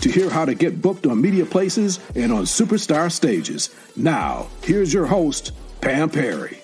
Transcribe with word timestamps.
to 0.00 0.10
hear 0.10 0.30
how 0.30 0.44
to 0.44 0.54
get 0.54 0.80
booked 0.80 1.06
on 1.06 1.20
media 1.20 1.44
places 1.44 2.00
and 2.14 2.32
on 2.32 2.44
superstar 2.44 3.10
stages. 3.10 3.70
Now, 3.96 4.48
here's 4.62 4.92
your 4.92 5.06
host, 5.06 5.52
Pam 5.80 6.10
Perry. 6.10 6.60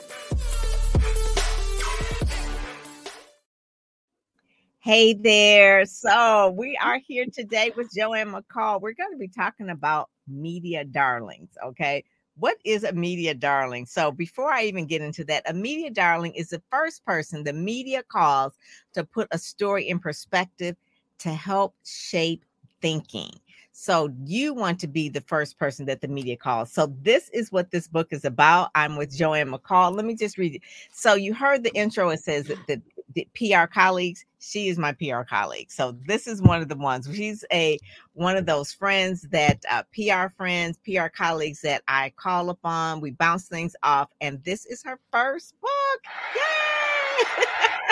Hey 4.86 5.14
there. 5.14 5.84
So, 5.84 6.54
we 6.56 6.78
are 6.80 7.00
here 7.04 7.26
today 7.32 7.72
with 7.76 7.90
Joanne 7.92 8.32
McCall. 8.32 8.80
We're 8.80 8.94
going 8.94 9.10
to 9.10 9.18
be 9.18 9.26
talking 9.26 9.68
about 9.68 10.10
media 10.28 10.84
darlings. 10.84 11.50
Okay. 11.60 12.04
What 12.38 12.58
is 12.64 12.84
a 12.84 12.92
media 12.92 13.34
darling? 13.34 13.86
So, 13.86 14.12
before 14.12 14.52
I 14.52 14.62
even 14.62 14.86
get 14.86 15.02
into 15.02 15.24
that, 15.24 15.42
a 15.50 15.52
media 15.52 15.90
darling 15.90 16.34
is 16.34 16.50
the 16.50 16.62
first 16.70 17.04
person 17.04 17.42
the 17.42 17.52
media 17.52 18.04
calls 18.04 18.52
to 18.94 19.02
put 19.02 19.26
a 19.32 19.38
story 19.38 19.88
in 19.88 19.98
perspective 19.98 20.76
to 21.18 21.30
help 21.30 21.74
shape 21.84 22.44
thinking. 22.80 23.30
So 23.78 24.10
you 24.24 24.54
want 24.54 24.80
to 24.80 24.86
be 24.86 25.10
the 25.10 25.20
first 25.20 25.58
person 25.58 25.84
that 25.84 26.00
the 26.00 26.08
media 26.08 26.36
calls. 26.36 26.72
So 26.72 26.94
this 27.02 27.28
is 27.28 27.52
what 27.52 27.70
this 27.70 27.86
book 27.86 28.08
is 28.10 28.24
about. 28.24 28.70
I'm 28.74 28.96
with 28.96 29.14
Joanne 29.14 29.50
McCall. 29.50 29.94
Let 29.94 30.06
me 30.06 30.14
just 30.14 30.38
read 30.38 30.54
it. 30.54 30.62
So 30.92 31.14
you 31.14 31.34
heard 31.34 31.62
the 31.62 31.74
intro. 31.74 32.08
It 32.08 32.20
says 32.20 32.46
that 32.46 32.58
the, 32.66 32.80
the 33.14 33.28
PR 33.34 33.66
colleagues. 33.66 34.24
She 34.38 34.68
is 34.68 34.78
my 34.78 34.92
PR 34.92 35.24
colleague. 35.28 35.70
So 35.70 35.94
this 36.06 36.26
is 36.26 36.40
one 36.40 36.62
of 36.62 36.68
the 36.68 36.76
ones. 36.76 37.06
She's 37.12 37.44
a 37.52 37.78
one 38.14 38.38
of 38.38 38.46
those 38.46 38.72
friends 38.72 39.22
that 39.30 39.62
uh, 39.70 39.82
PR 39.94 40.32
friends, 40.34 40.78
PR 40.78 41.08
colleagues 41.08 41.60
that 41.60 41.82
I 41.86 42.14
call 42.16 42.48
upon. 42.48 43.02
We 43.02 43.10
bounce 43.10 43.46
things 43.46 43.76
off, 43.82 44.08
and 44.22 44.42
this 44.42 44.64
is 44.64 44.82
her 44.84 44.98
first 45.12 45.54
book. 45.60 46.00
Yay! 46.34 47.44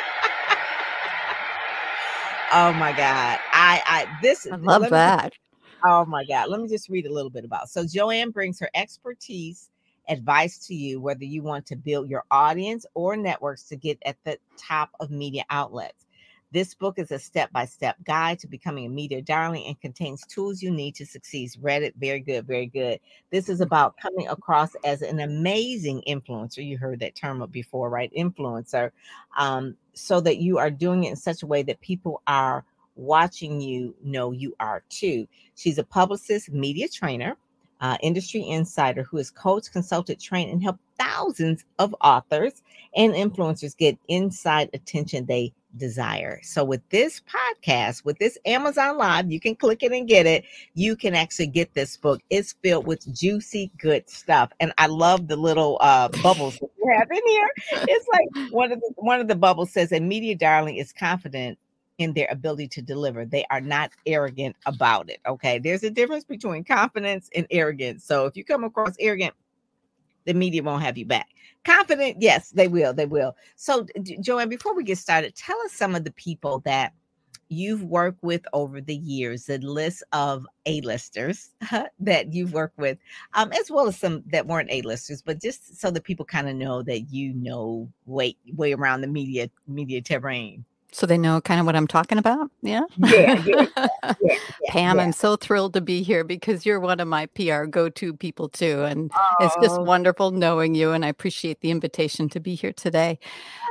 Oh 2.53 2.73
my 2.75 2.92
God. 2.92 3.39
I 3.53 3.83
I 3.87 4.19
this 4.23 4.47
I 4.50 4.56
love 4.56 4.89
that. 4.91 5.33
Me, 5.67 5.84
oh 5.87 6.05
my 6.06 6.25
God. 6.25 6.51
Let 6.51 6.61
me 6.61 6.69
just 6.69 6.89
read 6.89 7.06
a 7.06 7.12
little 7.12 7.31
bit 7.31 7.45
about. 7.45 7.70
So 7.70 7.86
Joanne 7.86 8.31
brings 8.31 8.61
her 8.61 8.70
expertise, 8.75 9.70
advice 10.09 10.67
to 10.69 10.75
you, 10.75 11.01
whether 11.01 11.25
you 11.25 11.42
want 11.42 11.67
to 11.67 11.77
build 11.77 12.11
your 12.11 12.25
audience 12.31 12.86
or 12.95 13.17
networks 13.17 13.64
to 13.64 13.77
get 13.77 13.98
at 14.06 14.17
the 14.25 14.39
top 14.59 14.91
of 15.01 15.11
media 15.11 15.45
outlets. 15.51 16.04
This 16.55 16.73
book 16.73 17.01
is 17.01 17.11
a 17.11 17.19
step 17.19 17.51
by 17.51 17.65
step 17.65 17.97
guide 18.05 18.39
to 18.39 18.47
becoming 18.47 18.87
a 18.87 18.89
media 18.89 19.21
darling 19.21 19.67
and 19.67 19.81
contains 19.81 20.25
tools 20.25 20.63
you 20.63 20.71
need 20.71 20.95
to 20.95 21.05
succeed. 21.05 21.51
Read 21.61 21.83
it. 21.83 21.97
Very 21.97 22.21
good. 22.21 22.47
Very 22.47 22.67
good. 22.67 23.01
This 23.33 23.49
is 23.49 23.61
about 23.61 23.97
coming 23.97 24.29
across 24.29 24.77
as 24.85 25.03
an 25.03 25.19
amazing 25.19 26.05
influencer. 26.07 26.65
You 26.65 26.79
heard 26.79 27.01
that 27.01 27.17
term 27.17 27.45
before, 27.51 27.91
right? 27.91 28.13
Influencer. 28.17 28.93
Um, 29.37 29.77
so 29.95 30.20
that 30.20 30.37
you 30.37 30.59
are 30.59 30.70
doing 30.70 31.03
it 31.03 31.11
in 31.11 31.17
such 31.17 31.43
a 31.43 31.47
way 31.47 31.64
that 31.64 31.81
people 31.81 32.23
are 32.29 32.64
watching 32.95 33.61
you 33.61 33.93
know 34.05 34.31
you 34.31 34.55
are 34.61 34.85
too. 34.91 35.27
She's 35.57 35.79
a 35.79 35.85
publicist, 35.85 36.53
media 36.53 36.87
trainer, 36.87 37.37
uh, 37.84 37.98
industry 38.00 38.48
insider 38.48 39.02
who 39.02 39.18
has 39.18 39.30
coached, 39.30 39.70
consulted, 39.70 40.18
trained, 40.18 40.50
and 40.50 40.62
helped 40.62 40.80
thousands 40.98 41.67
of 41.78 41.95
authors 42.00 42.62
and 42.96 43.12
influencers 43.12 43.77
get 43.77 43.98
inside 44.08 44.70
attention 44.72 45.27
they 45.27 45.52
desire. 45.77 46.40
So 46.42 46.64
with 46.64 46.80
this 46.89 47.20
podcast, 47.20 48.02
with 48.02 48.18
this 48.18 48.39
Amazon 48.46 48.96
Live, 48.96 49.30
you 49.30 49.39
can 49.39 49.55
click 49.55 49.83
it 49.83 49.92
and 49.92 50.08
get 50.08 50.24
it. 50.24 50.46
You 50.72 50.96
can 50.96 51.14
actually 51.14 51.48
get 51.48 51.74
this 51.74 51.98
book. 51.98 52.22
It's 52.30 52.55
filled 52.62 52.86
with 52.86 53.12
juicy, 53.14 53.70
good 53.77 54.08
stuff. 54.08 54.51
And 54.61 54.72
I 54.78 54.86
love 54.86 55.28
the 55.28 55.36
little 55.36 55.77
uh, 55.83 56.08
bubbles 56.22 56.58
that 56.61 56.70
you 56.78 56.95
have 56.96 57.11
in 57.11 57.20
here. 57.27 57.51
It's 57.86 58.06
like 58.08 58.51
one 58.51 58.72
of 58.72 58.80
the 58.80 58.92
one 58.96 59.20
of 59.20 59.28
the 59.28 59.36
bubbles 59.36 59.72
says 59.72 59.92
a 59.92 60.01
media 60.01 60.36
darling 60.36 60.77
is 60.77 60.90
confident 60.90 61.58
in 61.99 62.13
their 62.13 62.29
ability 62.31 62.69
to 62.69 62.83
deliver. 62.83 63.25
They 63.25 63.45
are 63.51 63.61
not 63.61 63.93
arrogant 64.07 64.57
about 64.67 65.11
it. 65.11 65.21
Okay. 65.27 65.59
There's 65.59 65.85
a 65.85 65.91
difference 65.91 66.25
between 66.25 66.65
confidence 66.65 67.31
and 67.35 67.47
arrogance. 67.51 68.05
So 68.05 68.27
if 68.27 68.37
you 68.37 68.45
come 68.45 68.65
across 68.65 68.95
arrogant, 68.99 69.35
the 70.25 70.35
media 70.35 70.63
won't 70.63 70.83
have 70.83 70.99
you 70.99 71.07
back. 71.07 71.29
Confident, 71.65 72.17
yes, 72.21 72.51
they 72.51 72.69
will. 72.69 72.93
They 72.93 73.07
will. 73.07 73.37
So, 73.57 73.87
Joanne, 74.21 74.49
before 74.49 74.75
we 74.75 74.85
get 74.85 74.99
started, 74.99 75.35
tell 75.35 75.59
us 75.63 75.73
some 75.73 75.95
of 75.95 76.05
the 76.05 76.13
people 76.13 76.61
that 76.61 76.93
you've 77.49 77.85
worked 77.85 78.23
with 78.23 78.43
over 78.53 78.81
the 78.81 78.97
years, 78.97 79.45
the 79.47 79.59
list 79.59 80.03
of 80.13 80.47
A-listers 80.67 81.51
that 82.01 82.33
you've 82.33 82.53
worked 82.53 82.79
with, 82.79 82.99
um, 83.35 83.53
as 83.53 83.71
well 83.71 83.87
as 83.87 83.99
some 83.99 84.23
that 84.27 84.47
weren't 84.47 84.71
A-listers, 84.71 85.23
but 85.23 85.41
just 85.41 85.79
so 85.81 85.91
that 85.91 86.05
people 86.05 86.25
kind 86.25 86.49
of 86.49 86.57
know 86.57 86.83
that 86.83 87.13
you 87.13 87.35
know 87.35 87.89
way 88.07 88.37
way 88.55 88.73
around 88.73 89.03
the 89.03 89.07
media 89.07 89.49
media 89.67 90.01
terrain. 90.01 90.65
So 90.95 91.07
they 91.07 91.19
know 91.19 91.41
kind 91.41 91.59
of 91.59 91.67
what 91.67 91.75
I'm 91.75 91.89
talking 91.89 92.19
about. 92.19 92.53
Yeah. 92.63 92.83
Yeah. 92.99 93.43
yeah, 93.77 93.89
yeah, 94.23 94.37
Pam, 94.69 95.01
I'm 95.01 95.11
so 95.11 95.35
thrilled 95.35 95.73
to 95.75 95.81
be 95.81 96.05
here 96.05 96.23
because 96.23 96.65
you're 96.65 96.79
one 96.79 97.01
of 97.01 97.09
my 97.09 97.27
PR 97.27 97.65
go 97.65 97.89
to 97.89 98.15
people 98.15 98.49
too. 98.49 98.85
And 98.85 99.11
oh. 99.13 99.35
it's 99.41 99.57
just 99.61 99.81
wonderful 99.83 100.31
knowing 100.31 100.77
you. 100.77 100.93
And 100.93 101.05
I 101.05 101.09
appreciate 101.09 101.63
the 101.63 101.73
invitation 101.73 102.29
to 102.29 102.39
be 102.39 102.55
here 102.55 102.73
today. 102.73 103.19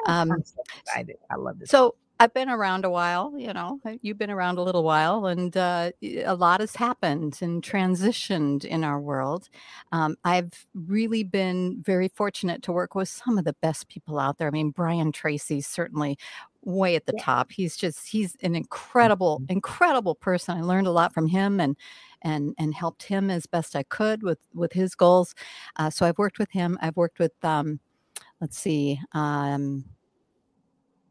Um, 0.06 0.34
I'm 0.34 0.44
so 0.44 0.62
excited. 0.82 1.16
I 1.32 1.36
love 1.36 1.60
this. 1.60 1.70
So 1.70 1.96
I've 2.20 2.34
been 2.34 2.50
around 2.50 2.86
a 2.86 2.90
while, 2.90 3.34
you 3.38 3.54
know, 3.54 3.80
you've 4.02 4.18
been 4.18 4.30
around 4.30 4.58
a 4.58 4.62
little 4.62 4.84
while, 4.84 5.26
and 5.26 5.56
uh, 5.58 5.92
a 6.02 6.36
lot 6.36 6.60
has 6.62 6.76
happened 6.76 7.40
and 7.42 7.62
transitioned 7.62 8.64
in 8.64 8.84
our 8.84 9.00
world. 9.00 9.50
Um, 9.92 10.16
I've 10.24 10.66
really 10.74 11.24
been 11.24 11.82
very 11.84 12.10
fortunate 12.10 12.62
to 12.64 12.72
work 12.72 12.96
with 12.96 13.10
some 13.10 13.38
of 13.38 13.46
the 13.46 13.56
best 13.62 13.90
people 13.90 14.20
out 14.20 14.38
there. 14.38 14.48
I 14.48 14.52
mean, 14.52 14.70
Brian 14.70 15.12
Tracy, 15.12 15.60
certainly 15.60 16.18
way 16.66 16.96
at 16.96 17.06
the 17.06 17.14
yeah. 17.18 17.24
top. 17.24 17.52
He's 17.52 17.76
just 17.76 18.08
he's 18.08 18.36
an 18.42 18.56
incredible 18.56 19.40
mm-hmm. 19.40 19.52
incredible 19.52 20.16
person. 20.16 20.58
I 20.58 20.62
learned 20.62 20.88
a 20.88 20.92
lot 20.92 21.14
from 21.14 21.28
him 21.28 21.60
and 21.60 21.76
and 22.22 22.56
and 22.58 22.74
helped 22.74 23.04
him 23.04 23.30
as 23.30 23.46
best 23.46 23.76
I 23.76 23.84
could 23.84 24.24
with 24.24 24.40
with 24.54 24.74
his 24.74 24.96
goals. 24.96 25.36
Uh, 25.76 25.90
so 25.90 26.06
I've 26.06 26.18
worked 26.18 26.40
with 26.40 26.52
him. 26.52 26.78
I've 26.82 26.98
worked 26.98 27.20
with 27.20 27.34
um, 27.44 27.80
let's 28.42 28.58
see. 28.58 29.00
Um, 29.14 29.86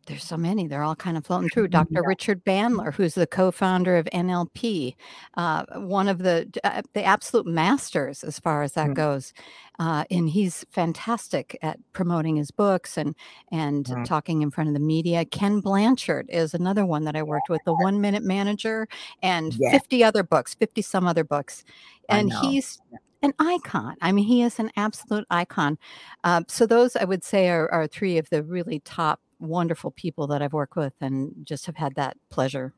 there's 0.06 0.24
so 0.24 0.36
many. 0.36 0.66
They're 0.66 0.82
all 0.82 0.96
kind 0.96 1.16
of 1.16 1.24
floating 1.24 1.48
through. 1.48 1.68
Dr. 1.68 1.88
Yeah. 1.92 2.00
Richard 2.06 2.44
Bandler, 2.44 2.94
who's 2.94 3.14
the 3.14 3.26
co-founder 3.26 3.96
of 3.96 4.06
NLP, 4.06 4.94
uh, 5.36 5.64
one 5.74 6.08
of 6.08 6.18
the 6.18 6.48
uh, 6.64 6.82
the 6.94 7.04
absolute 7.04 7.46
masters 7.46 8.24
as 8.24 8.38
far 8.38 8.62
as 8.62 8.72
that 8.72 8.86
mm-hmm. 8.86 8.94
goes, 8.94 9.34
uh, 9.78 10.04
and 10.10 10.30
he's 10.30 10.64
fantastic 10.70 11.58
at 11.60 11.78
promoting 11.92 12.36
his 12.36 12.50
books 12.50 12.96
and 12.96 13.14
and 13.50 13.86
mm-hmm. 13.86 14.04
talking 14.04 14.42
in 14.42 14.50
front 14.50 14.68
of 14.68 14.74
the 14.74 14.80
media. 14.80 15.24
Ken 15.24 15.60
Blanchard 15.60 16.26
is 16.30 16.54
another 16.54 16.86
one 16.86 17.04
that 17.04 17.16
I 17.16 17.22
worked 17.22 17.50
with, 17.50 17.60
the 17.66 17.74
One 17.74 18.00
Minute 18.00 18.22
Manager, 18.22 18.88
and 19.22 19.54
yeah. 19.58 19.70
50 19.70 20.02
other 20.02 20.22
books, 20.22 20.54
50 20.54 20.82
some 20.82 21.06
other 21.06 21.24
books, 21.24 21.62
and 22.08 22.32
he's 22.42 22.80
an 23.22 23.34
icon. 23.38 23.96
I 24.00 24.12
mean, 24.12 24.24
he 24.24 24.42
is 24.42 24.58
an 24.58 24.70
absolute 24.76 25.26
icon. 25.30 25.78
Uh, 26.24 26.42
so 26.48 26.66
those 26.66 26.96
I 26.96 27.04
would 27.04 27.22
say 27.22 27.50
are, 27.50 27.70
are 27.70 27.86
three 27.86 28.18
of 28.18 28.28
the 28.30 28.42
really 28.42 28.80
top 28.80 29.20
wonderful 29.42 29.90
people 29.90 30.26
that 30.28 30.42
I've 30.42 30.52
worked 30.52 30.76
with 30.76 30.94
and 31.00 31.32
just 31.44 31.66
have 31.66 31.76
had 31.76 31.94
that 31.96 32.16
pleasure. 32.30 32.72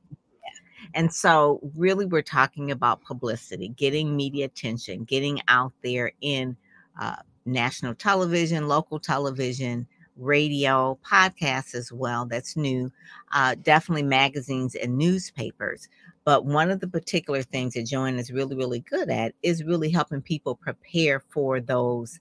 And 0.95 1.13
so, 1.13 1.61
really, 1.77 2.05
we're 2.05 2.23
talking 2.23 2.71
about 2.71 3.03
publicity, 3.03 3.69
getting 3.69 4.17
media 4.17 4.47
attention, 4.47 5.05
getting 5.05 5.41
out 5.49 5.73
there 5.83 6.13
in 6.21 6.57
uh, 7.01 7.17
national 7.47 7.95
television, 7.95 8.69
local 8.69 8.99
television, 8.99 9.87
radio, 10.17 10.99
podcasts 11.09 11.75
as 11.75 11.91
well. 11.91 12.27
That's 12.27 12.57
new. 12.57 12.93
Uh, 13.33 13.55
definitely 13.63 14.03
magazines 14.03 14.75
and 14.75 14.99
newspapers. 14.99 15.89
But 16.25 16.47
one 16.47 16.71
of 16.71 16.81
the 16.81 16.89
particular 16.89 17.43
things 17.43 17.75
that 17.75 17.87
Joanne 17.87 18.19
is 18.19 18.33
really, 18.33 18.57
really 18.57 18.81
good 18.81 19.11
at 19.11 19.35
is 19.43 19.65
really 19.65 19.91
helping 19.91 20.23
people 20.23 20.55
prepare 20.55 21.21
for 21.21 21.61
those 21.61 22.19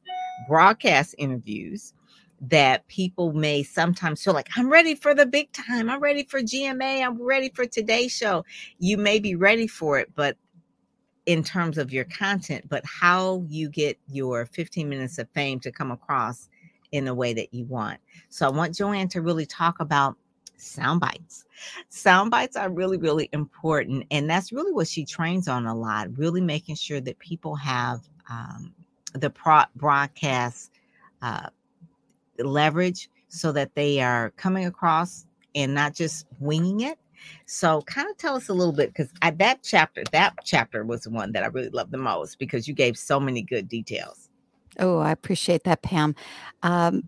broadcast 0.48 1.16
interviews 1.18 1.94
that 2.50 2.86
people 2.88 3.32
may 3.32 3.64
sometimes 3.64 4.24
feel 4.24 4.34
like 4.34 4.50
I'm 4.58 4.70
ready 4.70 4.96
for 4.96 5.16
the 5.16 5.26
big 5.26 5.52
time. 5.54 5.90
I'm 5.90 6.02
ready 6.02 6.24
for 6.24 6.42
GMA. 6.42 7.06
I'm 7.06 7.22
ready 7.22 7.50
for 7.50 7.66
today's 7.66 8.12
show. 8.12 8.44
You 8.80 8.98
may 8.98 9.20
be 9.20 9.36
ready 9.36 9.68
for 9.68 9.98
it, 9.98 10.12
but 10.16 10.38
in 11.26 11.42
terms 11.42 11.78
of 11.78 11.94
your 11.94 12.04
content, 12.06 12.66
but 12.68 12.84
how 12.86 13.46
you 13.48 13.70
get 13.70 13.98
your 14.08 14.46
15 14.46 14.90
minutes 14.90 15.18
of 15.18 15.30
fame 15.30 15.60
to 15.62 15.72
come 15.72 15.92
across 15.92 16.50
in 16.92 17.06
the 17.06 17.14
way 17.14 17.34
that 17.34 17.54
you 17.54 17.66
want. 17.66 18.00
So 18.30 18.46
I 18.46 18.52
want 18.52 18.76
Joanne 18.76 19.08
to 19.10 19.22
really 19.22 19.46
talk 19.46 19.80
about 19.80 20.18
sound 20.58 21.00
bites. 21.00 21.46
Sound 21.90 22.30
bites 22.30 22.58
are 22.58 22.70
really, 22.70 22.98
really 22.98 23.30
important. 23.32 24.06
And 24.12 24.30
that's 24.30 24.52
really 24.52 24.74
what 24.74 24.88
she 24.88 25.06
trains 25.06 25.48
on 25.48 25.66
a 25.66 25.74
lot, 25.74 26.16
really 26.18 26.42
making 26.42 26.76
sure 26.76 27.00
that 27.02 27.18
people 27.20 27.56
have 27.56 28.02
um, 28.30 28.74
the 29.14 29.30
pro- 29.30 29.64
broadcast 29.76 30.72
uh, 31.22 31.48
leverage 32.40 33.10
so 33.28 33.52
that 33.52 33.74
they 33.76 34.02
are 34.02 34.32
coming 34.32 34.66
across 34.66 35.26
and 35.56 35.74
not 35.74 35.94
just 35.94 36.26
winging 36.40 36.82
it. 36.82 36.98
So, 37.46 37.82
kind 37.84 38.10
of 38.10 38.18
tell 38.18 38.36
us 38.36 38.50
a 38.50 38.54
little 38.54 38.74
bit 38.74 38.90
because 38.90 39.10
that 39.22 39.60
chapter, 39.64 40.04
that 40.12 40.34
chapter 40.44 40.84
was 40.84 41.02
the 41.02 41.10
one 41.10 41.32
that 41.32 41.44
I 41.44 41.48
really 41.48 41.70
loved 41.70 41.92
the 41.92 41.98
most 41.98 42.38
because 42.38 42.68
you 42.68 42.74
gave 42.74 42.98
so 42.98 43.20
many 43.20 43.42
good 43.42 43.70
details. 43.70 44.30
Oh, 44.78 45.00
I 45.00 45.12
appreciate 45.12 45.64
that, 45.64 45.84
Pam. 45.84 46.16
Um, 46.64 47.08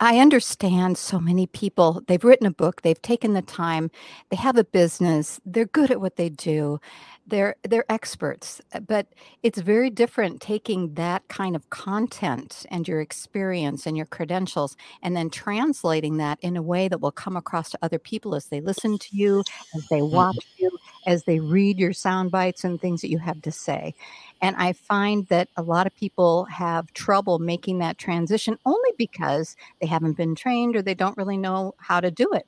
I 0.00 0.18
understand 0.18 0.96
so 0.96 1.18
many 1.18 1.46
people, 1.46 2.02
they've 2.06 2.24
written 2.24 2.46
a 2.46 2.50
book, 2.50 2.82
they've 2.82 3.00
taken 3.00 3.34
the 3.34 3.42
time, 3.42 3.90
they 4.30 4.36
have 4.36 4.56
a 4.56 4.64
business, 4.64 5.38
they're 5.44 5.66
good 5.66 5.90
at 5.90 6.00
what 6.00 6.16
they 6.16 6.30
do 6.30 6.80
they're 7.26 7.56
they're 7.64 7.90
experts 7.90 8.60
uh, 8.72 8.80
but 8.80 9.06
it's 9.42 9.58
very 9.60 9.90
different 9.90 10.40
taking 10.40 10.94
that 10.94 11.26
kind 11.28 11.56
of 11.56 11.68
content 11.70 12.64
and 12.70 12.86
your 12.86 13.00
experience 13.00 13.86
and 13.86 13.96
your 13.96 14.06
credentials 14.06 14.76
and 15.02 15.16
then 15.16 15.28
translating 15.28 16.16
that 16.18 16.38
in 16.42 16.56
a 16.56 16.62
way 16.62 16.88
that 16.88 17.00
will 17.00 17.12
come 17.12 17.36
across 17.36 17.70
to 17.70 17.78
other 17.82 17.98
people 17.98 18.34
as 18.34 18.46
they 18.46 18.60
listen 18.60 18.98
to 18.98 19.08
you 19.16 19.42
as 19.74 19.86
they 19.88 20.00
mm-hmm. 20.00 20.14
watch 20.14 20.36
you 20.56 20.70
as 21.06 21.24
they 21.24 21.40
read 21.40 21.78
your 21.78 21.92
sound 21.92 22.30
bites 22.30 22.64
and 22.64 22.80
things 22.80 23.00
that 23.00 23.10
you 23.10 23.18
have 23.18 23.40
to 23.42 23.50
say 23.50 23.94
and 24.40 24.54
i 24.56 24.72
find 24.72 25.26
that 25.26 25.48
a 25.56 25.62
lot 25.62 25.86
of 25.86 25.94
people 25.96 26.44
have 26.44 26.92
trouble 26.92 27.38
making 27.38 27.78
that 27.78 27.98
transition 27.98 28.58
only 28.64 28.90
because 28.96 29.56
they 29.80 29.86
haven't 29.86 30.16
been 30.16 30.34
trained 30.34 30.76
or 30.76 30.82
they 30.82 30.94
don't 30.94 31.16
really 31.16 31.36
know 31.36 31.74
how 31.78 32.00
to 32.00 32.10
do 32.10 32.30
it 32.32 32.46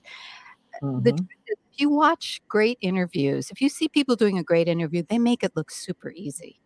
mm-hmm. 0.82 1.02
the 1.02 1.12
you 1.80 1.90
watch 1.90 2.40
great 2.48 2.78
interviews, 2.80 3.50
if 3.50 3.60
you 3.60 3.68
see 3.68 3.88
people 3.88 4.16
doing 4.16 4.38
a 4.38 4.42
great 4.42 4.68
interview, 4.68 5.02
they 5.02 5.18
make 5.18 5.42
it 5.42 5.52
look 5.54 5.70
super 5.70 6.10
easy. 6.10 6.60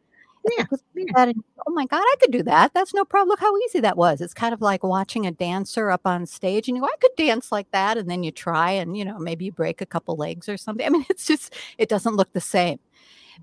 Yeah. 0.59 0.65
yeah. 0.95 1.33
oh 1.67 1.73
my 1.73 1.87
God, 1.87 2.03
I 2.03 2.15
could 2.21 2.33
do 2.33 2.43
that. 2.43 2.75
That's 2.75 2.93
no 2.93 3.05
problem. 3.05 3.29
Look 3.29 3.41
how 3.41 3.57
easy 3.59 3.81
that 3.81 3.97
was. 3.97 4.21
It's 4.21 4.35
kind 4.35 4.53
of 4.53 4.61
like 4.61 4.83
watching 4.83 5.27
a 5.27 5.31
dancer 5.31 5.91
up 5.91 6.05
on 6.05 6.27
stage 6.27 6.67
and 6.67 6.77
you 6.77 6.83
go, 6.83 6.89
I 6.89 6.97
could 7.01 7.15
dance 7.17 7.53
like 7.53 7.71
that. 7.71 7.97
And 7.97 8.11
then 8.11 8.25
you 8.25 8.33
try 8.33 8.73
and, 8.73 8.97
you 8.97 9.05
know, 9.05 9.19
maybe 9.19 9.45
you 9.45 9.53
break 9.53 9.81
a 9.81 9.87
couple 9.87 10.17
legs 10.17 10.49
or 10.49 10.57
something. 10.57 10.85
I 10.85 10.91
mean, 10.91 11.07
it's 11.11 11.27
just, 11.27 11.55
it 11.79 11.89
doesn't 11.89 12.17
look 12.17 12.33
the 12.33 12.41
same 12.41 12.81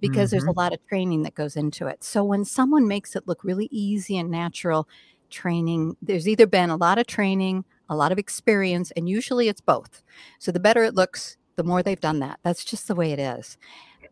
because 0.01 0.27
mm-hmm. 0.27 0.35
there's 0.35 0.43
a 0.43 0.47
mm-hmm. 0.47 0.59
lot 0.59 0.73
of 0.73 0.85
training 0.87 1.23
that 1.23 1.35
goes 1.35 1.55
into 1.55 1.87
it. 1.87 2.03
So 2.03 2.23
when 2.23 2.43
someone 2.43 2.87
makes 2.87 3.15
it 3.15 3.27
look 3.27 3.43
really 3.43 3.69
easy 3.71 4.17
and 4.17 4.29
natural, 4.29 4.87
training, 5.29 5.95
there's 6.01 6.27
either 6.27 6.47
been 6.47 6.69
a 6.69 6.75
lot 6.75 6.97
of 6.97 7.07
training, 7.07 7.63
a 7.89 7.95
lot 7.95 8.11
of 8.11 8.19
experience, 8.19 8.91
and 8.91 9.07
usually 9.07 9.47
it's 9.47 9.61
both. 9.61 10.03
So 10.39 10.51
the 10.51 10.59
better 10.59 10.83
it 10.83 10.95
looks, 10.95 11.37
the 11.59 11.65
more 11.65 11.83
they've 11.83 11.99
done 11.99 12.19
that. 12.19 12.39
That's 12.41 12.63
just 12.63 12.87
the 12.87 12.95
way 12.95 13.11
it 13.11 13.19
is. 13.19 13.57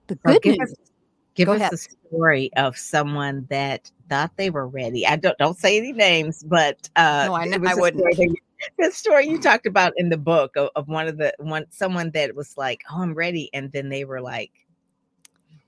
The 0.07 0.15
good 0.15 0.41
give 0.41 0.57
news. 0.57 0.71
Us, 0.73 0.77
give 1.33 1.47
us 1.47 1.71
a 1.71 1.77
story 1.77 2.51
of 2.57 2.77
someone 2.77 3.47
that 3.49 3.89
thought 4.09 4.31
they 4.35 4.49
were 4.49 4.67
ready. 4.67 5.07
I 5.07 5.15
don't 5.15 5.38
don't 5.38 5.57
say 5.57 5.77
any 5.77 5.94
names, 5.94 6.44
but 6.44 6.89
uh, 6.97 7.23
no, 7.27 7.33
I, 7.35 7.71
I 7.71 7.75
wouldn't. 7.75 8.03
the 8.77 8.91
story 8.91 9.29
you 9.29 9.39
talked 9.39 9.65
about 9.65 9.94
in 9.95 10.09
the 10.09 10.17
book 10.17 10.57
of, 10.57 10.71
of 10.75 10.89
one 10.89 11.07
of 11.07 11.17
the 11.17 11.33
one 11.39 11.63
someone 11.69 12.11
that 12.11 12.35
was 12.35 12.57
like, 12.57 12.81
"Oh, 12.91 13.01
I'm 13.01 13.13
ready," 13.13 13.49
and 13.53 13.71
then 13.71 13.88
they 13.88 14.03
were 14.03 14.19
like, 14.19 14.51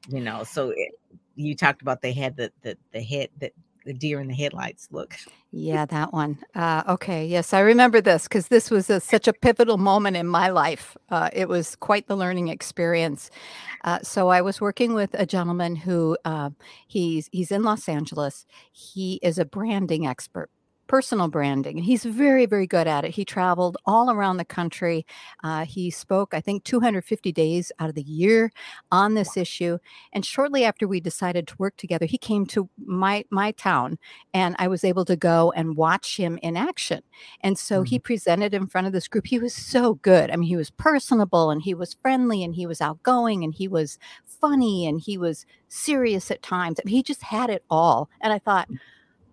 you 0.09 0.19
know, 0.19 0.43
so 0.43 0.71
it, 0.71 0.91
you 1.37 1.55
talked 1.55 1.81
about 1.81 2.01
they 2.01 2.11
had 2.11 2.35
the 2.35 2.51
the 2.61 2.77
the 2.91 3.01
head 3.01 3.29
that 3.39 3.53
the 3.89 3.93
deer 3.95 4.19
in 4.19 4.27
the 4.27 4.35
headlights 4.35 4.87
look. 4.91 5.15
Yeah, 5.51 5.87
that 5.87 6.13
one. 6.13 6.37
Uh, 6.53 6.83
okay, 6.87 7.25
yes, 7.25 7.53
I 7.53 7.61
remember 7.61 8.01
this 8.01 8.23
because 8.23 8.49
this 8.49 8.69
was 8.69 8.87
a, 8.87 8.99
such 8.99 9.27
a 9.27 9.33
pivotal 9.33 9.77
moment 9.77 10.15
in 10.15 10.27
my 10.27 10.49
life. 10.49 10.95
Uh, 11.09 11.31
it 11.33 11.49
was 11.49 11.75
quite 11.75 12.07
the 12.07 12.15
learning 12.15 12.49
experience. 12.49 13.31
Uh, 13.83 13.97
so 14.03 14.27
I 14.27 14.41
was 14.41 14.61
working 14.61 14.93
with 14.93 15.09
a 15.15 15.25
gentleman 15.25 15.75
who 15.75 16.15
uh, 16.23 16.51
he's 16.87 17.29
he's 17.31 17.51
in 17.51 17.63
Los 17.63 17.89
Angeles. 17.89 18.45
He 18.71 19.19
is 19.23 19.39
a 19.39 19.45
branding 19.45 20.05
expert 20.05 20.51
personal 20.89 21.27
branding. 21.27 21.77
And 21.77 21.85
he's 21.85 22.03
very, 22.03 22.47
very 22.47 22.65
good 22.65 22.87
at 22.87 23.05
it. 23.05 23.11
He 23.11 23.23
traveled 23.23 23.77
all 23.85 24.09
around 24.09 24.37
the 24.37 24.43
country. 24.43 25.05
Uh, 25.43 25.63
he 25.63 25.91
spoke, 25.91 26.33
I 26.33 26.41
think, 26.41 26.63
250 26.63 27.31
days 27.31 27.71
out 27.79 27.89
of 27.89 27.95
the 27.95 28.01
year 28.01 28.51
on 28.91 29.13
this 29.13 29.37
issue. 29.37 29.77
And 30.11 30.25
shortly 30.25 30.65
after 30.65 30.87
we 30.87 30.99
decided 30.99 31.47
to 31.47 31.55
work 31.59 31.77
together, 31.77 32.07
he 32.07 32.17
came 32.17 32.45
to 32.47 32.67
my 32.83 33.23
my 33.29 33.51
town, 33.51 33.99
and 34.33 34.55
I 34.57 34.67
was 34.67 34.83
able 34.83 35.05
to 35.05 35.15
go 35.15 35.53
and 35.55 35.77
watch 35.77 36.17
him 36.17 36.39
in 36.41 36.57
action. 36.57 37.03
And 37.41 37.57
so 37.57 37.81
mm-hmm. 37.81 37.85
he 37.85 37.99
presented 37.99 38.55
in 38.55 38.65
front 38.65 38.87
of 38.87 38.93
this 38.93 39.07
group. 39.07 39.27
He 39.27 39.37
was 39.37 39.53
so 39.53 39.93
good. 39.93 40.31
I 40.31 40.35
mean, 40.37 40.49
he 40.49 40.55
was 40.55 40.71
personable 40.71 41.51
and 41.51 41.61
he 41.61 41.75
was 41.75 41.93
friendly 41.93 42.43
and 42.43 42.55
he 42.55 42.65
was 42.65 42.81
outgoing 42.81 43.43
and 43.43 43.53
he 43.53 43.67
was 43.67 43.99
funny 44.25 44.87
and 44.87 44.99
he 44.99 45.19
was 45.19 45.45
serious 45.67 46.31
at 46.31 46.41
times. 46.41 46.79
I 46.79 46.83
mean, 46.85 46.95
he 46.95 47.03
just 47.03 47.21
had 47.21 47.51
it 47.51 47.63
all. 47.69 48.09
And 48.21 48.33
I 48.33 48.39
thought, 48.39 48.67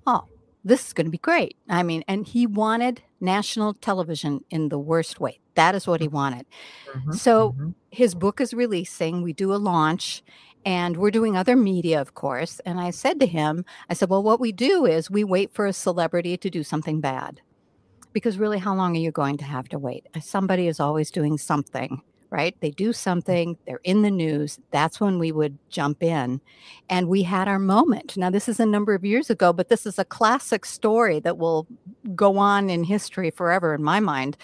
oh, 0.06 0.24
this 0.66 0.88
is 0.88 0.92
going 0.92 1.06
to 1.06 1.10
be 1.10 1.18
great. 1.18 1.56
I 1.68 1.84
mean, 1.84 2.02
and 2.08 2.26
he 2.26 2.46
wanted 2.46 3.00
national 3.20 3.74
television 3.74 4.44
in 4.50 4.68
the 4.68 4.78
worst 4.78 5.20
way. 5.20 5.38
That 5.54 5.76
is 5.76 5.86
what 5.86 6.00
he 6.00 6.08
wanted. 6.08 6.44
Mm-hmm, 6.92 7.12
so 7.12 7.52
mm-hmm. 7.52 7.70
his 7.90 8.16
book 8.16 8.40
is 8.40 8.52
releasing. 8.52 9.22
We 9.22 9.32
do 9.32 9.54
a 9.54 9.56
launch 9.56 10.24
and 10.64 10.96
we're 10.96 11.12
doing 11.12 11.36
other 11.36 11.54
media, 11.54 12.00
of 12.00 12.14
course. 12.14 12.60
And 12.66 12.80
I 12.80 12.90
said 12.90 13.20
to 13.20 13.26
him, 13.26 13.64
I 13.88 13.94
said, 13.94 14.10
well, 14.10 14.24
what 14.24 14.40
we 14.40 14.50
do 14.50 14.84
is 14.84 15.08
we 15.08 15.22
wait 15.22 15.54
for 15.54 15.66
a 15.66 15.72
celebrity 15.72 16.36
to 16.36 16.50
do 16.50 16.64
something 16.64 17.00
bad. 17.00 17.40
Because 18.12 18.36
really, 18.36 18.58
how 18.58 18.74
long 18.74 18.96
are 18.96 19.00
you 19.00 19.12
going 19.12 19.36
to 19.36 19.44
have 19.44 19.68
to 19.68 19.78
wait? 19.78 20.08
Somebody 20.20 20.66
is 20.66 20.80
always 20.80 21.12
doing 21.12 21.38
something 21.38 22.02
right? 22.30 22.56
They 22.60 22.70
do 22.70 22.92
something, 22.92 23.56
they're 23.66 23.80
in 23.84 24.02
the 24.02 24.10
news. 24.10 24.58
That's 24.70 25.00
when 25.00 25.18
we 25.18 25.32
would 25.32 25.58
jump 25.68 26.02
in. 26.02 26.40
And 26.88 27.08
we 27.08 27.22
had 27.22 27.48
our 27.48 27.58
moment. 27.58 28.16
Now, 28.16 28.30
this 28.30 28.48
is 28.48 28.60
a 28.60 28.66
number 28.66 28.94
of 28.94 29.04
years 29.04 29.30
ago, 29.30 29.52
but 29.52 29.68
this 29.68 29.86
is 29.86 29.98
a 29.98 30.04
classic 30.04 30.64
story 30.64 31.20
that 31.20 31.38
will 31.38 31.66
go 32.14 32.38
on 32.38 32.68
in 32.70 32.84
history 32.84 33.30
forever 33.30 33.74
in 33.74 33.82
my 33.82 34.00
mind. 34.00 34.36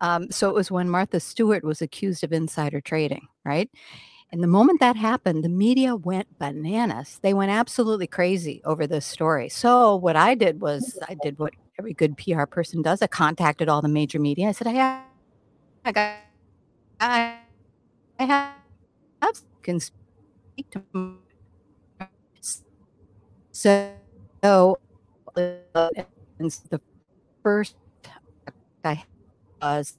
Um, 0.00 0.30
so 0.30 0.48
it 0.48 0.54
was 0.54 0.70
when 0.70 0.88
Martha 0.88 1.20
Stewart 1.20 1.64
was 1.64 1.82
accused 1.82 2.24
of 2.24 2.32
insider 2.32 2.80
trading, 2.80 3.28
right? 3.44 3.70
And 4.32 4.42
the 4.42 4.48
moment 4.48 4.80
that 4.80 4.96
happened, 4.96 5.44
the 5.44 5.48
media 5.48 5.94
went 5.94 6.38
bananas. 6.38 7.20
They 7.22 7.32
went 7.32 7.52
absolutely 7.52 8.08
crazy 8.08 8.60
over 8.64 8.86
this 8.86 9.06
story. 9.06 9.48
So, 9.48 9.94
what 9.94 10.16
I 10.16 10.34
did 10.34 10.60
was, 10.60 10.98
I 11.08 11.14
did 11.22 11.38
what 11.38 11.54
every 11.78 11.94
good 11.94 12.16
PR 12.16 12.44
person 12.44 12.82
does. 12.82 13.00
I 13.02 13.06
contacted 13.06 13.68
all 13.68 13.82
the 13.82 13.88
major 13.88 14.18
media. 14.18 14.48
I 14.48 14.52
said, 14.52 14.66
I, 14.66 15.02
I 15.84 15.92
got 15.92 16.16
I, 17.00 17.38
I 18.18 18.24
have 18.24 18.56
can 19.62 19.80
speak 19.80 20.70
to 20.70 21.16
so 23.50 24.78
uh, 25.34 25.88
the 26.70 26.80
first 27.42 27.74
I 28.84 29.02
was, 29.60 29.98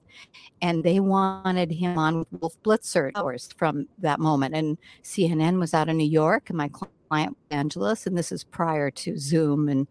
and 0.61 0.83
they 0.83 0.99
wanted 1.01 1.71
him 1.71 1.97
on 1.97 2.25
Wolf 2.39 2.55
Blitzer 2.63 3.11
hours 3.15 3.49
from 3.57 3.87
that 3.97 4.19
moment. 4.19 4.55
And 4.55 4.77
CNN 5.03 5.59
was 5.59 5.73
out 5.73 5.89
of 5.89 5.95
New 5.95 6.07
York, 6.07 6.49
and 6.49 6.57
my 6.57 6.69
client 6.69 7.37
Angeles, 7.51 8.07
and 8.07 8.17
this 8.17 8.31
is 8.31 8.45
prior 8.45 8.89
to 8.91 9.17
Zoom 9.17 9.67
and 9.67 9.87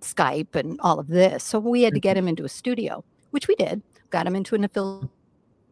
Skype 0.00 0.56
and 0.56 0.80
all 0.80 0.98
of 0.98 1.06
this. 1.06 1.44
So 1.44 1.60
we 1.60 1.82
had 1.82 1.94
to 1.94 2.00
get 2.00 2.16
mm-hmm. 2.16 2.24
him 2.24 2.28
into 2.28 2.44
a 2.44 2.48
studio, 2.48 3.04
which 3.30 3.46
we 3.46 3.54
did. 3.54 3.82
Got 4.10 4.26
him 4.26 4.34
into 4.34 4.56
an 4.56 4.64
affiliate 4.64 5.10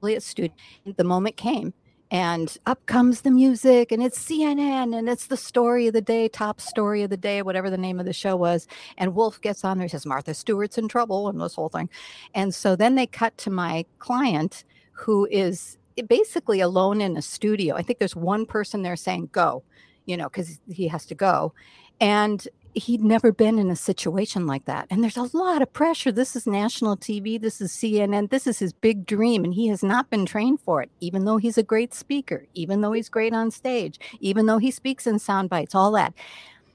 affiliate 0.00 0.23
student. 0.23 0.54
The 0.97 1.04
moment 1.04 1.37
came, 1.37 1.75
and 2.11 2.57
up 2.66 2.85
comes 2.87 3.21
the 3.21 3.30
music, 3.30 3.92
and 3.92 4.02
it's 4.02 4.19
CNN, 4.19 4.97
and 4.97 5.09
it's 5.09 5.26
the 5.26 5.37
story 5.37 5.87
of 5.87 5.92
the 5.92 6.00
day, 6.00 6.28
top 6.28 6.61
story 6.61 7.02
of 7.02 7.11
the 7.11 7.16
day, 7.16 7.42
whatever 7.42 7.71
the 7.71 7.78
name 7.78 8.00
of 8.00 8.07
the 8.07 8.12
show 8.12 8.35
was. 8.35 8.66
And 8.97 9.14
Wolf 9.14 9.40
gets 9.40 9.64
on 9.64 9.78
there, 9.78 9.88
says 9.88 10.07
Martha 10.07 10.35
Stewart's 10.35 10.78
in 10.78 10.88
trouble, 10.88 11.28
and 11.28 11.40
this 11.40 11.54
whole 11.54 11.69
thing. 11.69 11.88
And 12.35 12.54
so 12.54 12.76
then 12.76 12.95
they 12.95 13.07
cut 13.07 13.37
to 13.38 13.50
my 13.50 13.85
client, 13.99 14.64
who 14.92 15.26
is 15.30 15.76
basically 16.09 16.61
alone 16.61 17.00
in 17.00 17.16
a 17.16 17.23
studio. 17.23 17.76
I 17.76 17.83
think 17.83 17.99
there's 17.99 18.16
one 18.16 18.47
person 18.47 18.83
there 18.83 18.97
saying 18.97 19.30
go, 19.33 19.62
you 20.07 20.16
know, 20.16 20.28
because 20.28 20.61
he 20.69 20.88
has 20.88 21.07
to 21.07 21.14
go. 21.14 21.52
And 22.00 22.47
he'd 22.74 23.02
never 23.02 23.32
been 23.32 23.58
in 23.58 23.70
a 23.70 23.76
situation 23.76 24.46
like 24.46 24.64
that. 24.66 24.86
And 24.90 25.02
there's 25.02 25.16
a 25.16 25.36
lot 25.36 25.62
of 25.62 25.72
pressure. 25.72 26.12
This 26.12 26.36
is 26.36 26.46
national 26.46 26.96
TV, 26.96 27.40
this 27.40 27.60
is 27.60 27.72
CNN, 27.72 28.30
this 28.30 28.46
is 28.46 28.58
his 28.58 28.72
big 28.72 29.06
dream. 29.06 29.44
And 29.44 29.54
he 29.54 29.68
has 29.68 29.82
not 29.82 30.10
been 30.10 30.26
trained 30.26 30.60
for 30.60 30.82
it, 30.82 30.90
even 31.00 31.24
though 31.24 31.36
he's 31.36 31.58
a 31.58 31.62
great 31.62 31.92
speaker, 31.94 32.46
even 32.54 32.80
though 32.80 32.92
he's 32.92 33.08
great 33.08 33.34
on 33.34 33.50
stage, 33.50 33.98
even 34.20 34.46
though 34.46 34.58
he 34.58 34.70
speaks 34.70 35.06
in 35.06 35.18
sound 35.18 35.50
bites, 35.50 35.74
all 35.74 35.92
that. 35.92 36.14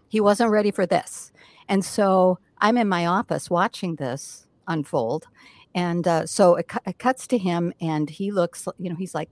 He 0.09 0.19
wasn't 0.19 0.51
ready 0.51 0.71
for 0.71 0.85
this. 0.85 1.31
And 1.67 1.83
so 1.83 2.39
I'm 2.59 2.77
in 2.77 2.87
my 2.87 3.05
office 3.05 3.49
watching 3.49 3.95
this 3.95 4.47
unfold. 4.67 5.27
And 5.73 6.07
uh, 6.07 6.25
so 6.25 6.55
it, 6.55 6.71
it 6.85 6.99
cuts 6.99 7.27
to 7.27 7.37
him, 7.37 7.73
and 7.81 8.09
he 8.09 8.31
looks, 8.31 8.65
you 8.79 8.89
know, 8.89 8.95
he's 8.95 9.13
like, 9.13 9.29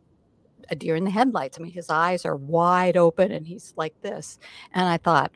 a 0.70 0.76
deer 0.76 0.96
in 0.96 1.04
the 1.04 1.12
headlights. 1.12 1.58
I 1.58 1.64
mean, 1.64 1.72
his 1.72 1.90
eyes 1.90 2.26
are 2.26 2.36
wide 2.36 2.98
open 2.98 3.32
and 3.32 3.46
he's 3.46 3.74
like 3.76 3.94
this. 4.02 4.40
And 4.74 4.88
I 4.88 4.98
thought, 4.98 5.32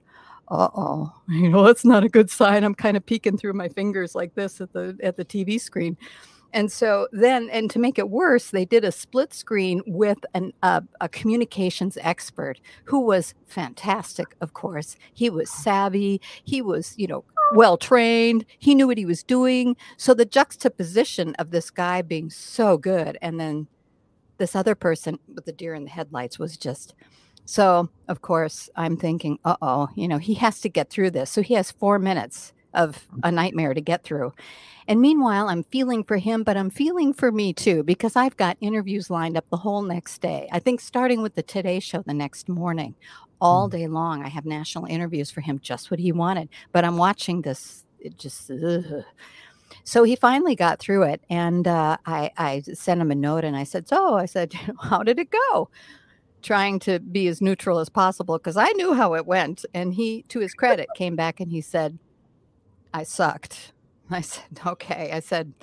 uh-oh. 0.49 1.13
You 1.29 1.49
know 1.49 1.65
that's 1.65 1.85
not 1.85 2.03
a 2.03 2.09
good 2.09 2.29
sign. 2.29 2.63
I'm 2.63 2.75
kind 2.75 2.95
of 2.95 3.05
peeking 3.05 3.37
through 3.37 3.53
my 3.53 3.67
fingers 3.69 4.15
like 4.15 4.35
this 4.35 4.61
at 4.61 4.71
the 4.73 4.97
at 5.03 5.17
the 5.17 5.25
tv 5.25 5.59
screen. 5.59 5.97
And 6.53 6.71
so 6.71 7.09
then 7.11 7.49
and 7.51 7.69
to 7.71 7.79
make 7.79 7.99
it 7.99 8.09
worse 8.09 8.51
they 8.51 8.63
did 8.63 8.85
a 8.85 8.91
split 8.91 9.33
screen 9.33 9.81
with 9.85 10.19
an, 10.33 10.53
uh, 10.63 10.81
a 11.01 11.09
communications 11.09 11.97
expert 12.01 12.61
who 12.85 13.01
was 13.01 13.33
fantastic 13.45 14.35
of 14.39 14.53
course. 14.53 14.95
He 15.13 15.29
was 15.29 15.49
savvy. 15.51 16.21
He 16.45 16.61
was 16.61 16.93
you 16.97 17.07
know 17.07 17.25
well 17.53 17.77
trained. 17.77 18.45
He 18.57 18.73
knew 18.73 18.87
what 18.87 18.97
he 18.97 19.05
was 19.05 19.23
doing. 19.23 19.75
So 19.97 20.13
the 20.13 20.25
juxtaposition 20.25 21.35
of 21.35 21.51
this 21.51 21.69
guy 21.69 22.01
being 22.01 22.29
so 22.29 22.77
good 22.77 23.17
and 23.21 23.39
then 23.39 23.67
this 24.37 24.55
other 24.55 24.75
person 24.75 25.19
with 25.33 25.45
the 25.45 25.51
deer 25.51 25.73
in 25.73 25.83
the 25.83 25.89
headlights 25.89 26.39
was 26.39 26.57
just 26.57 26.93
so 27.47 27.89
of 28.07 28.21
course 28.21 28.69
i'm 28.75 28.97
thinking 28.97 29.39
uh-oh 29.45 29.87
you 29.95 30.07
know 30.07 30.17
he 30.17 30.33
has 30.33 30.59
to 30.59 30.69
get 30.69 30.89
through 30.89 31.09
this 31.09 31.31
so 31.31 31.41
he 31.41 31.53
has 31.53 31.71
four 31.71 31.97
minutes 31.97 32.53
of 32.73 33.07
a 33.23 33.31
nightmare 33.31 33.73
to 33.73 33.79
get 33.79 34.03
through 34.03 34.33
and 34.87 34.99
meanwhile 34.99 35.47
i'm 35.47 35.63
feeling 35.63 36.03
for 36.03 36.17
him 36.17 36.43
but 36.43 36.57
i'm 36.57 36.69
feeling 36.69 37.13
for 37.13 37.31
me 37.31 37.53
too 37.53 37.81
because 37.83 38.15
i've 38.17 38.35
got 38.35 38.57
interviews 38.59 39.09
lined 39.09 39.37
up 39.37 39.45
the 39.49 39.57
whole 39.57 39.81
next 39.81 40.21
day 40.21 40.47
i 40.51 40.59
think 40.59 40.81
starting 40.81 41.21
with 41.21 41.35
the 41.35 41.43
today 41.43 41.79
show 41.79 42.03
the 42.05 42.13
next 42.13 42.49
morning 42.49 42.93
all 43.39 43.69
mm. 43.69 43.71
day 43.71 43.87
long 43.87 44.23
i 44.23 44.27
have 44.27 44.45
national 44.45 44.85
interviews 44.85 45.31
for 45.31 45.41
him 45.41 45.57
just 45.59 45.89
what 45.89 46.01
he 46.01 46.11
wanted 46.11 46.49
but 46.73 46.83
i'm 46.83 46.97
watching 46.97 47.41
this 47.41 47.85
it 47.99 48.17
just 48.17 48.51
ugh. 48.51 49.03
So 49.83 50.03
he 50.03 50.15
finally 50.15 50.55
got 50.55 50.79
through 50.79 51.03
it, 51.03 51.21
and 51.29 51.67
uh, 51.67 51.97
I, 52.05 52.31
I 52.37 52.61
sent 52.61 53.01
him 53.01 53.11
a 53.11 53.15
note, 53.15 53.43
and 53.43 53.55
I 53.55 53.63
said, 53.63 53.87
"So," 53.87 54.15
I 54.15 54.25
said, 54.25 54.53
"How 54.81 55.03
did 55.03 55.19
it 55.19 55.29
go?" 55.29 55.69
Trying 56.47 56.79
to 56.79 56.99
be 56.99 57.27
as 57.27 57.41
neutral 57.41 57.79
as 57.79 57.89
possible 57.89 58.37
because 58.37 58.55
I 58.55 58.71
knew 58.71 58.93
how 58.93 59.15
it 59.15 59.25
went. 59.25 59.65
And 59.73 59.93
he, 59.93 60.23
to 60.29 60.39
his 60.39 60.53
credit, 60.53 60.87
came 60.95 61.15
back 61.15 61.41
and 61.41 61.51
he 61.51 61.59
said, 61.59 61.99
"I 62.93 63.03
sucked." 63.03 63.73
I 64.09 64.21
said, 64.21 64.61
"Okay." 64.65 65.11
I 65.11 65.19
said, 65.19 65.53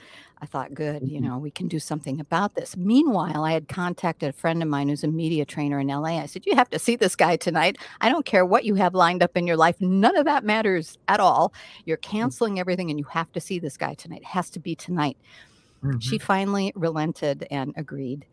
I 0.44 0.46
thought, 0.46 0.74
good, 0.74 1.08
you 1.08 1.20
mm-hmm. 1.20 1.26
know, 1.26 1.38
we 1.38 1.50
can 1.50 1.68
do 1.68 1.78
something 1.78 2.20
about 2.20 2.54
this. 2.54 2.76
Meanwhile, 2.76 3.44
I 3.44 3.52
had 3.52 3.66
contacted 3.66 4.28
a 4.28 4.32
friend 4.34 4.62
of 4.62 4.68
mine 4.68 4.90
who's 4.90 5.02
a 5.02 5.08
media 5.08 5.46
trainer 5.46 5.80
in 5.80 5.86
LA. 5.86 6.20
I 6.20 6.26
said, 6.26 6.44
You 6.44 6.54
have 6.54 6.68
to 6.68 6.78
see 6.78 6.96
this 6.96 7.16
guy 7.16 7.36
tonight. 7.36 7.78
I 8.02 8.10
don't 8.10 8.26
care 8.26 8.44
what 8.44 8.66
you 8.66 8.74
have 8.74 8.94
lined 8.94 9.22
up 9.22 9.38
in 9.38 9.46
your 9.46 9.56
life. 9.56 9.76
None 9.80 10.14
of 10.18 10.26
that 10.26 10.44
matters 10.44 10.98
at 11.08 11.18
all. 11.18 11.54
You're 11.86 11.96
mm. 11.96 12.02
canceling 12.02 12.60
everything 12.60 12.90
and 12.90 12.98
you 12.98 13.06
have 13.06 13.32
to 13.32 13.40
see 13.40 13.58
this 13.58 13.78
guy 13.78 13.94
tonight. 13.94 14.20
It 14.20 14.26
has 14.26 14.50
to 14.50 14.60
be 14.60 14.74
tonight. 14.74 15.16
Mm-hmm. 15.82 16.00
She 16.00 16.18
finally 16.18 16.72
relented 16.74 17.46
and 17.50 17.72
agreed. 17.74 18.26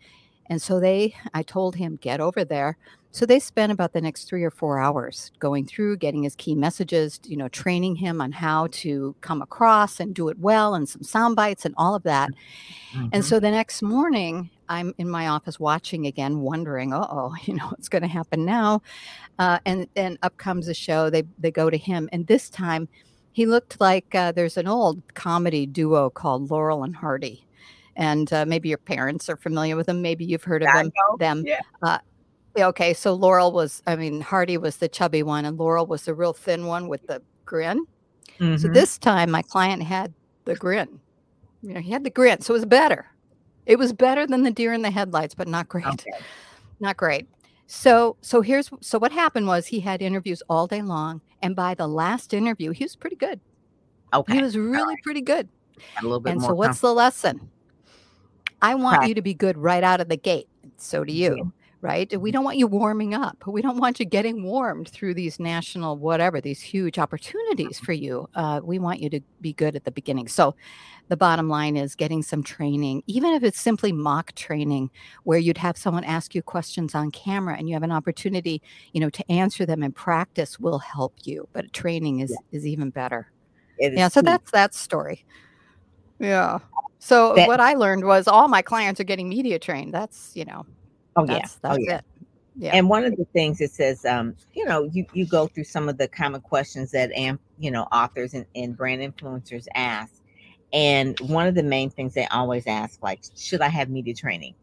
And 0.51 0.61
so 0.61 0.81
they, 0.81 1.15
I 1.33 1.43
told 1.43 1.77
him, 1.77 1.97
get 2.01 2.19
over 2.19 2.43
there. 2.43 2.77
So 3.11 3.25
they 3.25 3.39
spent 3.39 3.71
about 3.71 3.93
the 3.93 4.01
next 4.01 4.25
three 4.25 4.43
or 4.43 4.51
four 4.51 4.79
hours 4.79 5.31
going 5.39 5.65
through, 5.65 5.95
getting 5.95 6.23
his 6.23 6.35
key 6.35 6.55
messages, 6.55 7.21
you 7.23 7.37
know, 7.37 7.47
training 7.47 7.95
him 7.95 8.19
on 8.19 8.33
how 8.33 8.67
to 8.71 9.15
come 9.21 9.41
across 9.41 10.01
and 10.01 10.13
do 10.13 10.27
it 10.27 10.37
well, 10.39 10.75
and 10.75 10.89
some 10.89 11.03
sound 11.03 11.37
bites 11.37 11.63
and 11.63 11.73
all 11.77 11.95
of 11.95 12.03
that. 12.03 12.31
Mm-hmm. 12.93 13.07
And 13.13 13.23
so 13.23 13.39
the 13.39 13.49
next 13.49 13.81
morning, 13.81 14.49
I'm 14.67 14.93
in 14.97 15.09
my 15.09 15.29
office 15.29 15.57
watching 15.57 16.05
again, 16.05 16.41
wondering, 16.41 16.91
uh 16.91 17.07
oh, 17.09 17.33
you 17.45 17.53
know, 17.53 17.67
what's 17.67 17.87
going 17.87 18.01
to 18.01 18.09
happen 18.09 18.43
now? 18.43 18.81
Uh, 19.39 19.59
and 19.65 19.87
then 19.93 20.19
up 20.21 20.35
comes 20.35 20.65
the 20.65 20.73
show. 20.73 21.09
They 21.09 21.23
they 21.39 21.51
go 21.51 21.69
to 21.69 21.77
him, 21.77 22.09
and 22.11 22.27
this 22.27 22.49
time, 22.49 22.89
he 23.31 23.45
looked 23.45 23.79
like 23.79 24.13
uh, 24.13 24.33
there's 24.33 24.57
an 24.57 24.67
old 24.67 25.01
comedy 25.13 25.65
duo 25.65 26.09
called 26.09 26.51
Laurel 26.51 26.83
and 26.83 26.97
Hardy 26.97 27.45
and 27.95 28.31
uh, 28.33 28.45
maybe 28.45 28.69
your 28.69 28.77
parents 28.77 29.29
are 29.29 29.37
familiar 29.37 29.75
with 29.75 29.87
them. 29.87 30.01
Maybe 30.01 30.25
you've 30.25 30.43
heard 30.43 30.63
of 30.63 30.73
them. 30.73 30.91
Them. 31.19 31.43
Yeah. 31.45 31.59
Uh, 31.81 31.97
okay, 32.57 32.93
so 32.93 33.13
Laurel 33.13 33.51
was, 33.51 33.81
I 33.87 33.95
mean, 33.95 34.21
Hardy 34.21 34.57
was 34.57 34.77
the 34.77 34.87
chubby 34.87 35.23
one, 35.23 35.45
and 35.45 35.57
Laurel 35.57 35.85
was 35.85 36.03
the 36.03 36.13
real 36.13 36.33
thin 36.33 36.65
one 36.65 36.87
with 36.87 37.05
the 37.07 37.21
grin. 37.45 37.85
Mm-hmm. 38.39 38.57
So 38.57 38.67
this 38.69 38.97
time, 38.97 39.31
my 39.31 39.41
client 39.41 39.83
had 39.83 40.13
the 40.45 40.55
grin. 40.55 40.99
You 41.61 41.73
know, 41.73 41.79
he 41.79 41.91
had 41.91 42.03
the 42.03 42.09
grin, 42.09 42.41
so 42.41 42.53
it 42.53 42.57
was 42.57 42.65
better. 42.65 43.07
It 43.65 43.77
was 43.77 43.93
better 43.93 44.25
than 44.25 44.43
the 44.43 44.51
deer 44.51 44.73
in 44.73 44.81
the 44.81 44.91
headlights, 44.91 45.35
but 45.35 45.47
not 45.47 45.69
great. 45.69 45.85
Okay. 45.85 46.11
Not 46.79 46.97
great. 46.97 47.27
So, 47.67 48.17
so 48.21 48.41
here's 48.41 48.69
so 48.81 48.99
what 48.99 49.11
happened 49.11 49.47
was 49.47 49.67
he 49.67 49.79
had 49.79 50.01
interviews 50.01 50.41
all 50.49 50.67
day 50.67 50.81
long, 50.81 51.21
and 51.41 51.55
by 51.55 51.75
the 51.75 51.87
last 51.87 52.33
interview, 52.33 52.71
he 52.71 52.83
was 52.83 52.95
pretty 52.95 53.15
good. 53.15 53.39
Okay, 54.13 54.35
he 54.35 54.41
was 54.41 54.57
really 54.57 54.95
right. 54.95 55.03
pretty 55.03 55.21
good. 55.21 55.47
A 55.99 56.03
little 56.03 56.19
bit 56.19 56.33
and 56.33 56.41
so, 56.41 56.53
what's 56.53 56.81
the 56.81 56.93
lesson? 56.93 57.49
I 58.61 58.75
want 58.75 59.07
you 59.07 59.15
to 59.15 59.21
be 59.21 59.33
good 59.33 59.57
right 59.57 59.83
out 59.83 60.01
of 60.01 60.09
the 60.09 60.17
gate. 60.17 60.47
So 60.77 61.03
do 61.03 61.13
you 61.13 61.51
right? 61.81 62.19
We 62.19 62.31
don't 62.31 62.43
want 62.43 62.57
you 62.57 62.67
warming 62.67 63.13
up. 63.13 63.45
We 63.47 63.61
don't 63.61 63.77
want 63.77 63.99
you 63.99 64.05
getting 64.05 64.43
warmed 64.43 64.87
through 64.89 65.15
these 65.15 65.39
national, 65.39 65.97
whatever, 65.97 66.39
these 66.39 66.61
huge 66.61 66.99
opportunities 66.99 67.79
for 67.79 67.91
you. 67.91 68.29
Uh, 68.35 68.61
we 68.63 68.79
want 68.79 69.01
you 69.01 69.09
to 69.09 69.19
be 69.41 69.53
good 69.53 69.75
at 69.75 69.83
the 69.83 69.91
beginning. 69.91 70.27
So, 70.27 70.55
the 71.07 71.17
bottom 71.17 71.49
line 71.49 71.75
is 71.75 71.93
getting 71.93 72.23
some 72.23 72.41
training, 72.41 73.03
even 73.05 73.33
if 73.33 73.43
it's 73.43 73.59
simply 73.59 73.91
mock 73.91 74.33
training, 74.33 74.89
where 75.23 75.39
you'd 75.39 75.57
have 75.57 75.75
someone 75.75 76.05
ask 76.05 76.33
you 76.33 76.41
questions 76.41 76.95
on 76.95 77.11
camera 77.11 77.57
and 77.57 77.67
you 77.67 77.73
have 77.73 77.83
an 77.83 77.91
opportunity, 77.91 78.61
you 78.93 79.01
know, 79.01 79.09
to 79.09 79.29
answer 79.29 79.65
them 79.65 79.83
and 79.83 79.93
practice 79.93 80.57
will 80.57 80.79
help 80.79 81.13
you. 81.23 81.49
But 81.51 81.73
training 81.73 82.21
is 82.21 82.31
yeah. 82.31 82.57
is 82.57 82.65
even 82.65 82.91
better. 82.91 83.29
yeah. 83.77 84.07
So 84.07 84.21
that's 84.21 84.51
that 84.51 84.73
story. 84.73 85.25
Yeah. 86.19 86.59
So 87.03 87.33
that, 87.35 87.47
what 87.47 87.59
I 87.59 87.73
learned 87.73 88.05
was 88.05 88.27
all 88.27 88.47
my 88.47 88.61
clients 88.61 89.01
are 89.01 89.03
getting 89.03 89.27
media 89.27 89.59
trained. 89.59 89.93
That's 89.93 90.31
you 90.35 90.45
know 90.45 90.65
Oh 91.15 91.25
yeah. 91.25 91.39
That's, 91.39 91.59
oh 91.63 91.77
yeah. 91.77 91.97
It. 91.97 92.05
Yeah. 92.57 92.75
And 92.75 92.89
one 92.89 93.05
of 93.05 93.15
the 93.15 93.25
things 93.25 93.61
it 93.61 93.71
says, 93.71 94.05
um, 94.05 94.35
you 94.53 94.65
know, 94.65 94.83
you, 94.83 95.05
you 95.13 95.25
go 95.25 95.47
through 95.47 95.63
some 95.63 95.87
of 95.87 95.97
the 95.97 96.07
common 96.07 96.41
questions 96.41 96.91
that 96.91 97.11
am, 97.13 97.39
you 97.57 97.71
know, 97.71 97.83
authors 97.83 98.33
and, 98.33 98.45
and 98.55 98.75
brand 98.75 99.01
influencers 99.01 99.67
ask. 99.73 100.13
And 100.73 101.17
one 101.21 101.47
of 101.47 101.55
the 101.55 101.63
main 101.63 101.89
things 101.89 102.13
they 102.13 102.25
always 102.27 102.67
ask, 102.67 103.01
like, 103.01 103.21
should 103.35 103.61
I 103.61 103.69
have 103.69 103.89
media 103.89 104.13
training? 104.13 104.53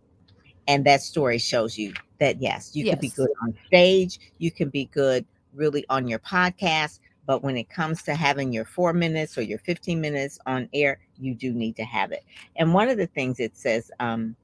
And 0.66 0.84
that 0.84 1.00
story 1.00 1.38
shows 1.38 1.78
you 1.78 1.94
that 2.20 2.42
yes, 2.42 2.76
you 2.76 2.84
yes. 2.84 2.94
can 2.94 3.00
be 3.00 3.08
good 3.08 3.30
on 3.42 3.54
stage, 3.66 4.20
you 4.38 4.50
can 4.50 4.68
be 4.68 4.84
good 4.86 5.24
really 5.54 5.84
on 5.88 6.06
your 6.06 6.18
podcast, 6.18 7.00
but 7.28 7.42
when 7.42 7.58
it 7.58 7.68
comes 7.68 8.02
to 8.04 8.14
having 8.14 8.54
your 8.54 8.64
four 8.64 8.94
minutes 8.94 9.36
or 9.36 9.42
your 9.42 9.58
15 9.58 10.00
minutes 10.00 10.38
on 10.46 10.66
air, 10.72 10.98
you 11.18 11.34
do 11.34 11.52
need 11.52 11.76
to 11.76 11.84
have 11.84 12.10
it. 12.10 12.24
And 12.56 12.72
one 12.72 12.88
of 12.88 12.96
the 12.96 13.06
things 13.06 13.38
it 13.38 13.54
says, 13.54 13.92
um, 14.00 14.34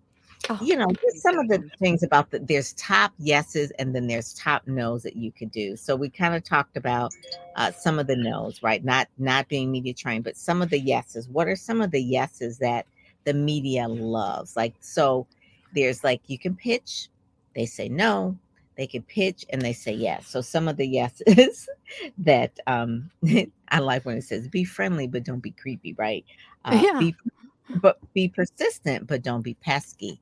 Oh, 0.50 0.58
you 0.60 0.76
know, 0.76 0.88
just 1.00 1.22
some 1.22 1.38
of 1.38 1.48
the 1.48 1.70
things 1.78 2.02
about 2.02 2.30
the 2.30 2.38
there's 2.38 2.74
top 2.74 3.14
yeses 3.18 3.70
and 3.78 3.94
then 3.94 4.06
there's 4.06 4.34
top 4.34 4.66
no's 4.66 5.02
that 5.04 5.16
you 5.16 5.32
could 5.32 5.50
do. 5.50 5.74
So 5.74 5.96
we 5.96 6.10
kind 6.10 6.34
of 6.34 6.44
talked 6.44 6.76
about 6.76 7.14
uh, 7.56 7.72
some 7.72 7.98
of 7.98 8.06
the 8.06 8.16
no's, 8.16 8.62
right? 8.62 8.84
Not 8.84 9.08
not 9.16 9.48
being 9.48 9.70
media 9.70 9.94
trained, 9.94 10.24
but 10.24 10.36
some 10.36 10.60
of 10.60 10.68
the 10.68 10.78
yeses. 10.78 11.30
What 11.30 11.48
are 11.48 11.56
some 11.56 11.80
of 11.80 11.92
the 11.92 12.02
yeses 12.02 12.58
that 12.58 12.84
the 13.24 13.32
media 13.32 13.88
loves? 13.88 14.54
Like 14.54 14.74
so, 14.80 15.26
there's 15.74 16.04
like 16.04 16.20
you 16.26 16.38
can 16.38 16.54
pitch, 16.54 17.08
they 17.54 17.64
say 17.64 17.88
no. 17.88 18.36
They 18.76 18.86
can 18.86 19.02
pitch 19.02 19.44
and 19.50 19.62
they 19.62 19.72
say 19.72 19.92
yes. 19.92 20.26
So 20.26 20.40
some 20.40 20.68
of 20.68 20.76
the 20.76 20.86
yeses 20.86 21.68
that 22.18 22.58
um 22.66 23.10
I 23.68 23.78
like 23.78 24.04
when 24.04 24.18
it 24.18 24.24
says 24.24 24.48
be 24.48 24.64
friendly 24.64 25.06
but 25.06 25.24
don't 25.24 25.42
be 25.42 25.52
creepy, 25.52 25.94
right? 25.94 26.24
Uh, 26.64 26.80
yeah. 26.82 26.98
Be 26.98 27.16
but 27.80 27.98
be 28.12 28.28
persistent, 28.28 29.06
but 29.06 29.22
don't 29.22 29.42
be 29.42 29.54
pesky. 29.54 30.20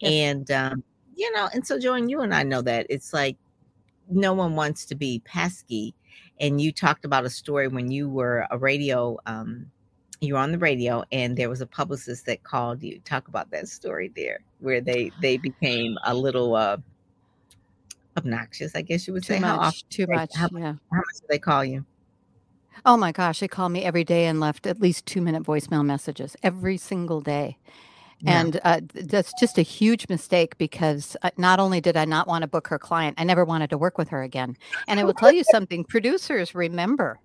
Yes. 0.00 0.12
And 0.12 0.50
um, 0.50 0.84
you 1.16 1.30
know, 1.32 1.48
and 1.52 1.66
so 1.66 1.78
Joan, 1.78 2.08
you 2.08 2.20
and 2.20 2.34
I 2.34 2.42
know 2.42 2.62
that 2.62 2.86
it's 2.88 3.12
like 3.12 3.36
no 4.08 4.32
one 4.32 4.54
wants 4.56 4.84
to 4.86 4.94
be 4.94 5.20
pesky. 5.24 5.94
And 6.40 6.60
you 6.60 6.72
talked 6.72 7.04
about 7.04 7.24
a 7.24 7.30
story 7.30 7.68
when 7.68 7.90
you 7.90 8.08
were 8.08 8.46
a 8.50 8.58
radio, 8.58 9.16
um, 9.26 9.66
you 10.20 10.34
were 10.34 10.40
on 10.40 10.52
the 10.52 10.58
radio, 10.58 11.04
and 11.12 11.36
there 11.36 11.48
was 11.48 11.60
a 11.60 11.66
publicist 11.66 12.26
that 12.26 12.42
called 12.42 12.82
you. 12.82 13.00
Talk 13.04 13.28
about 13.28 13.50
that 13.50 13.68
story 13.68 14.10
there, 14.16 14.40
where 14.60 14.80
they 14.80 15.12
they 15.20 15.36
became 15.36 15.96
a 16.04 16.14
little 16.14 16.56
uh 16.56 16.78
obnoxious, 18.16 18.74
I 18.74 18.82
guess 18.82 19.06
you 19.06 19.12
would 19.12 19.22
too 19.22 19.34
say. 19.34 19.40
Much, 19.40 19.50
how 19.50 19.58
often 19.58 19.88
too 19.90 20.06
they, 20.06 20.14
much. 20.14 20.34
How, 20.34 20.48
yeah. 20.52 20.74
how 20.92 20.96
much 20.96 21.20
do 21.20 21.26
they 21.28 21.38
call 21.38 21.64
you? 21.64 21.84
Oh 22.84 22.96
my 22.96 23.12
gosh, 23.12 23.40
they 23.40 23.48
call 23.48 23.68
me 23.68 23.84
every 23.84 24.04
day 24.04 24.26
and 24.26 24.40
left 24.40 24.66
at 24.66 24.80
least 24.80 25.06
two 25.06 25.22
minute 25.22 25.42
voicemail 25.42 25.84
messages 25.84 26.36
every 26.42 26.76
single 26.76 27.20
day. 27.20 27.56
Yeah. 28.20 28.40
And 28.40 28.60
uh, 28.64 28.80
that's 28.94 29.32
just 29.38 29.58
a 29.58 29.62
huge 29.62 30.08
mistake 30.08 30.56
because 30.58 31.16
uh, 31.22 31.30
not 31.36 31.60
only 31.60 31.80
did 31.80 31.96
I 31.96 32.04
not 32.04 32.26
want 32.26 32.42
to 32.42 32.48
book 32.48 32.68
her 32.68 32.78
client, 32.78 33.16
I 33.18 33.24
never 33.24 33.44
wanted 33.44 33.70
to 33.70 33.78
work 33.78 33.98
with 33.98 34.08
her 34.08 34.22
again. 34.22 34.56
And 34.88 34.98
I 34.98 35.04
will 35.04 35.14
tell 35.14 35.32
you 35.32 35.44
something 35.44 35.84
producers 35.84 36.54
remember 36.54 37.18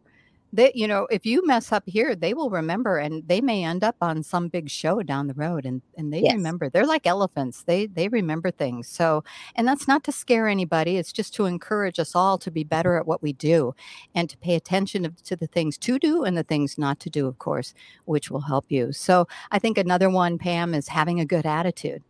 they 0.52 0.72
you 0.74 0.88
know 0.88 1.08
if 1.12 1.26
you 1.26 1.46
mess 1.46 1.72
up 1.72 1.84
here 1.86 2.16
they 2.16 2.34
will 2.34 2.50
remember 2.50 2.98
and 2.98 3.28
they 3.28 3.42
may 3.42 3.64
end 3.64 3.84
up 3.84 3.96
on 4.02 4.24
some 4.24 4.48
big 4.48 4.70
show 4.70 5.02
down 5.04 5.28
the 5.28 5.34
road 5.34 5.66
and 5.66 5.82
and 5.98 6.12
they 6.12 6.22
yes. 6.22 6.34
remember 6.34 6.70
they're 6.70 6.86
like 6.86 7.06
elephants 7.06 7.64
they 7.64 7.86
they 7.86 8.08
remember 8.08 8.50
things 8.50 8.88
so 8.88 9.24
and 9.56 9.68
that's 9.68 9.88
not 9.88 10.04
to 10.04 10.12
scare 10.12 10.48
anybody 10.48 10.98
it's 10.98 11.14
just 11.14 11.34
to 11.34 11.46
encourage 11.46 12.00
us 12.00 12.16
all 12.16 12.38
to 12.38 12.50
be 12.50 12.64
better 12.64 12.96
at 12.96 13.06
what 13.06 13.22
we 13.22 13.34
do 13.34 13.74
and 14.16 14.30
to 14.30 14.38
pay 14.38 14.56
attention 14.56 15.16
to 15.24 15.36
the 15.36 15.48
things 15.48 15.78
to 15.78 16.00
do 16.00 16.24
and 16.24 16.38
the 16.38 16.44
things 16.44 16.78
not 16.78 17.00
to 17.00 17.10
do 17.10 17.28
of 17.28 17.38
course 17.38 17.74
which 18.06 18.32
will 18.32 18.42
help 18.42 18.66
you 18.70 18.92
so 18.92 19.28
i 19.52 19.60
think 19.60 19.78
another 19.78 20.10
one 20.10 20.38
pam 20.38 20.74
is 20.74 20.88
having 20.88 21.20
a 21.20 21.26
good 21.26 21.46
attitude 21.46 22.04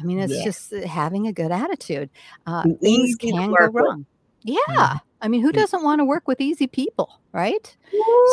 i 0.00 0.04
mean 0.04 0.18
it's 0.18 0.32
yes. 0.32 0.44
just 0.44 0.72
uh, 0.72 0.86
having 0.86 1.26
a 1.26 1.32
good 1.32 1.52
attitude 1.52 2.08
uh, 2.46 2.64
things 2.80 3.14
can 3.16 3.50
go 3.50 3.66
wrong 3.66 4.06
yeah. 4.44 4.58
Mm-hmm. 4.68 4.96
I 5.22 5.28
mean, 5.28 5.42
who 5.42 5.52
mm. 5.52 5.54
doesn't 5.54 5.84
want 5.84 6.00
to 6.00 6.06
work 6.06 6.28
with 6.28 6.40
easy 6.42 6.66
people, 6.68 7.20
right? 7.32 7.76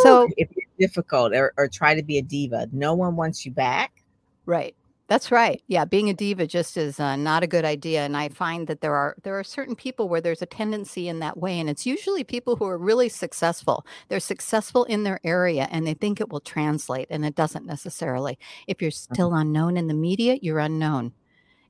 So 0.03 0.27
if 0.37 0.49
you're 0.55 0.89
difficult 0.89 1.33
or, 1.33 1.53
or 1.57 1.69
try 1.69 1.95
to 1.95 2.03
be 2.03 2.17
a 2.17 2.23
diva, 2.23 2.67
no 2.73 2.95
one 2.95 3.15
wants 3.15 3.45
you 3.45 3.51
back. 3.53 4.03
Right. 4.45 4.75
That's 5.07 5.31
right. 5.31 5.61
Yeah, 5.67 5.85
being 5.85 6.09
a 6.09 6.13
diva 6.13 6.47
just 6.47 6.77
is 6.77 6.99
uh, 6.99 7.15
not 7.15 7.43
a 7.43 7.47
good 7.47 7.65
idea, 7.65 8.01
and 8.05 8.15
I 8.17 8.29
find 8.29 8.67
that 8.67 8.81
there 8.81 8.95
are 8.95 9.15
there 9.23 9.39
are 9.39 9.43
certain 9.43 9.75
people 9.75 10.09
where 10.09 10.21
there's 10.21 10.43
a 10.43 10.47
tendency 10.47 11.07
in 11.07 11.19
that 11.19 11.37
way, 11.37 11.59
and 11.59 11.69
it's 11.69 11.85
usually 11.85 12.23
people 12.23 12.57
who 12.57 12.65
are 12.67 12.77
really 12.77 13.09
successful. 13.09 13.85
They're 14.09 14.19
successful 14.19 14.83
in 14.85 15.03
their 15.05 15.19
area, 15.23 15.67
and 15.71 15.87
they 15.87 15.95
think 15.95 16.21
it 16.21 16.29
will 16.29 16.41
translate, 16.41 17.07
and 17.09 17.25
it 17.25 17.35
doesn't 17.35 17.65
necessarily. 17.65 18.37
If 18.67 18.81
you're 18.81 18.91
Mm-hmm. 19.09 19.13
still 19.15 19.33
unknown 19.33 19.77
in 19.77 19.87
the 19.87 19.95
media, 19.95 20.37
you're 20.41 20.59
unknown, 20.59 21.13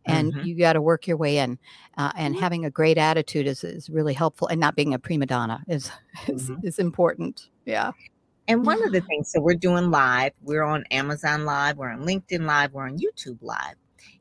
and 0.05 0.33
Mhm. 0.33 0.45
you 0.45 0.55
got 0.55 0.73
to 0.73 0.81
work 0.81 1.07
your 1.07 1.17
way 1.17 1.37
in. 1.39 1.57
Uh, 1.97 2.11
and 2.15 2.35
Mhm. 2.35 2.39
having 2.39 2.65
a 2.65 2.69
great 2.71 2.97
attitude 2.97 3.47
is 3.47 3.63
is 3.63 3.89
really 3.89 4.13
helpful, 4.13 4.47
and 4.47 4.59
not 4.59 4.75
being 4.75 4.93
a 4.93 4.99
prima 4.99 5.25
donna 5.25 5.63
is 5.67 5.91
is, 6.27 6.49
Mhm. 6.49 6.63
is 6.63 6.79
important. 6.79 7.49
Yeah. 7.65 7.91
And 8.47 8.65
one 8.65 8.83
of 8.85 8.91
the 8.91 9.01
things, 9.09 9.31
so 9.31 9.39
we're 9.41 9.53
doing 9.53 9.91
live, 9.91 10.33
we're 10.41 10.63
on 10.63 10.83
Amazon 10.91 11.45
Live, 11.45 11.77
we're 11.77 11.91
on 11.91 12.01
LinkedIn 12.05 12.45
Live, 12.45 12.73
we're 12.73 12.87
on 12.87 12.97
YouTube 12.97 13.37
Live. 13.41 13.75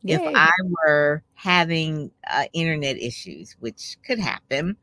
If 0.05 0.21
I 0.25 0.51
were 0.87 1.23
having 1.35 2.11
uh, 2.31 2.45
internet 2.53 2.97
issues, 2.99 3.57
which 3.61 3.97
could 4.05 4.19
happen, 4.19 4.77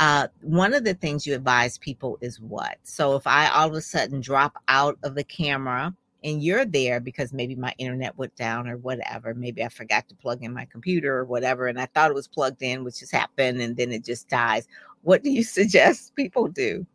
uh, 0.00 0.28
one 0.42 0.74
of 0.74 0.84
the 0.84 0.94
things 0.94 1.26
you 1.26 1.34
advise 1.34 1.78
people 1.78 2.18
is 2.20 2.40
what? 2.40 2.78
So 2.82 3.16
if 3.16 3.26
I 3.26 3.48
all 3.48 3.68
of 3.68 3.74
a 3.74 3.80
sudden 3.80 4.20
drop 4.20 4.56
out 4.68 4.98
of 5.02 5.14
the 5.14 5.24
camera 5.24 5.94
and 6.24 6.42
you're 6.42 6.64
there 6.64 7.00
because 7.00 7.32
maybe 7.32 7.54
my 7.56 7.74
internet 7.78 8.16
went 8.18 8.34
down 8.36 8.68
or 8.68 8.76
whatever, 8.78 9.34
maybe 9.34 9.64
I 9.64 9.68
forgot 9.68 10.08
to 10.08 10.14
plug 10.14 10.42
in 10.42 10.52
my 10.52 10.66
computer 10.66 11.16
or 11.18 11.24
whatever, 11.24 11.66
and 11.68 11.80
I 11.80 11.86
thought 11.86 12.10
it 12.10 12.14
was 12.14 12.28
plugged 12.28 12.62
in, 12.62 12.84
which 12.84 13.00
has 13.00 13.10
happened, 13.10 13.60
and 13.60 13.76
then 13.76 13.92
it 13.92 14.04
just 14.04 14.28
dies. 14.28 14.68
What 15.02 15.22
do 15.22 15.30
you 15.30 15.42
suggest 15.44 16.14
people 16.16 16.48
do? 16.48 16.86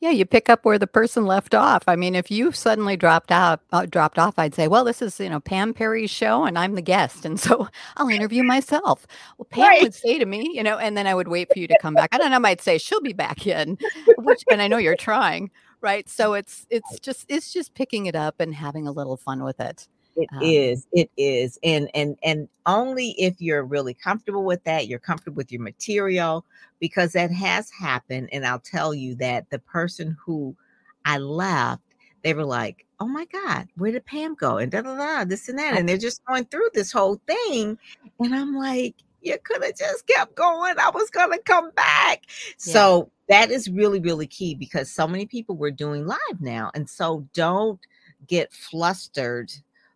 Yeah, 0.00 0.10
you 0.10 0.24
pick 0.24 0.48
up 0.48 0.64
where 0.64 0.78
the 0.78 0.86
person 0.86 1.26
left 1.26 1.54
off. 1.54 1.82
I 1.88 1.96
mean, 1.96 2.14
if 2.14 2.30
you 2.30 2.52
suddenly 2.52 2.96
dropped 2.96 3.30
out, 3.32 3.60
uh, 3.72 3.86
dropped 3.86 4.18
off, 4.18 4.38
I'd 4.38 4.54
say, 4.54 4.68
"Well, 4.68 4.84
this 4.84 5.02
is 5.02 5.18
you 5.20 5.28
know 5.28 5.40
Pam 5.40 5.74
Perry's 5.74 6.10
show, 6.10 6.44
and 6.44 6.58
I'm 6.58 6.74
the 6.74 6.82
guest, 6.82 7.24
and 7.24 7.38
so 7.40 7.68
I'll 7.96 8.08
interview 8.08 8.42
myself." 8.42 9.06
Well, 9.38 9.46
Pam 9.50 9.64
Right. 9.64 9.82
would 9.82 9.94
say 9.94 10.18
to 10.18 10.26
me, 10.26 10.50
you 10.54 10.62
know, 10.62 10.78
and 10.78 10.96
then 10.96 11.06
I 11.06 11.14
would 11.14 11.28
wait 11.28 11.50
for 11.52 11.58
you 11.58 11.66
to 11.68 11.76
come 11.76 11.94
back. 11.94 12.10
I 12.12 12.18
don't 12.18 12.30
know. 12.30 12.36
I 12.36 12.40
might 12.40 12.60
say 12.60 12.78
she'll 12.78 13.00
be 13.00 13.12
back 13.12 13.46
in, 13.46 13.78
which, 14.16 14.44
and 14.50 14.62
I 14.62 14.68
know 14.68 14.78
you're 14.78 14.96
trying, 14.96 15.50
right? 15.80 16.08
So 16.08 16.34
it's 16.34 16.66
it's 16.70 16.98
just 17.00 17.26
it's 17.28 17.52
just 17.52 17.74
picking 17.74 18.06
it 18.06 18.14
up 18.16 18.36
and 18.40 18.54
having 18.54 18.86
a 18.86 18.92
little 18.92 19.16
fun 19.16 19.44
with 19.44 19.60
it. 19.60 19.88
It 20.16 20.30
Um, 20.32 20.40
is. 20.40 20.86
It 20.92 21.10
is. 21.16 21.58
And 21.62 21.90
and 21.94 22.18
and 22.22 22.48
only 22.66 23.10
if 23.18 23.40
you're 23.40 23.64
really 23.64 23.94
comfortable 23.94 24.44
with 24.44 24.64
that, 24.64 24.88
you're 24.88 24.98
comfortable 24.98 25.36
with 25.36 25.52
your 25.52 25.62
material, 25.62 26.44
because 26.80 27.12
that 27.12 27.30
has 27.30 27.70
happened. 27.70 28.28
And 28.32 28.46
I'll 28.46 28.58
tell 28.60 28.94
you 28.94 29.14
that 29.16 29.50
the 29.50 29.60
person 29.60 30.16
who 30.24 30.56
I 31.04 31.18
left, 31.18 31.82
they 32.22 32.34
were 32.34 32.44
like, 32.44 32.84
Oh 33.00 33.06
my 33.06 33.26
God, 33.26 33.68
where 33.76 33.92
did 33.92 34.04
Pam 34.06 34.34
go? 34.34 34.56
And 34.58 34.72
da 34.72 34.82
da 34.82 34.96
da, 34.96 35.24
this 35.24 35.48
and 35.48 35.58
that. 35.58 35.78
And 35.78 35.88
they're 35.88 35.98
just 35.98 36.24
going 36.24 36.46
through 36.46 36.70
this 36.74 36.90
whole 36.92 37.20
thing. 37.28 37.78
And 38.18 38.34
I'm 38.34 38.54
like, 38.56 38.96
you 39.22 39.36
could 39.44 39.62
have 39.62 39.76
just 39.76 40.06
kept 40.06 40.34
going. 40.34 40.74
I 40.78 40.90
was 40.90 41.10
gonna 41.10 41.38
come 41.38 41.70
back. 41.72 42.24
So 42.56 43.10
that 43.28 43.50
is 43.50 43.68
really, 43.68 44.00
really 44.00 44.26
key 44.26 44.54
because 44.54 44.90
so 44.90 45.06
many 45.06 45.26
people 45.26 45.56
were 45.56 45.70
doing 45.70 46.06
live 46.06 46.40
now. 46.40 46.70
And 46.74 46.88
so 46.88 47.26
don't 47.34 47.80
get 48.26 48.52
flustered 48.52 49.50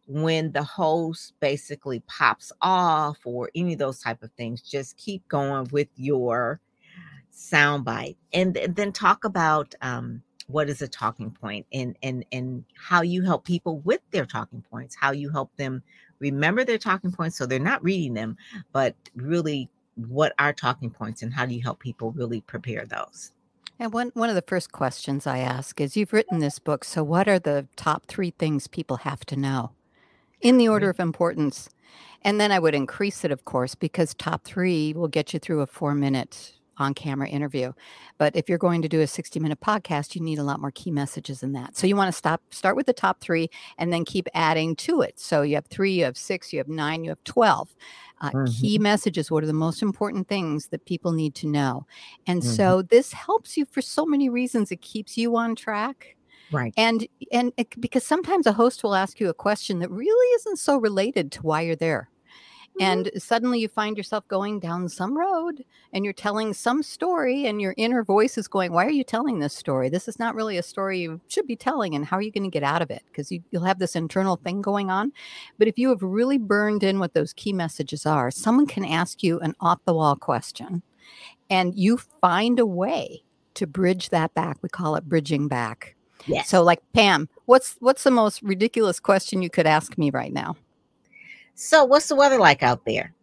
when 0.06 0.52
the 0.52 0.62
host 0.62 1.34
basically 1.40 2.00
pops 2.00 2.52
off 2.60 3.18
or 3.24 3.50
any 3.54 3.72
of 3.72 3.78
those 3.78 4.00
type 4.00 4.22
of 4.22 4.30
things 4.32 4.60
just 4.60 4.96
keep 4.96 5.26
going 5.28 5.66
with 5.70 5.88
your 5.96 6.60
soundbite 7.32 8.16
and 8.32 8.54
th- 8.54 8.70
then 8.74 8.92
talk 8.92 9.24
about 9.24 9.74
um, 9.80 10.22
what 10.48 10.68
is 10.68 10.82
a 10.82 10.88
talking 10.88 11.30
point 11.30 11.64
and 11.72 11.96
and 12.02 12.24
and 12.32 12.64
how 12.74 13.00
you 13.00 13.22
help 13.22 13.44
people 13.44 13.78
with 13.80 14.00
their 14.10 14.26
talking 14.26 14.62
points 14.70 14.94
how 14.94 15.12
you 15.12 15.30
help 15.30 15.54
them 15.56 15.82
remember 16.22 16.64
their 16.64 16.78
talking 16.78 17.12
points 17.12 17.36
so 17.36 17.44
they're 17.44 17.58
not 17.58 17.84
reading 17.84 18.14
them 18.14 18.36
but 18.72 18.94
really 19.14 19.68
what 19.96 20.32
are 20.38 20.52
talking 20.52 20.90
points 20.90 21.22
and 21.22 21.32
how 21.32 21.46
do 21.46 21.54
you 21.54 21.62
help 21.62 21.80
people 21.80 22.12
really 22.12 22.40
prepare 22.42 22.86
those? 22.86 23.32
And 23.78 23.92
one 23.92 24.10
one 24.14 24.28
of 24.28 24.34
the 24.34 24.42
first 24.42 24.72
questions 24.72 25.26
I 25.26 25.38
ask 25.38 25.80
is, 25.80 25.96
"You've 25.96 26.12
written 26.12 26.38
this 26.38 26.58
book, 26.58 26.84
so 26.84 27.02
what 27.02 27.28
are 27.28 27.38
the 27.38 27.66
top 27.76 28.06
three 28.06 28.30
things 28.30 28.66
people 28.66 28.98
have 28.98 29.24
to 29.26 29.36
know, 29.36 29.72
in 30.40 30.56
the 30.56 30.68
order 30.68 30.88
of 30.88 31.00
importance?" 31.00 31.68
And 32.22 32.40
then 32.40 32.52
I 32.52 32.58
would 32.58 32.74
increase 32.74 33.24
it, 33.24 33.32
of 33.32 33.44
course, 33.44 33.74
because 33.74 34.14
top 34.14 34.44
three 34.44 34.92
will 34.92 35.08
get 35.08 35.32
you 35.32 35.40
through 35.40 35.60
a 35.60 35.66
four 35.66 35.94
minute 35.94 36.54
on 36.78 36.94
camera 36.94 37.28
interview. 37.28 37.72
But 38.18 38.34
if 38.34 38.48
you're 38.48 38.58
going 38.58 38.82
to 38.82 38.88
do 38.88 39.00
a 39.00 39.06
60 39.06 39.38
minute 39.40 39.60
podcast, 39.60 40.14
you 40.14 40.20
need 40.20 40.38
a 40.38 40.42
lot 40.44 40.60
more 40.60 40.70
key 40.70 40.90
messages 40.90 41.40
than 41.40 41.52
that. 41.52 41.76
So 41.76 41.86
you 41.86 41.96
want 41.96 42.08
to 42.08 42.16
stop, 42.16 42.42
start 42.50 42.76
with 42.76 42.86
the 42.86 42.92
top 42.92 43.20
three 43.20 43.48
and 43.78 43.92
then 43.92 44.04
keep 44.04 44.28
adding 44.34 44.74
to 44.76 45.00
it. 45.02 45.18
So 45.18 45.42
you 45.42 45.54
have 45.56 45.66
three, 45.66 45.92
you 45.92 46.04
have 46.04 46.16
six, 46.16 46.52
you 46.52 46.58
have 46.58 46.68
nine, 46.68 47.04
you 47.04 47.10
have 47.10 47.22
12. 47.24 47.74
Uh, 48.20 48.30
Key 48.46 48.78
messages. 48.78 49.30
What 49.30 49.42
are 49.42 49.48
the 49.48 49.52
most 49.52 49.82
important 49.82 50.28
things 50.28 50.68
that 50.68 50.84
people 50.84 51.12
need 51.12 51.34
to 51.36 51.48
know? 51.48 51.86
And 52.26 52.42
Mhm. 52.42 52.46
so 52.46 52.82
this 52.82 53.12
helps 53.12 53.56
you 53.56 53.64
for 53.66 53.82
so 53.82 54.06
many 54.06 54.28
reasons. 54.28 54.70
It 54.70 54.80
keeps 54.80 55.18
you 55.18 55.36
on 55.36 55.56
track 55.56 56.16
right 56.50 56.74
and 56.76 57.06
and 57.32 57.52
it, 57.56 57.80
because 57.80 58.04
sometimes 58.04 58.46
a 58.46 58.52
host 58.52 58.82
will 58.84 58.94
ask 58.94 59.20
you 59.20 59.28
a 59.28 59.34
question 59.34 59.78
that 59.80 59.90
really 59.90 60.34
isn't 60.36 60.58
so 60.58 60.76
related 60.78 61.32
to 61.32 61.42
why 61.42 61.62
you're 61.62 61.76
there 61.76 62.10
and 62.80 63.06
mm-hmm. 63.06 63.18
suddenly 63.18 63.60
you 63.60 63.68
find 63.68 63.96
yourself 63.96 64.26
going 64.28 64.60
down 64.60 64.88
some 64.88 65.16
road 65.16 65.64
and 65.92 66.04
you're 66.04 66.14
telling 66.14 66.54
some 66.54 66.82
story 66.82 67.46
and 67.46 67.60
your 67.60 67.74
inner 67.76 68.02
voice 68.02 68.38
is 68.38 68.48
going 68.48 68.72
why 68.72 68.84
are 68.84 68.90
you 68.90 69.04
telling 69.04 69.38
this 69.38 69.54
story? 69.54 69.88
This 69.88 70.08
is 70.08 70.18
not 70.18 70.34
really 70.34 70.56
a 70.56 70.62
story 70.62 71.00
you 71.00 71.20
should 71.28 71.46
be 71.46 71.56
telling 71.56 71.94
and 71.94 72.04
how 72.06 72.16
are 72.16 72.22
you 72.22 72.32
going 72.32 72.44
to 72.44 72.50
get 72.50 72.62
out 72.62 72.82
of 72.82 72.90
it? 72.90 73.02
Because 73.06 73.30
you, 73.30 73.42
you'll 73.50 73.64
have 73.64 73.78
this 73.78 73.96
internal 73.96 74.36
thing 74.36 74.62
going 74.62 74.90
on. 74.90 75.12
But 75.58 75.68
if 75.68 75.78
you 75.78 75.90
have 75.90 76.02
really 76.02 76.38
burned 76.38 76.82
in 76.82 76.98
what 76.98 77.14
those 77.14 77.32
key 77.32 77.52
messages 77.52 78.06
are 78.06 78.30
someone 78.30 78.66
can 78.66 78.84
ask 78.84 79.22
you 79.22 79.38
an 79.40 79.54
off 79.60 79.80
the 79.84 79.94
wall 79.94 80.16
question 80.16 80.82
and 81.50 81.74
you 81.74 81.98
find 81.98 82.58
a 82.58 82.66
way 82.66 83.22
to 83.54 83.66
bridge 83.66 84.08
that 84.10 84.32
back. 84.34 84.56
We 84.62 84.68
call 84.68 84.96
it 84.96 85.04
bridging 85.04 85.48
back. 85.48 85.94
Yes. 86.26 86.48
So 86.48 86.62
like 86.62 86.80
Pam, 86.94 87.28
what's 87.46 87.76
what's 87.80 88.04
the 88.04 88.10
most 88.10 88.42
ridiculous 88.42 89.00
question 89.00 89.42
you 89.42 89.50
could 89.50 89.66
ask 89.66 89.98
me 89.98 90.10
right 90.10 90.32
now? 90.32 90.56
So 91.54 91.84
what's 91.84 92.08
the 92.08 92.14
weather 92.16 92.38
like 92.38 92.62
out 92.62 92.84
there 92.84 93.14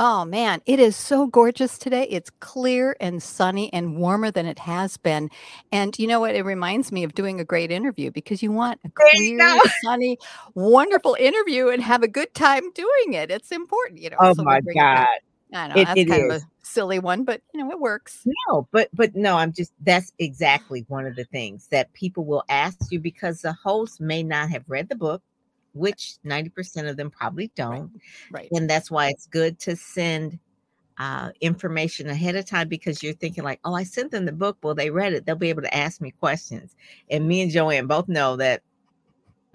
Oh 0.00 0.24
man, 0.24 0.62
it 0.64 0.78
is 0.78 0.94
so 0.94 1.26
gorgeous 1.26 1.76
today. 1.76 2.04
It's 2.08 2.30
clear 2.38 2.96
and 3.00 3.20
sunny 3.20 3.72
and 3.72 3.96
warmer 3.96 4.30
than 4.30 4.46
it 4.46 4.60
has 4.60 4.96
been. 4.96 5.28
And 5.72 5.98
you 5.98 6.06
know 6.06 6.20
what? 6.20 6.36
It 6.36 6.44
reminds 6.44 6.92
me 6.92 7.02
of 7.02 7.14
doing 7.16 7.40
a 7.40 7.44
great 7.44 7.72
interview 7.72 8.12
because 8.12 8.40
you 8.40 8.52
want 8.52 8.80
a 8.84 8.90
clear, 8.94 9.40
sunny, 9.82 10.16
wonderful 10.54 11.16
interview 11.18 11.68
and 11.70 11.82
have 11.82 12.04
a 12.04 12.08
good 12.08 12.32
time 12.32 12.70
doing 12.74 13.14
it. 13.14 13.32
It's 13.32 13.50
important, 13.50 14.00
you 14.00 14.10
know. 14.10 14.18
oh 14.20 14.34
so 14.34 14.44
my 14.44 14.60
it 14.60 14.72
god 14.72 15.08
I 15.52 15.66
know 15.66 15.74
It- 15.74 15.88
that's 15.88 16.00
it 16.00 16.08
kind 16.08 16.22
is. 16.22 16.30
of 16.30 16.42
a 16.42 16.46
silly 16.62 16.98
one, 17.00 17.24
but 17.24 17.40
you 17.52 17.64
know, 17.64 17.70
it 17.72 17.80
works. 17.80 18.24
No, 18.48 18.68
but 18.70 18.88
but 18.92 19.16
no, 19.16 19.36
I'm 19.36 19.52
just 19.52 19.72
that's 19.80 20.12
exactly 20.20 20.84
one 20.88 21.06
of 21.06 21.16
the 21.16 21.24
things 21.24 21.66
that 21.72 21.92
people 21.92 22.24
will 22.24 22.44
ask 22.48 22.76
you 22.92 23.00
because 23.00 23.40
the 23.40 23.52
host 23.52 24.00
may 24.00 24.22
not 24.22 24.50
have 24.50 24.64
read 24.68 24.88
the 24.88 24.94
book, 24.94 25.22
which 25.74 26.14
90% 26.24 26.88
of 26.88 26.96
them 26.96 27.10
probably 27.10 27.50
don't. 27.54 27.90
Right. 28.30 28.48
And 28.52 28.68
that's 28.68 28.90
why 28.90 29.08
it's 29.08 29.26
good 29.26 29.58
to 29.60 29.76
send 29.76 30.38
uh, 30.98 31.30
information 31.40 32.08
ahead 32.08 32.34
of 32.34 32.44
time 32.46 32.68
because 32.68 33.02
you're 33.02 33.12
thinking 33.14 33.44
like, 33.44 33.60
oh, 33.64 33.74
I 33.74 33.84
sent 33.84 34.10
them 34.10 34.24
the 34.24 34.32
book. 34.32 34.58
Well, 34.62 34.74
they 34.74 34.90
read 34.90 35.12
it. 35.12 35.24
They'll 35.26 35.36
be 35.36 35.50
able 35.50 35.62
to 35.62 35.76
ask 35.76 36.00
me 36.00 36.10
questions. 36.10 36.74
And 37.10 37.28
me 37.28 37.42
and 37.42 37.50
Joanne 37.52 37.86
both 37.86 38.08
know 38.08 38.36
that. 38.36 38.62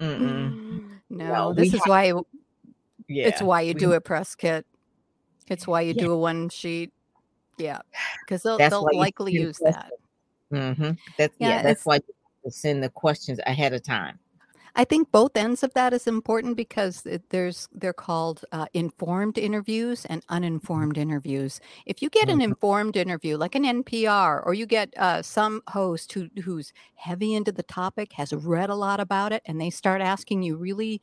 Mm-mm, 0.00 0.88
No, 1.10 1.32
No, 1.32 1.48
we 1.50 1.56
this 1.56 1.74
is 1.74 1.80
have- 1.80 1.88
why 1.88 2.12
yeah, 3.08 3.26
It's 3.28 3.42
why 3.42 3.60
you 3.60 3.74
we- 3.74 3.80
do 3.80 3.92
a 3.92 4.00
press 4.00 4.34
kit. 4.34 4.66
It's 5.48 5.66
why 5.66 5.82
you 5.82 5.92
Yeah. 5.94 6.04
do 6.04 6.12
a 6.12 6.18
one 6.18 6.48
sheet. 6.48 6.92
Yeah, 7.58 7.80
because 8.24 8.42
they'll 8.42 8.58
they'll 8.58 8.88
likely 8.94 9.32
use 9.32 9.58
that. 9.62 9.92
hmm 10.50 10.92
That's 11.18 11.34
Yeah, 11.38 11.48
yeah. 11.50 11.62
That's 11.62 11.84
why 11.84 11.96
you 12.44 12.50
send 12.50 12.82
the 12.82 12.88
questions 12.88 13.38
ahead 13.46 13.72
of 13.74 13.82
time. 13.84 14.18
I 14.76 14.84
think 14.84 15.12
both 15.12 15.36
ends 15.36 15.62
of 15.62 15.72
that 15.74 15.92
is 15.92 16.08
important 16.08 16.56
because 16.56 17.06
it, 17.06 17.30
there's 17.30 17.68
they're 17.72 17.92
called 17.92 18.44
uh, 18.50 18.66
informed 18.74 19.38
interviews 19.38 20.04
and 20.06 20.24
uninformed 20.28 20.98
interviews. 20.98 21.60
If 21.86 22.02
you 22.02 22.10
get 22.10 22.28
an 22.28 22.40
Mhm. 22.40 22.40
informed 22.40 22.96
interview, 22.96 23.36
like 23.36 23.54
an 23.54 23.64
NPR, 23.64 24.42
or 24.44 24.52
you 24.52 24.66
get 24.66 24.92
uh, 24.98 25.22
some 25.22 25.62
host 25.68 26.12
who 26.12 26.28
who's 26.42 26.72
heavy 26.96 27.34
into 27.34 27.52
the 27.52 27.62
topic, 27.62 28.12
has 28.14 28.32
read 28.32 28.68
a 28.68 28.74
lot 28.74 28.98
about 28.98 29.32
it, 29.32 29.42
and 29.46 29.60
they 29.60 29.70
start 29.70 30.00
asking 30.00 30.42
you 30.42 30.56
really 30.56 31.00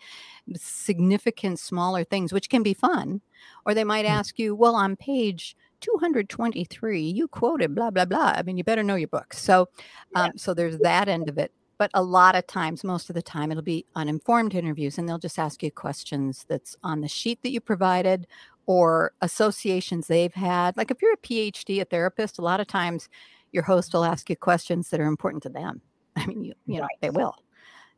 significant, 0.56 1.60
smaller 1.60 2.04
things, 2.04 2.34
which 2.34 2.50
can 2.50 2.64
be 2.64 2.74
fun, 2.74 3.22
or 3.66 3.74
they 3.74 3.84
might 3.86 4.06
Mm. 4.08 4.22
ask 4.22 4.38
you, 4.40 4.56
"Well, 4.56 4.76
on 4.76 4.96
page." 4.96 5.56
223 5.82 7.02
you 7.02 7.28
quoted 7.28 7.74
blah 7.74 7.90
blah 7.90 8.06
blah 8.06 8.34
i 8.38 8.44
mean 8.44 8.56
you 8.56 8.64
better 8.64 8.84
know 8.84 8.94
your 8.94 9.08
book 9.08 9.34
so 9.34 9.68
Yeah. 10.10 10.32
um, 10.32 10.38
so 10.38 10.54
there's 10.54 10.78
that 10.82 11.08
end 11.10 11.28
of 11.28 11.40
it 11.40 11.52
but 11.82 11.90
a 11.96 12.04
lot 12.04 12.36
of 12.36 12.46
times 12.46 12.84
most 12.84 13.10
of 13.10 13.16
the 13.16 13.24
time 13.24 13.50
it'll 13.50 13.64
be 13.64 13.88
uninformed 13.96 14.54
interviews 14.54 15.00
and 15.00 15.10
they'll 15.10 15.18
just 15.18 15.40
ask 15.40 15.64
you 15.64 15.72
questions 15.72 16.46
that's 16.48 16.78
on 16.84 17.02
the 17.02 17.08
sheet 17.08 17.42
that 17.42 17.50
you 17.50 17.60
provided 17.60 18.28
or 18.68 19.14
associations 19.24 20.06
they've 20.06 20.36
had 20.36 20.78
like 20.78 20.92
if 20.92 21.02
you're 21.02 21.14
a 21.14 21.18
phd 21.18 21.82
a 21.82 21.86
therapist 21.86 22.38
a 22.38 22.42
lot 22.44 22.60
of 22.60 22.68
times 22.68 23.10
your 23.52 23.64
host 23.64 23.96
will 23.96 24.06
ask 24.06 24.30
you 24.30 24.36
questions 24.36 24.90
that 24.92 25.00
are 25.00 25.08
important 25.08 25.42
to 25.42 25.50
them 25.50 25.82
i 26.18 26.28
mean 26.28 26.44
you 26.44 26.54
you 26.68 26.80
know 26.80 26.88
they 27.02 27.10
will 27.10 27.34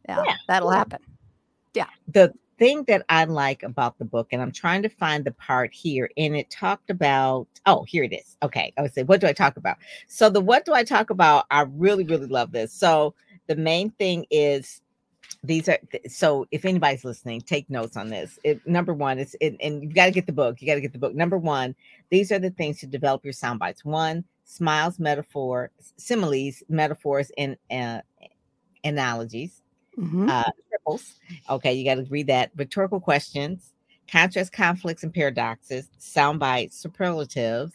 yeah, 0.08 0.24
Yeah, 0.26 0.36
that'll 0.48 0.70
happen. 0.70 1.00
yeah. 1.74 1.88
the 2.08 2.34
thing 2.60 2.84
that 2.86 3.04
I 3.10 3.26
like 3.26 3.64
about 3.64 3.98
the 3.98 4.06
book, 4.06 4.28
and 4.32 4.42
I'm 4.42 4.52
trying 4.52 4.84
to 4.84 4.90
find 4.90 5.26
the 5.26 5.32
part 5.32 5.74
here, 5.74 6.10
and 6.18 6.36
it 6.36 6.50
talked 6.50 6.90
about, 6.90 7.48
oh, 7.66 7.84
here 7.84 8.04
it 8.04 8.14
is. 8.14 8.38
Okay. 8.44 8.74
I 8.78 8.82
would 8.82 8.94
say, 8.94 9.04
what 9.04 9.20
do 9.22 9.28
I 9.28 9.34
talk 9.34 9.58
about? 9.58 9.78
So, 10.08 10.30
the 10.30 10.42
what 10.42 10.66
do 10.66 10.74
I 10.74 10.84
talk 10.84 11.10
about? 11.10 11.46
I 11.52 11.62
really, 11.62 12.04
really 12.04 12.28
love 12.28 12.52
this. 12.52 12.72
So, 12.72 13.16
the 13.48 13.56
main 13.56 13.92
thing 13.92 14.26
is 14.32 14.82
these 15.44 15.68
are 15.68 15.80
so 16.08 16.46
if 16.52 16.66
anybody's 16.66 17.04
listening 17.04 17.42
take 17.42 17.70
notes 17.70 17.98
on 17.98 18.10
this. 18.10 18.40
It, 18.44 18.66
number 18.68 18.94
one 18.94 19.20
is 19.20 19.36
it, 19.42 19.56
and 19.60 19.84
you've 19.84 19.94
got 19.96 20.06
to 20.06 20.12
get 20.12 20.26
the 20.26 20.34
book 20.34 20.62
you 20.62 20.68
got 20.68 20.76
to 20.76 20.82
get 20.82 20.94
the 20.94 21.00
book. 21.00 21.16
Number 21.16 21.38
one 21.38 21.76
these 22.10 22.32
are 22.32 22.40
the 22.40 22.52
things 22.52 22.80
to 22.80 22.88
develop 22.88 23.24
your 23.24 23.34
sound 23.34 23.60
bites. 23.60 23.84
One 23.84 24.24
similes 24.46 25.00
metaphor 25.00 25.72
similes 25.98 26.64
metaphors 26.70 27.32
and 27.38 27.58
uh, 27.72 28.00
analogies. 28.84 29.62
Mm-hmm. 29.98 30.28
uh, 30.28 30.44
triples. 30.70 31.20
Okay 31.50 31.74
you 31.74 31.86
got 31.86 31.96
to 31.96 32.10
read 32.10 32.28
that. 32.28 32.52
Rhetorical 32.56 33.00
questions 33.00 33.74
contrast 34.10 34.52
conflicts 34.52 35.04
and 35.04 35.14
paradoxes 35.14 35.90
sound 35.98 36.40
bites 36.40 36.78
superlatives 36.78 37.74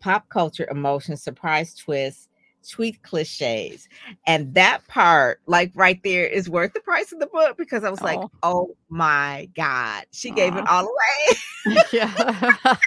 pop 0.00 0.28
culture 0.28 0.68
emotions 0.70 1.22
surprise 1.22 1.74
twists 1.74 2.28
tweet 2.68 3.02
cliches. 3.02 3.88
And 4.26 4.54
that 4.54 4.86
part, 4.88 5.40
like 5.46 5.72
right 5.74 6.00
there, 6.02 6.26
is 6.26 6.48
worth 6.48 6.72
the 6.72 6.80
price 6.80 7.12
of 7.12 7.18
the 7.20 7.26
book 7.26 7.56
because 7.56 7.84
I 7.84 7.90
was 7.90 8.00
oh. 8.02 8.04
like, 8.04 8.20
oh 8.42 8.76
my 8.88 9.48
God, 9.56 10.04
she 10.12 10.30
Aww. 10.32 10.36
gave 10.36 10.56
it 10.56 10.66
all 10.68 10.84
away. 10.84 11.82
yeah, 11.92 12.12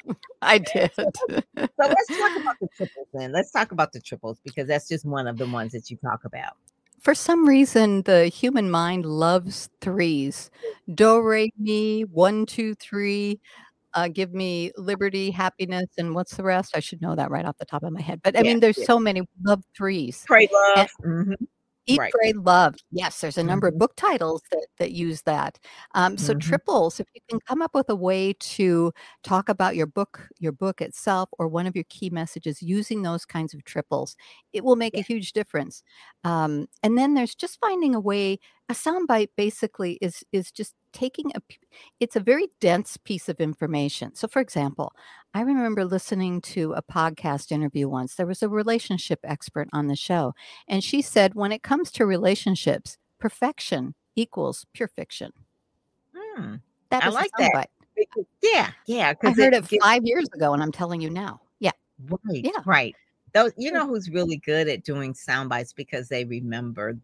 I 0.42 0.58
did. 0.74 0.92
so, 0.96 1.06
let's 1.28 2.08
talk 2.08 2.42
about 2.42 2.56
the 2.60 2.68
triples 2.76 3.08
then. 3.14 3.32
Let's 3.32 3.52
talk 3.52 3.72
about 3.72 3.92
the 3.92 4.02
triples 4.02 4.40
because 4.44 4.68
that's 4.68 4.88
just 4.88 5.06
one 5.06 5.28
of 5.28 5.38
the 5.38 5.48
ones 5.48 5.72
that 5.74 5.90
you 5.90 5.98
talk 5.98 6.26
about. 6.26 6.54
For 7.00 7.16
some 7.16 7.48
reason, 7.48 8.02
the 8.02 8.28
human 8.28 8.70
mind 8.70 9.06
loves 9.06 9.70
threes. 9.80 10.52
Do, 10.94 11.22
re, 11.22 11.54
mi, 11.58 12.02
one, 12.02 12.46
two, 12.46 12.76
three 12.76 13.40
uh, 14.00 14.08
give 14.08 14.34
me 14.34 14.72
liberty, 14.78 15.30
happiness, 15.30 15.88
and 15.98 16.16
what's 16.16 16.36
the 16.38 16.44
rest? 16.44 16.76
I 16.76 16.80
should 16.80 17.02
know 17.02 17.16
that 17.16 17.30
right 17.30 17.46
off 17.46 17.58
the 17.58 17.66
top 17.66 17.84
of 17.84 17.92
my 17.92 18.02
head. 18.02 18.22
But 18.24 18.36
I 18.36 18.40
yeah, 18.40 18.44
mean, 18.44 18.60
there's 18.62 18.78
yeah. 18.78 18.86
so 18.86 19.00
many 19.00 19.28
love 19.44 19.62
threes. 19.76 20.24
Pray 20.26 20.48
love. 20.52 20.90
And, 21.04 21.28
mm-hmm. 21.28 21.46
Eat, 21.90 22.00
right. 22.00 22.12
Pray, 22.12 22.34
Love. 22.34 22.76
Yes, 22.92 23.22
there's 23.22 23.38
a 23.38 23.44
number 23.44 23.68
mm-hmm. 23.68 23.76
of 23.76 23.80
book 23.80 23.96
titles 23.96 24.42
that 24.52 24.68
that 24.78 24.92
use 24.92 25.24
that. 25.24 25.60
Um, 25.96 26.18
so 26.18 26.34
mm-hmm. 26.34 26.48
triples, 26.48 27.00
if 27.00 27.08
you 27.14 27.22
can 27.30 27.40
come 27.42 27.62
up 27.62 27.74
with 27.74 27.90
a 27.90 27.96
way 27.96 28.34
to 28.40 28.92
talk 29.24 29.50
about 29.50 29.76
your 29.76 29.88
book, 29.88 30.28
your 30.40 30.52
book 30.52 30.82
itself, 30.82 31.30
or 31.40 31.48
one 31.48 31.68
of 31.68 31.76
your 31.76 31.86
key 31.90 32.10
messages 32.10 32.62
using 32.62 33.02
those 33.02 33.26
kinds 33.26 33.54
of 33.54 33.64
triples, 33.64 34.16
it 34.54 34.64
will 34.64 34.76
make 34.76 34.94
yeah. 34.94 35.02
a 35.02 35.04
huge 35.04 35.34
difference. 35.34 35.84
Um, 36.24 36.68
and 36.84 36.98
then 36.98 37.14
there's 37.14 37.36
just 37.36 37.60
finding 37.60 37.96
a 37.96 38.00
way. 38.00 38.40
A 38.70 38.74
soundbite 38.74 39.30
basically 39.36 39.98
is 40.00 40.24
is 40.32 40.52
just 40.52 40.76
taking 40.94 41.32
a 41.36 41.42
it's 42.00 42.16
a 42.16 42.20
very 42.20 42.48
dense 42.62 42.98
piece 42.98 43.30
of 43.30 43.40
information. 43.40 44.16
So 44.16 44.28
for 44.28 44.42
example, 44.42 44.94
I 45.34 45.42
remember 45.42 45.86
listening 45.86 46.42
to 46.42 46.74
a 46.74 46.82
podcast 46.82 47.52
interview 47.52 47.88
once. 47.88 48.16
There 48.16 48.26
was 48.26 48.42
a 48.42 48.50
relationship 48.50 49.20
expert 49.24 49.68
on 49.72 49.88
the 49.88 49.96
show, 49.96 50.34
and 50.68 50.84
she 50.84 51.02
said 51.02 51.36
when 51.36 51.52
it 51.52 51.62
comes 51.62 51.92
to 51.92 52.06
relationships, 52.06 52.98
perfection 53.20 53.94
equals 54.16 54.66
pure 54.74 54.88
fiction. 54.88 55.32
Hmm. 56.16 56.56
That 56.90 57.04
I 57.04 57.10
like 57.10 57.32
that. 57.38 57.70
Yeah, 58.42 58.72
yeah. 58.88 59.14
I 59.24 59.32
heard 59.32 59.54
it, 59.54 59.72
it 59.72 59.82
five 59.82 60.04
years 60.04 60.28
ago, 60.34 60.54
and 60.54 60.64
I'm 60.64 60.72
telling 60.72 61.00
you 61.02 61.12
now. 61.12 61.42
Yeah, 61.60 61.72
right. 62.10 62.44
Yeah, 62.44 62.62
right. 62.66 62.96
Those, 63.34 63.52
you 63.56 63.72
know, 63.72 63.86
who's 63.86 64.10
really 64.10 64.38
good 64.38 64.68
at 64.68 64.84
doing 64.84 65.14
sound 65.14 65.50
bites 65.50 65.74
because 65.74 66.10
they 66.10 66.26
remember 66.26 66.98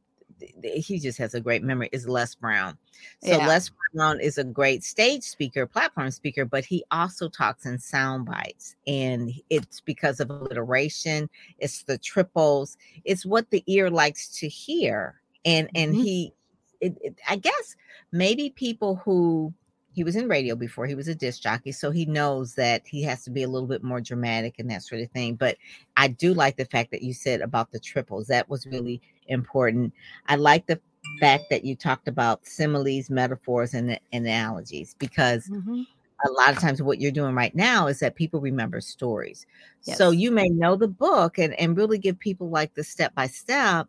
he 0.63 0.99
just 0.99 1.17
has 1.17 1.33
a 1.33 1.39
great 1.39 1.63
memory 1.63 1.89
is 1.91 2.07
Les 2.07 2.35
Brown. 2.35 2.77
So 3.23 3.37
yeah. 3.37 3.47
Les 3.47 3.69
Brown 3.93 4.19
is 4.19 4.37
a 4.37 4.43
great 4.43 4.83
stage 4.83 5.23
speaker, 5.23 5.65
platform 5.65 6.11
speaker, 6.11 6.45
but 6.45 6.65
he 6.65 6.83
also 6.91 7.29
talks 7.29 7.65
in 7.65 7.79
sound 7.79 8.25
bites. 8.25 8.75
And 8.87 9.31
it's 9.49 9.81
because 9.81 10.19
of 10.19 10.29
alliteration, 10.29 11.29
it's 11.59 11.83
the 11.83 11.97
triples, 11.97 12.77
it's 13.03 13.25
what 13.25 13.49
the 13.49 13.63
ear 13.67 13.89
likes 13.89 14.27
to 14.39 14.47
hear. 14.47 15.21
And 15.45 15.69
and 15.75 15.93
mm-hmm. 15.93 16.01
he 16.01 16.33
it, 16.81 16.97
it, 17.01 17.15
I 17.27 17.37
guess 17.37 17.75
maybe 18.11 18.49
people 18.49 18.97
who 18.97 19.53
he 19.93 20.03
was 20.03 20.17
in 20.17 20.27
radio 20.27 20.55
before 20.55 20.85
he 20.85 20.95
was 20.95 21.07
a 21.07 21.15
disc 21.15 21.41
jockey 21.41 21.71
so 21.71 21.89
he 21.89 22.05
knows 22.05 22.55
that 22.55 22.85
he 22.85 23.01
has 23.01 23.23
to 23.23 23.31
be 23.31 23.43
a 23.43 23.47
little 23.47 23.67
bit 23.67 23.81
more 23.81 24.01
dramatic 24.01 24.55
and 24.59 24.69
that 24.69 24.83
sort 24.83 25.01
of 25.01 25.09
thing 25.11 25.35
but 25.35 25.55
i 25.95 26.07
do 26.07 26.33
like 26.33 26.57
the 26.57 26.65
fact 26.65 26.91
that 26.91 27.01
you 27.01 27.13
said 27.13 27.39
about 27.39 27.71
the 27.71 27.79
triples 27.79 28.27
that 28.27 28.49
was 28.49 28.67
really 28.67 29.01
important 29.27 29.93
i 30.27 30.35
like 30.35 30.65
the 30.67 30.79
fact 31.19 31.45
that 31.49 31.63
you 31.63 31.75
talked 31.75 32.07
about 32.07 32.45
similes 32.45 33.09
metaphors 33.09 33.73
and, 33.73 33.91
and 33.91 34.25
analogies 34.25 34.95
because 34.99 35.47
mm-hmm. 35.47 35.81
a 36.25 36.31
lot 36.31 36.49
of 36.49 36.59
times 36.59 36.81
what 36.81 36.99
you're 36.99 37.11
doing 37.11 37.35
right 37.35 37.55
now 37.55 37.87
is 37.87 37.99
that 37.99 38.15
people 38.15 38.39
remember 38.39 38.81
stories 38.81 39.45
yes. 39.83 39.97
so 39.97 40.11
you 40.11 40.31
may 40.31 40.49
know 40.49 40.75
the 40.75 40.87
book 40.87 41.37
and, 41.37 41.53
and 41.59 41.77
really 41.77 41.97
give 41.97 42.17
people 42.19 42.49
like 42.49 42.73
the 42.73 42.83
step 42.83 43.13
by 43.15 43.27
step 43.27 43.87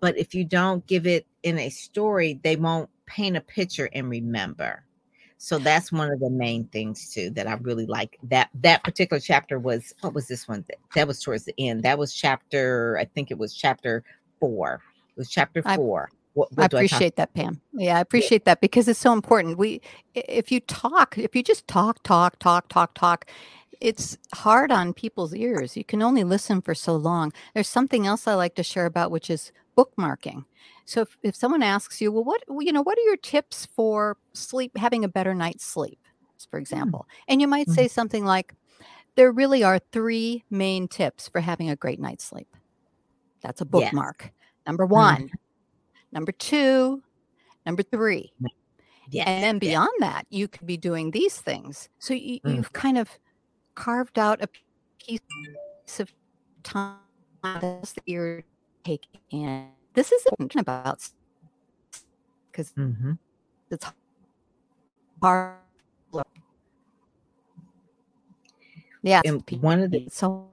but 0.00 0.16
if 0.16 0.34
you 0.34 0.44
don't 0.44 0.86
give 0.86 1.06
it 1.06 1.26
in 1.42 1.58
a 1.58 1.68
story 1.68 2.38
they 2.42 2.56
won't 2.56 2.88
paint 3.06 3.36
a 3.36 3.40
picture 3.40 3.88
and 3.92 4.08
remember 4.08 4.84
so 5.42 5.58
that's 5.58 5.90
one 5.90 6.08
of 6.08 6.20
the 6.20 6.30
main 6.30 6.66
things 6.68 7.12
too 7.12 7.28
that 7.30 7.48
I 7.48 7.54
really 7.54 7.84
like. 7.84 8.16
That 8.22 8.48
that 8.60 8.84
particular 8.84 9.18
chapter 9.18 9.58
was 9.58 9.92
what 10.00 10.14
was 10.14 10.28
this 10.28 10.46
one? 10.46 10.64
That, 10.68 10.78
that 10.94 11.08
was 11.08 11.20
towards 11.20 11.44
the 11.46 11.54
end. 11.58 11.82
That 11.82 11.98
was 11.98 12.14
chapter, 12.14 12.96
I 13.00 13.06
think 13.06 13.32
it 13.32 13.38
was 13.38 13.52
chapter 13.52 14.04
four. 14.42 14.82
It 15.10 15.18
was 15.18 15.30
chapter 15.30 15.62
four. 15.62 16.10
I, 16.10 16.16
what, 16.34 16.50
what 16.52 16.62
I 16.62 16.78
appreciate 16.78 17.14
I 17.14 17.22
that, 17.22 17.34
Pam. 17.34 17.60
Yeah, 17.72 17.96
I 17.96 18.00
appreciate 18.00 18.42
yeah. 18.42 18.52
that 18.52 18.60
because 18.60 18.88
it's 18.88 18.98
so 18.98 19.12
important. 19.12 19.58
We 19.58 19.80
if 20.14 20.50
you 20.50 20.60
talk, 20.60 21.16
if 21.16 21.36
you 21.36 21.42
just 21.42 21.68
talk, 21.68 22.02
talk, 22.02 22.38
talk, 22.38 22.68
talk, 22.68 22.94
talk, 22.94 23.26
it's 23.80 24.18
hard 24.34 24.72
on 24.72 24.94
people's 24.94 25.34
ears. 25.34 25.76
You 25.76 25.84
can 25.84 26.02
only 26.02 26.24
listen 26.24 26.60
for 26.60 26.74
so 26.74 26.96
long. 26.96 27.32
There's 27.54 27.68
something 27.68 28.06
else 28.06 28.26
I 28.26 28.34
like 28.34 28.54
to 28.56 28.62
share 28.62 28.86
about, 28.86 29.10
which 29.10 29.30
is 29.30 29.52
bookmarking. 29.76 30.44
So 30.84 31.02
if, 31.02 31.16
if 31.22 31.36
someone 31.36 31.62
asks 31.62 32.00
you, 32.00 32.10
well, 32.10 32.24
what 32.24 32.42
you 32.60 32.72
know, 32.72 32.82
what 32.82 32.98
are 32.98 33.02
your 33.02 33.16
tips 33.16 33.66
for 33.66 34.16
sleep, 34.32 34.76
having 34.76 35.04
a 35.04 35.08
better 35.08 35.34
night's 35.34 35.64
sleep, 35.64 36.00
for 36.50 36.58
hmm. 36.58 36.62
example, 36.62 37.06
mm. 37.08 37.24
and 37.28 37.40
you 37.40 37.46
might 37.46 37.68
mm. 37.68 37.74
say 37.74 37.88
something 37.88 38.24
like, 38.24 38.54
there 39.14 39.30
really 39.30 39.62
are 39.62 39.78
three 39.92 40.44
main 40.50 40.88
tips 40.88 41.28
for 41.28 41.40
having 41.40 41.68
a 41.68 41.76
great 41.76 42.00
night's 42.00 42.24
sleep. 42.24 42.48
That's 43.42 43.60
a 43.60 43.64
bookmark. 43.64 44.22
Yes. 44.22 44.32
Number 44.66 44.86
one, 44.86 45.24
mm. 45.24 45.30
number 46.12 46.32
two, 46.32 47.02
number 47.66 47.82
three. 47.82 48.32
Yes. 49.10 49.26
And 49.26 49.42
then 49.42 49.58
beyond 49.58 49.90
yes. 50.00 50.12
that, 50.12 50.26
you 50.30 50.48
could 50.48 50.66
be 50.66 50.76
doing 50.76 51.10
these 51.10 51.36
things. 51.36 51.88
So 51.98 52.14
you, 52.14 52.40
mm. 52.40 52.56
you've 52.56 52.72
kind 52.72 52.96
of 52.96 53.18
carved 53.74 54.18
out 54.18 54.42
a 54.42 54.48
piece 55.04 55.20
of 55.98 56.12
time 56.62 56.96
that 57.42 57.92
you're 58.06 58.44
taking 58.84 59.20
in 59.30 59.68
this 59.94 60.12
is 60.12 60.24
important 60.26 60.60
about 60.60 61.08
because 62.50 62.72
mm-hmm. 62.72 63.12
it's 63.70 63.86
hard. 65.20 65.56
Yeah, 69.04 69.20
one 69.60 69.80
of 69.80 69.90
the 69.90 70.06
so 70.10 70.48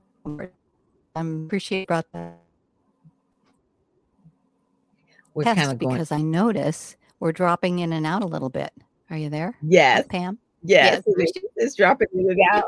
I 1.16 1.22
appreciate 1.22 1.84
about 1.84 2.12
that. 2.14 2.40
We're 5.46 5.56
kind 5.56 5.72
of 5.72 5.80
going 5.80 5.96
because 5.96 6.12
I 6.12 6.22
notice 6.22 6.96
we're 7.20 7.32
dropping 7.32 7.80
in 7.80 7.94
and 7.94 8.06
out 8.06 8.24
a 8.24 8.28
little 8.28 8.50
bit. 8.50 8.72
Are 9.10 9.18
you 9.18 9.30
there? 9.30 9.56
Yes, 9.62 10.06
Pam. 10.10 10.38
Yes, 10.62 11.04
yes. 11.18 11.32
it's 11.56 11.76
dropping 11.76 12.10
in 12.14 12.30
and 12.30 12.40
out 12.52 12.66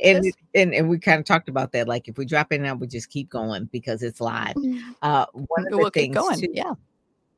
and, 0.00 0.24
and 0.54 0.74
and 0.74 0.88
we 0.88 0.98
kind 0.98 1.18
of 1.18 1.24
talked 1.24 1.48
about 1.48 1.72
that. 1.72 1.88
Like 1.88 2.08
if 2.08 2.18
we 2.18 2.24
drop 2.24 2.52
in 2.52 2.64
and 2.64 2.80
we 2.80 2.86
just 2.86 3.10
keep 3.10 3.30
going 3.30 3.68
because 3.72 4.02
it's 4.02 4.20
live. 4.20 4.54
Mm-hmm. 4.54 4.90
Uh, 5.02 5.26
one 5.32 5.66
of 5.66 5.70
the 5.70 5.78
we'll 5.78 5.90
things, 5.90 6.14
going. 6.14 6.40
Too, 6.40 6.48
yeah, 6.52 6.74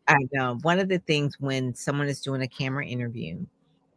I 0.08 0.18
know. 0.32 0.58
One 0.62 0.78
of 0.78 0.88
the 0.88 0.98
things 0.98 1.38
when 1.40 1.74
someone 1.74 2.08
is 2.08 2.20
doing 2.20 2.42
a 2.42 2.48
camera 2.48 2.86
interview, 2.86 3.44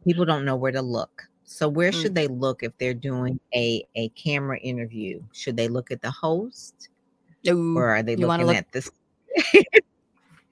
people 0.04 0.24
don't 0.24 0.44
know 0.44 0.56
where 0.56 0.72
to 0.72 0.82
look. 0.82 1.24
So 1.44 1.68
where 1.68 1.90
mm-hmm. 1.90 2.02
should 2.02 2.14
they 2.14 2.28
look 2.28 2.62
if 2.62 2.76
they're 2.78 2.94
doing 2.94 3.40
a 3.54 3.84
a 3.94 4.08
camera 4.10 4.58
interview? 4.58 5.22
Should 5.32 5.56
they 5.56 5.68
look 5.68 5.90
at 5.90 6.02
the 6.02 6.10
host, 6.10 6.88
Ooh, 7.48 7.76
or 7.76 7.88
are 7.88 8.02
they 8.02 8.16
looking 8.16 8.46
look- 8.46 8.56
at 8.56 8.70
this? 8.72 8.90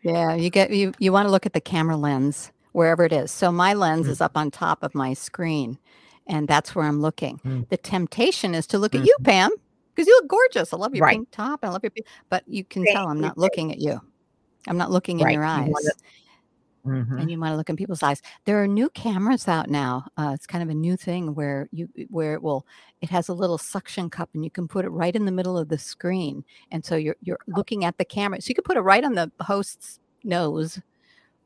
yeah, 0.07 0.35
you 0.35 0.51
get 0.51 0.71
you 0.71 0.93
you 0.99 1.13
want 1.13 1.27
to 1.27 1.31
look 1.31 1.47
at 1.47 1.53
the 1.53 1.61
camera 1.61 1.97
lens 1.97 2.53
wherever 2.73 3.05
it 3.05 3.13
is. 3.13 3.31
So 3.31 3.51
my 3.51 3.75
lens 3.75 4.03
mm-hmm. 4.03 4.13
is 4.13 4.21
up 4.21 4.37
on 4.37 4.51
top 4.51 4.83
of 4.83 4.95
my 4.95 5.15
screen 5.15 5.79
and 6.27 6.47
that's 6.47 6.75
where 6.75 6.85
I'm 6.85 7.01
looking. 7.01 7.41
Mm. 7.45 7.69
The 7.69 7.77
temptation 7.77 8.55
is 8.55 8.67
to 8.69 8.79
look 8.79 8.93
mm. 8.93 9.01
at 9.01 9.07
you, 9.07 9.17
mm-hmm. 9.21 9.31
Pam, 9.31 9.51
because 9.95 10.07
you 10.07 10.15
look 10.21 10.29
gorgeous. 10.29 10.73
I 10.73 10.77
love 10.77 10.95
your 10.95 11.05
right. 11.05 11.17
pink 11.17 11.31
top. 11.31 11.61
I 11.65 11.71
love 11.71 11.83
your, 11.83 11.93
but 12.29 12.45
you 12.47 12.65
can 12.65 12.85
Thank 12.85 12.97
tell 12.97 13.09
I'm 13.09 13.21
not 13.21 13.39
looking 13.39 13.73
at 13.73 13.79
you. 13.79 14.01
I'm 14.69 14.77
not 14.77 14.91
looking 14.91 15.19
right. 15.19 15.29
in 15.29 15.35
your 15.35 15.45
eyes. 15.45 15.69
You 15.69 15.91
mm-hmm. 16.87 17.19
And 17.19 17.31
you 17.31 17.39
want 17.39 17.53
to 17.53 17.57
look 17.57 17.69
in 17.69 17.77
people's 17.77 18.03
eyes. 18.03 18.23
There 18.45 18.63
are 18.63 18.67
new 18.67 18.89
cameras 18.91 19.49
out 19.49 19.69
now. 19.69 20.07
Uh, 20.17 20.33
it's 20.35 20.47
kind 20.47 20.63
of 20.63 20.71
a 20.71 20.75
new 20.75 20.97
thing 20.97 21.35
where 21.35 21.69
you 21.73 21.89
where 22.09 22.35
it 22.35 22.43
will 22.43 22.67
it 23.01 23.11
has 23.11 23.29
a 23.29 23.35
little 23.35 23.59
suction 23.59 24.09
cup 24.11 24.31
and 24.35 24.45
you 24.45 24.51
can 24.51 24.69
put 24.69 24.85
it 24.85 24.91
right 24.91 25.15
in 25.15 25.25
the 25.25 25.33
middle 25.33 25.59
of 25.59 25.69
the 25.69 25.79
screen, 25.79 26.45
and 26.71 26.85
so 26.85 26.97
you're 26.97 27.17
you're 27.23 27.39
looking 27.47 27.85
at 27.85 27.99
the 27.99 28.05
camera. 28.05 28.41
So 28.41 28.49
you 28.49 28.55
can 28.55 28.65
put 28.65 28.77
it 28.77 28.81
right 28.83 29.05
on 29.05 29.15
the 29.15 29.31
host's 29.41 30.01
nose, 30.25 30.81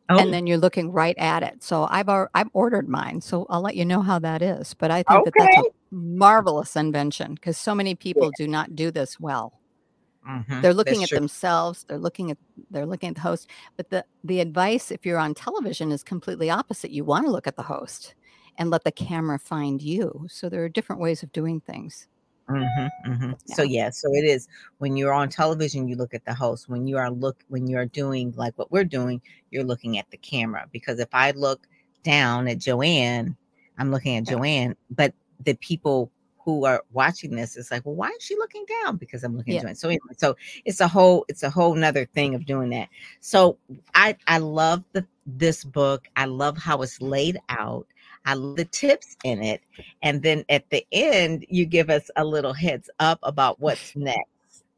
oh. 0.08 0.18
and 0.18 0.32
then 0.32 0.46
you're 0.46 0.58
looking 0.58 0.90
right 0.90 1.16
at 1.18 1.42
it. 1.42 1.62
So 1.62 1.86
I've 1.90 2.08
I've 2.08 2.50
ordered 2.52 2.88
mine, 2.88 3.20
so 3.20 3.46
I'll 3.48 3.62
let 3.62 3.76
you 3.76 3.84
know 3.84 4.02
how 4.02 4.18
that 4.20 4.42
is. 4.42 4.74
But 4.74 4.90
I 4.90 5.02
think 5.02 5.28
okay. 5.28 5.30
that 5.36 5.52
that's 5.54 5.68
a 5.68 5.94
marvelous 5.94 6.76
invention 6.76 7.34
because 7.34 7.56
so 7.56 7.74
many 7.74 7.94
people 7.94 8.24
yeah. 8.24 8.44
do 8.44 8.48
not 8.48 8.76
do 8.76 8.90
this 8.90 9.18
well. 9.18 9.59
Mm-hmm. 10.28 10.60
They're 10.60 10.74
looking 10.74 11.00
That's 11.00 11.04
at 11.04 11.08
true. 11.10 11.18
themselves. 11.18 11.84
They're 11.88 11.98
looking 11.98 12.30
at 12.30 12.38
they're 12.70 12.86
looking 12.86 13.08
at 13.08 13.14
the 13.14 13.22
host. 13.22 13.48
But 13.76 13.90
the 13.90 14.04
the 14.22 14.40
advice, 14.40 14.90
if 14.90 15.06
you're 15.06 15.18
on 15.18 15.34
television, 15.34 15.92
is 15.92 16.02
completely 16.02 16.50
opposite. 16.50 16.90
You 16.90 17.04
want 17.04 17.26
to 17.26 17.32
look 17.32 17.46
at 17.46 17.56
the 17.56 17.62
host 17.62 18.14
and 18.58 18.70
let 18.70 18.84
the 18.84 18.92
camera 18.92 19.38
find 19.38 19.80
you. 19.80 20.26
So 20.28 20.48
there 20.48 20.62
are 20.64 20.68
different 20.68 21.00
ways 21.00 21.22
of 21.22 21.32
doing 21.32 21.60
things. 21.60 22.06
Mm-hmm, 22.50 23.12
mm-hmm. 23.12 23.32
Yeah. 23.46 23.54
So 23.54 23.62
yeah, 23.62 23.90
so 23.90 24.12
it 24.12 24.24
is 24.24 24.48
when 24.78 24.96
you're 24.96 25.12
on 25.12 25.28
television, 25.28 25.88
you 25.88 25.96
look 25.96 26.14
at 26.14 26.24
the 26.24 26.34
host. 26.34 26.68
When 26.68 26.86
you 26.86 26.98
are 26.98 27.10
look 27.10 27.42
when 27.48 27.66
you 27.66 27.78
are 27.78 27.86
doing 27.86 28.34
like 28.36 28.58
what 28.58 28.70
we're 28.70 28.84
doing, 28.84 29.22
you're 29.50 29.64
looking 29.64 29.98
at 29.98 30.10
the 30.10 30.16
camera. 30.16 30.66
Because 30.70 30.98
if 30.98 31.08
I 31.12 31.30
look 31.30 31.66
down 32.02 32.48
at 32.48 32.58
Joanne, 32.58 33.36
I'm 33.78 33.90
looking 33.90 34.16
at 34.16 34.24
Joanne, 34.24 34.76
but 34.90 35.14
the 35.44 35.54
people 35.54 36.10
who 36.44 36.64
are 36.64 36.82
watching 36.92 37.36
this 37.36 37.56
is 37.56 37.70
like, 37.70 37.84
well, 37.84 37.94
why 37.94 38.08
is 38.08 38.22
she 38.22 38.36
looking 38.36 38.64
down? 38.82 38.96
Because 38.96 39.24
I'm 39.24 39.36
looking 39.36 39.54
yeah. 39.54 39.62
down. 39.62 39.74
So 39.74 39.88
anyway, 39.88 40.14
so 40.16 40.36
it's 40.64 40.80
a 40.80 40.88
whole, 40.88 41.24
it's 41.28 41.42
a 41.42 41.50
whole 41.50 41.74
nother 41.74 42.06
thing 42.06 42.34
of 42.34 42.46
doing 42.46 42.70
that. 42.70 42.88
So 43.20 43.58
I 43.94 44.16
I 44.26 44.38
love 44.38 44.82
the 44.92 45.06
this 45.26 45.64
book. 45.64 46.08
I 46.16 46.24
love 46.24 46.56
how 46.56 46.82
it's 46.82 47.00
laid 47.00 47.38
out. 47.48 47.86
I 48.24 48.34
love 48.34 48.56
the 48.56 48.64
tips 48.64 49.16
in 49.24 49.42
it. 49.42 49.62
And 50.02 50.22
then 50.22 50.44
at 50.48 50.68
the 50.70 50.86
end, 50.92 51.46
you 51.48 51.66
give 51.66 51.90
us 51.90 52.10
a 52.16 52.24
little 52.24 52.52
heads 52.52 52.90
up 52.98 53.18
about 53.22 53.60
what's 53.60 53.92
next. 53.96 54.26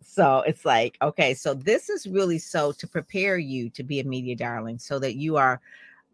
So 0.04 0.40
it's 0.40 0.64
like, 0.64 0.98
okay, 1.00 1.32
so 1.32 1.54
this 1.54 1.88
is 1.88 2.06
really 2.06 2.38
so 2.38 2.72
to 2.72 2.86
prepare 2.86 3.38
you 3.38 3.70
to 3.70 3.82
be 3.82 4.00
a 4.00 4.04
media 4.04 4.36
darling 4.36 4.78
so 4.78 4.98
that 4.98 5.14
you 5.14 5.36
are 5.36 5.60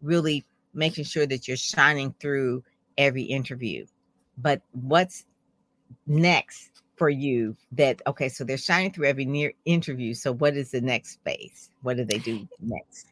really 0.01 0.45
making 0.73 1.03
sure 1.03 1.25
that 1.25 1.47
you're 1.47 1.57
shining 1.57 2.13
through 2.19 2.63
every 2.97 3.23
interview. 3.23 3.85
But 4.37 4.61
what's 4.71 5.25
next 6.09 6.81
for 6.97 7.09
you 7.09 7.55
that 7.71 8.01
okay 8.05 8.27
so 8.27 8.43
they're 8.43 8.57
shining 8.57 8.91
through 8.91 9.07
every 9.07 9.23
near 9.23 9.53
interview 9.63 10.13
so 10.13 10.33
what 10.33 10.57
is 10.57 10.71
the 10.71 10.81
next 10.81 11.19
phase? 11.23 11.69
What 11.81 11.95
do 11.95 12.03
they 12.03 12.17
do 12.17 12.45
next? 12.59 13.07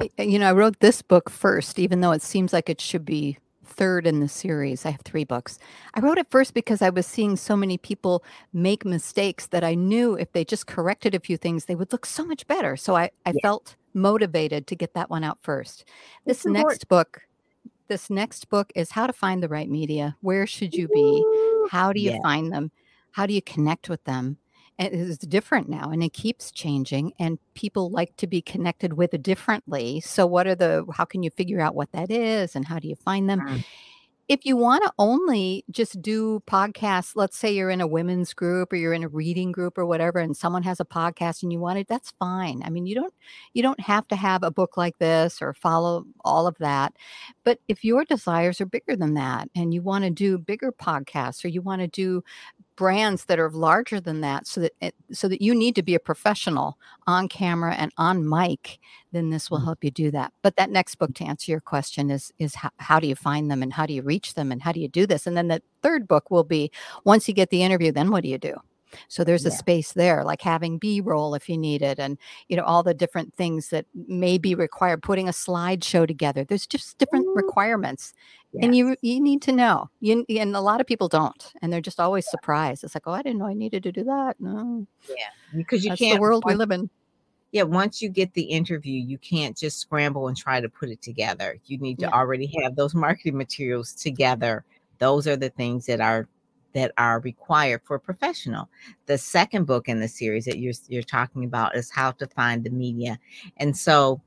Uh, 0.00 0.22
you 0.22 0.38
know 0.38 0.48
i 0.48 0.52
wrote 0.52 0.80
this 0.80 1.02
book 1.02 1.30
first 1.30 1.78
even 1.78 2.00
though 2.00 2.12
it 2.12 2.22
seems 2.22 2.52
like 2.52 2.68
it 2.68 2.80
should 2.80 3.04
be 3.04 3.38
third 3.64 4.06
in 4.06 4.20
the 4.20 4.28
series. 4.28 4.86
I 4.86 4.90
have 4.90 5.02
three 5.02 5.24
books. 5.24 5.58
I 5.94 6.00
wrote 6.00 6.18
it 6.18 6.26
first 6.30 6.54
because 6.54 6.82
i 6.82 6.90
was 6.90 7.06
seeing 7.06 7.36
so 7.36 7.56
many 7.56 7.78
people 7.78 8.24
make 8.52 8.84
mistakes 8.84 9.46
that 9.48 9.62
i 9.62 9.74
knew 9.74 10.14
if 10.14 10.32
they 10.32 10.44
just 10.44 10.66
corrected 10.66 11.14
a 11.14 11.20
few 11.20 11.36
things 11.36 11.64
they 11.64 11.76
would 11.76 11.92
look 11.92 12.06
so 12.06 12.24
much 12.24 12.46
better. 12.46 12.76
So 12.76 12.96
i, 12.96 13.10
I 13.24 13.32
yeah. 13.34 13.42
felt 13.42 13.76
motivated 13.94 14.66
to 14.68 14.74
get 14.74 14.94
that 14.94 15.10
one 15.10 15.22
out 15.22 15.38
first. 15.42 15.84
This 16.24 16.44
next 16.44 16.88
book 16.88 17.20
this 17.88 18.10
next 18.10 18.48
book 18.50 18.70
is 18.74 18.90
how 18.90 19.06
to 19.06 19.12
find 19.12 19.42
the 19.42 19.48
right 19.48 19.68
media. 19.68 20.16
Where 20.20 20.46
should 20.46 20.74
you 20.74 20.88
be 20.88 21.24
how 21.68 21.92
do 21.92 22.00
you 22.00 22.12
yeah. 22.12 22.22
find 22.22 22.52
them? 22.52 22.70
How 23.12 23.26
do 23.26 23.32
you 23.32 23.42
connect 23.42 23.88
with 23.88 24.02
them? 24.04 24.38
And 24.78 24.94
it's 24.94 25.18
different 25.18 25.68
now 25.68 25.90
and 25.90 26.04
it 26.04 26.12
keeps 26.12 26.52
changing 26.52 27.12
and 27.18 27.38
people 27.54 27.90
like 27.90 28.16
to 28.18 28.28
be 28.28 28.40
connected 28.40 28.92
with 28.92 29.20
differently. 29.22 30.00
So 30.00 30.24
what 30.24 30.46
are 30.46 30.54
the 30.54 30.86
how 30.94 31.04
can 31.04 31.24
you 31.24 31.30
figure 31.30 31.60
out 31.60 31.74
what 31.74 31.90
that 31.92 32.12
is 32.12 32.54
and 32.54 32.64
how 32.64 32.78
do 32.78 32.86
you 32.86 32.94
find 32.94 33.28
them? 33.28 33.40
Mm 33.40 33.64
if 34.28 34.44
you 34.44 34.58
want 34.58 34.84
to 34.84 34.92
only 34.98 35.64
just 35.70 36.02
do 36.02 36.42
podcasts, 36.46 37.12
let's 37.16 37.36
say 37.36 37.50
you're 37.50 37.70
in 37.70 37.80
a 37.80 37.86
women's 37.86 38.34
group 38.34 38.72
or 38.72 38.76
you're 38.76 38.92
in 38.92 39.02
a 39.02 39.08
reading 39.08 39.52
group 39.52 39.78
or 39.78 39.86
whatever, 39.86 40.18
and 40.18 40.36
someone 40.36 40.62
has 40.64 40.80
a 40.80 40.84
podcast 40.84 41.42
and 41.42 41.50
you 41.50 41.58
want 41.58 41.78
it, 41.78 41.88
that's 41.88 42.12
fine. 42.18 42.62
I 42.62 42.68
mean, 42.68 42.86
you 42.86 42.94
don't 42.94 43.14
you 43.54 43.62
don't 43.62 43.80
have 43.80 44.06
to 44.08 44.16
have 44.16 44.42
a 44.42 44.50
book 44.50 44.76
like 44.76 44.98
this 44.98 45.40
or 45.40 45.54
follow 45.54 46.04
all 46.24 46.46
of 46.46 46.58
that. 46.58 46.94
But 47.42 47.60
if 47.68 47.84
your 47.84 48.04
desires 48.04 48.60
are 48.60 48.66
bigger 48.66 48.96
than 48.96 49.14
that 49.14 49.48
and 49.56 49.72
you 49.72 49.80
want 49.80 50.04
to 50.04 50.10
do 50.10 50.36
bigger 50.36 50.72
podcasts 50.72 51.42
or 51.44 51.48
you 51.48 51.62
want 51.62 51.80
to 51.80 51.88
do 51.88 52.22
brands 52.78 53.24
that 53.24 53.40
are 53.40 53.50
larger 53.50 54.00
than 54.00 54.20
that 54.20 54.46
so 54.46 54.60
that 54.60 54.72
it, 54.80 54.94
so 55.10 55.26
that 55.26 55.42
you 55.42 55.52
need 55.52 55.74
to 55.74 55.82
be 55.82 55.96
a 55.96 56.00
professional 56.00 56.78
on 57.08 57.28
camera 57.28 57.74
and 57.74 57.92
on 57.98 58.26
mic 58.26 58.78
then 59.10 59.30
this 59.30 59.50
will 59.50 59.58
mm-hmm. 59.58 59.64
help 59.64 59.82
you 59.82 59.90
do 59.90 60.12
that. 60.12 60.32
But 60.42 60.54
that 60.56 60.70
next 60.70 60.94
book 60.94 61.12
to 61.14 61.24
answer 61.24 61.50
your 61.50 61.60
question 61.60 62.08
is 62.08 62.32
is 62.38 62.54
how, 62.54 62.70
how 62.76 63.00
do 63.00 63.08
you 63.08 63.16
find 63.16 63.50
them 63.50 63.64
and 63.64 63.72
how 63.72 63.84
do 63.84 63.92
you 63.92 64.02
reach 64.02 64.34
them 64.34 64.52
and 64.52 64.62
how 64.62 64.70
do 64.70 64.78
you 64.78 64.86
do 64.86 65.06
this? 65.06 65.26
And 65.26 65.36
then 65.36 65.48
the 65.48 65.60
third 65.82 66.06
book 66.06 66.30
will 66.30 66.44
be 66.44 66.70
once 67.04 67.26
you 67.26 67.34
get 67.34 67.50
the 67.50 67.64
interview 67.64 67.90
then 67.90 68.12
what 68.12 68.22
do 68.22 68.28
you 68.28 68.38
do 68.38 68.54
so 69.08 69.24
there's 69.24 69.44
yeah. 69.44 69.48
a 69.48 69.52
space 69.52 69.92
there, 69.92 70.24
like 70.24 70.42
having 70.42 70.78
B 70.78 71.00
roll 71.00 71.34
if 71.34 71.48
you 71.48 71.58
need 71.58 71.82
it, 71.82 71.98
and 71.98 72.18
you 72.48 72.56
know 72.56 72.64
all 72.64 72.82
the 72.82 72.94
different 72.94 73.34
things 73.34 73.68
that 73.68 73.86
may 73.94 74.38
be 74.38 74.54
required. 74.54 75.02
Putting 75.02 75.28
a 75.28 75.32
slideshow 75.32 76.06
together. 76.06 76.44
There's 76.44 76.66
just 76.66 76.98
different 76.98 77.26
Ooh. 77.26 77.34
requirements, 77.34 78.14
and 78.60 78.74
you 78.74 78.96
you 79.02 79.20
need 79.20 79.42
to 79.42 79.52
know. 79.52 79.90
You 80.00 80.24
and 80.28 80.56
a 80.56 80.60
lot 80.60 80.80
of 80.80 80.86
people 80.86 81.08
don't, 81.08 81.52
and 81.62 81.72
they're 81.72 81.80
just 81.80 82.00
always 82.00 82.28
surprised. 82.28 82.84
It's 82.84 82.94
like, 82.94 83.06
oh, 83.06 83.12
I 83.12 83.22
didn't 83.22 83.38
know 83.38 83.46
I 83.46 83.54
needed 83.54 83.82
to 83.84 83.92
do 83.92 84.04
that. 84.04 84.36
No, 84.40 84.86
yeah, 85.08 85.14
because 85.56 85.84
you 85.84 85.90
That's 85.90 86.00
can't. 86.00 86.16
The 86.16 86.20
world 86.20 86.44
we 86.46 86.54
live 86.54 86.70
in. 86.70 86.90
Yeah, 87.50 87.62
once 87.62 88.02
you 88.02 88.10
get 88.10 88.34
the 88.34 88.42
interview, 88.42 89.00
you 89.00 89.16
can't 89.16 89.56
just 89.56 89.78
scramble 89.78 90.28
and 90.28 90.36
try 90.36 90.60
to 90.60 90.68
put 90.68 90.90
it 90.90 91.00
together. 91.00 91.58
You 91.64 91.78
need 91.78 91.98
to 92.00 92.06
yeah. 92.06 92.12
already 92.12 92.52
have 92.62 92.76
those 92.76 92.94
marketing 92.94 93.38
materials 93.38 93.94
together. 93.94 94.64
Those 94.98 95.26
are 95.26 95.36
the 95.36 95.48
things 95.48 95.86
that 95.86 96.00
are 96.00 96.28
that 96.74 96.92
are 96.98 97.20
required 97.20 97.82
for 97.84 97.98
professional. 97.98 98.68
The 99.06 99.18
second 99.18 99.64
book 99.66 99.88
in 99.88 100.00
the 100.00 100.08
series 100.08 100.44
that 100.44 100.58
you're 100.58 100.74
you're 100.88 101.02
talking 101.02 101.44
about 101.44 101.76
is 101.76 101.90
how 101.90 102.12
to 102.12 102.26
find 102.26 102.64
the 102.64 102.70
media. 102.70 103.18
And 103.56 103.76
so 103.76 104.20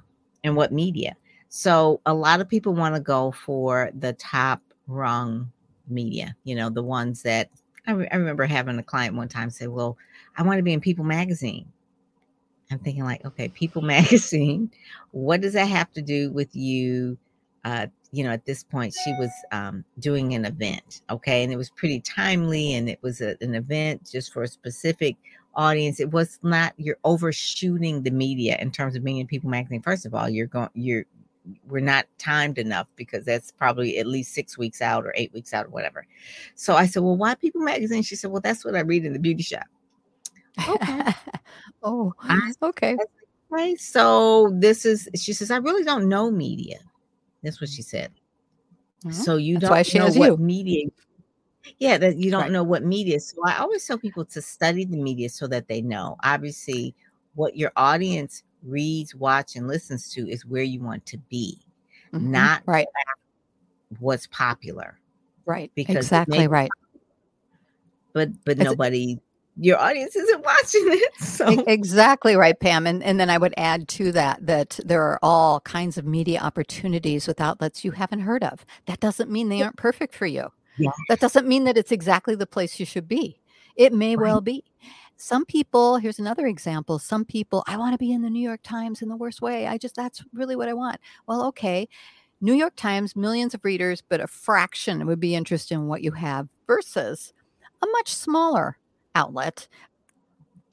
and 0.44 0.56
what 0.56 0.72
media. 0.72 1.16
So 1.50 2.02
a 2.06 2.14
lot 2.14 2.42
of 2.42 2.50
people 2.50 2.74
want 2.74 2.96
to 2.96 3.02
go 3.02 3.32
for 3.32 3.92
the 3.98 4.14
top 4.14 4.62
rung 4.88 5.52
media, 5.88 6.36
you 6.44 6.56
know, 6.56 6.70
the 6.70 6.84
ones 6.84 7.22
that 7.24 7.50
I, 7.88 7.92
re- 7.92 8.08
I 8.12 8.16
remember 8.16 8.46
having 8.46 8.78
a 8.80 8.84
client 8.84 9.16
one 9.16 9.28
time 9.28 9.50
say, 9.50 9.68
"Well, 9.68 9.98
I 10.38 10.44
want 10.44 10.58
to 10.60 10.64
be 10.64 10.74
in 10.74 10.82
People 10.82 11.06
magazine." 11.06 11.66
I'm 12.72 12.80
thinking 12.80 13.04
like, 13.04 13.26
okay, 13.26 13.50
People 13.50 13.82
magazine, 13.98 14.72
what 15.12 15.42
does 15.42 15.54
that 15.54 15.68
have 15.68 15.92
to 15.94 16.02
do 16.02 16.32
with 16.32 16.56
you 16.56 17.18
uh, 17.66 17.88
you 18.12 18.24
know, 18.24 18.32
at 18.32 18.46
this 18.46 18.64
point, 18.64 18.94
she 19.04 19.12
was 19.14 19.32
um, 19.52 19.86
doing 20.00 20.34
an 20.34 20.46
event, 20.46 21.02
okay, 21.10 21.44
and 21.44 21.54
it 21.54 21.58
was 21.58 21.70
pretty 21.70 22.02
timely, 22.02 22.74
and 22.74 22.90
it 22.90 23.00
was 23.02 23.22
a, 23.22 23.38
an 23.42 23.56
event 23.56 24.10
just 24.12 24.34
for 24.34 24.44
a 24.44 24.48
specific 24.48 25.16
audience. 25.56 26.00
It 26.00 26.12
was 26.12 26.40
not 26.44 26.74
you're 26.78 26.98
overshooting 27.06 28.04
the 28.04 28.12
media 28.12 28.58
in 28.60 28.72
terms 28.72 28.96
of 28.96 29.04
being 29.04 29.18
in 29.18 29.28
People 29.28 29.50
Magazine. 29.50 29.82
First 29.82 30.06
of 30.06 30.14
all, 30.14 30.30
you're 30.30 30.48
going, 30.48 30.70
you're 30.74 31.06
we're 31.68 31.80
not 31.80 32.06
timed 32.18 32.58
enough 32.58 32.88
because 32.96 33.26
that's 33.26 33.52
probably 33.52 33.98
at 33.98 34.06
least 34.06 34.34
six 34.34 34.58
weeks 34.58 34.82
out 34.82 35.06
or 35.06 35.14
eight 35.16 35.34
weeks 35.34 35.54
out 35.54 35.66
or 35.66 35.70
whatever. 35.70 36.06
So 36.56 36.76
I 36.76 36.86
said, 36.86 37.04
well, 37.04 37.18
why 37.18 37.36
People 37.36 37.62
Magazine? 37.62 38.04
She 38.04 38.16
said, 38.16 38.32
well, 38.32 38.42
that's 38.42 38.64
what 38.64 38.76
I 38.76 38.82
read 38.82 39.06
in 39.06 39.14
the 39.14 39.20
beauty 39.20 39.44
shop. 39.44 39.66
Okay. 40.68 41.04
oh, 41.84 42.14
I, 42.22 42.52
okay. 42.62 42.96
Okay. 43.52 43.76
So 43.76 44.52
this 44.54 44.86
is, 44.86 45.10
she 45.16 45.34
says, 45.34 45.52
I 45.52 45.58
really 45.58 45.84
don't 45.84 46.08
know 46.08 46.30
media. 46.30 46.80
That's 47.44 47.60
what 47.60 47.70
she 47.70 47.82
said. 47.82 48.12
Mm-hmm. 49.06 49.12
So 49.12 49.38
you 49.38 49.58
That's 49.58 49.92
don't 49.92 50.14
know 50.14 50.20
what 50.20 50.40
you. 50.40 50.46
media. 50.46 50.88
Yeah, 51.80 51.98
that 51.98 52.18
you 52.18 52.32
don't 52.32 52.42
right. 52.44 52.52
know 52.52 52.64
what 52.64 52.84
media. 52.84 53.20
So 53.20 53.38
I 53.46 53.58
always 53.58 53.86
tell 53.86 53.98
people 53.98 54.26
to 54.26 54.42
study 54.42 54.86
the 54.86 54.98
media 54.98 55.30
so 55.30 55.48
that 55.48 55.68
they 55.68 55.82
know. 55.82 56.18
Obviously, 56.24 56.96
what 57.36 57.56
your 57.56 57.72
audience 57.76 58.44
reads, 58.64 59.16
watch, 59.16 59.56
and 59.56 59.68
listens 59.68 60.12
to 60.14 60.30
is 60.30 60.46
where 60.46 60.64
you 60.64 60.80
want 60.82 61.06
to 61.08 61.18
be, 61.18 61.60
mm-hmm. 62.14 62.32
not 62.32 62.62
right. 62.66 62.88
What's 64.00 64.28
popular, 64.28 65.00
right? 65.46 65.72
Because 65.76 65.98
exactly 65.98 66.48
right. 66.48 66.72
But 68.14 68.30
but 68.46 68.58
nobody 68.58 69.20
your 69.62 69.80
audience 69.80 70.16
isn't 70.16 70.44
watching 70.44 70.86
it. 70.86 71.14
So 71.22 71.48
exactly 71.68 72.36
right, 72.36 72.60
Pam. 72.60 72.86
And 72.86 73.02
and 73.04 73.20
then 73.20 73.30
I 73.30 73.38
would 73.38 73.54
add 73.56 73.88
to 73.90 74.12
that 74.12 74.46
that 74.46 74.80
there 74.84 75.04
are 75.04 75.20
all 75.22 75.62
kinds 75.62 75.98
of 75.98 76.06
media 76.06 76.40
opportunities 76.40 77.28
with 77.28 77.40
outlets 77.40 77.86
you 77.86 77.92
haven't 77.92 78.22
heard 78.22 78.44
of. 78.44 78.66
That 78.88 79.00
doesn't 79.00 79.32
mean 79.32 79.50
they 79.50 79.62
aren't 79.62 79.78
perfect 79.78 80.14
for 80.14 80.26
you. 80.26 80.52
Yeah. 80.78 80.92
That 81.10 81.20
doesn't 81.20 81.48
mean 81.48 81.64
that 81.66 81.78
it's 81.78 81.92
exactly 81.92 82.36
the 82.36 82.48
place 82.48 82.80
you 82.80 82.86
should 82.86 83.08
be. 83.08 83.40
It 83.76 83.94
may 83.94 84.16
right. 84.16 84.26
well 84.26 84.42
be. 84.42 84.64
Some 85.16 85.46
people, 85.46 85.98
here's 85.98 86.20
another 86.20 86.48
example. 86.48 86.98
Some 86.98 87.26
people, 87.26 87.64
I 87.68 87.78
want 87.78 87.94
to 87.94 88.00
be 88.00 88.12
in 88.12 88.24
the 88.24 88.30
New 88.30 88.42
York 88.42 88.62
Times 88.64 89.02
in 89.02 89.10
the 89.10 89.16
worst 89.16 89.42
way. 89.42 89.68
I 89.68 89.78
just 89.78 89.96
that's 89.96 90.24
really 90.34 90.56
what 90.56 90.70
I 90.70 90.74
want. 90.74 91.00
Well, 91.28 91.46
okay. 91.48 91.88
New 92.42 92.54
York 92.54 92.76
Times, 92.76 93.16
millions 93.16 93.54
of 93.54 93.64
readers, 93.64 94.02
but 94.08 94.20
a 94.20 94.28
fraction 94.28 95.06
would 95.06 95.20
be 95.20 95.36
interested 95.36 95.76
in 95.76 95.88
what 95.88 96.02
you 96.02 96.12
have 96.12 96.48
versus 96.66 97.34
a 97.84 97.88
much 97.88 98.14
smaller 98.14 98.78
outlet, 99.16 99.68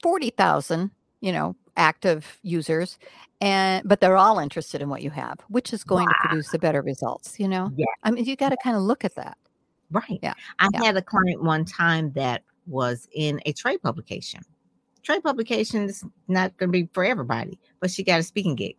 40,000, 0.01 0.91
you 1.21 1.31
know, 1.31 1.55
active 1.75 2.39
users 2.43 2.97
and 3.41 3.87
but 3.87 4.01
they're 4.01 4.17
all 4.17 4.39
interested 4.39 4.81
in 4.81 4.89
what 4.89 5.01
you 5.01 5.09
have, 5.11 5.39
which 5.47 5.71
is 5.73 5.83
going 5.83 6.05
wow. 6.05 6.11
to 6.11 6.27
produce 6.27 6.49
the 6.51 6.59
better 6.59 6.81
results, 6.81 7.39
you 7.39 7.47
know? 7.47 7.71
Yeah. 7.75 7.85
I 8.03 8.11
mean, 8.11 8.25
you 8.25 8.35
got 8.35 8.49
to 8.49 8.57
kind 8.63 8.75
of 8.75 8.83
look 8.83 9.05
at 9.05 9.15
that. 9.15 9.37
Right. 9.91 10.19
Yeah. 10.21 10.33
I 10.59 10.67
yeah. 10.73 10.83
had 10.83 10.97
a 10.97 11.01
client 11.01 11.43
one 11.43 11.65
time 11.65 12.11
that 12.13 12.43
was 12.67 13.07
in 13.13 13.41
a 13.45 13.53
trade 13.53 13.81
publication. 13.81 14.41
Trade 15.01 15.23
publication 15.23 15.83
is 15.83 16.03
not 16.27 16.55
going 16.57 16.69
to 16.69 16.71
be 16.71 16.89
for 16.93 17.03
everybody, 17.03 17.57
but 17.79 17.89
she 17.89 18.03
got 18.03 18.19
a 18.19 18.23
speaking 18.23 18.55
gig. 18.55 18.75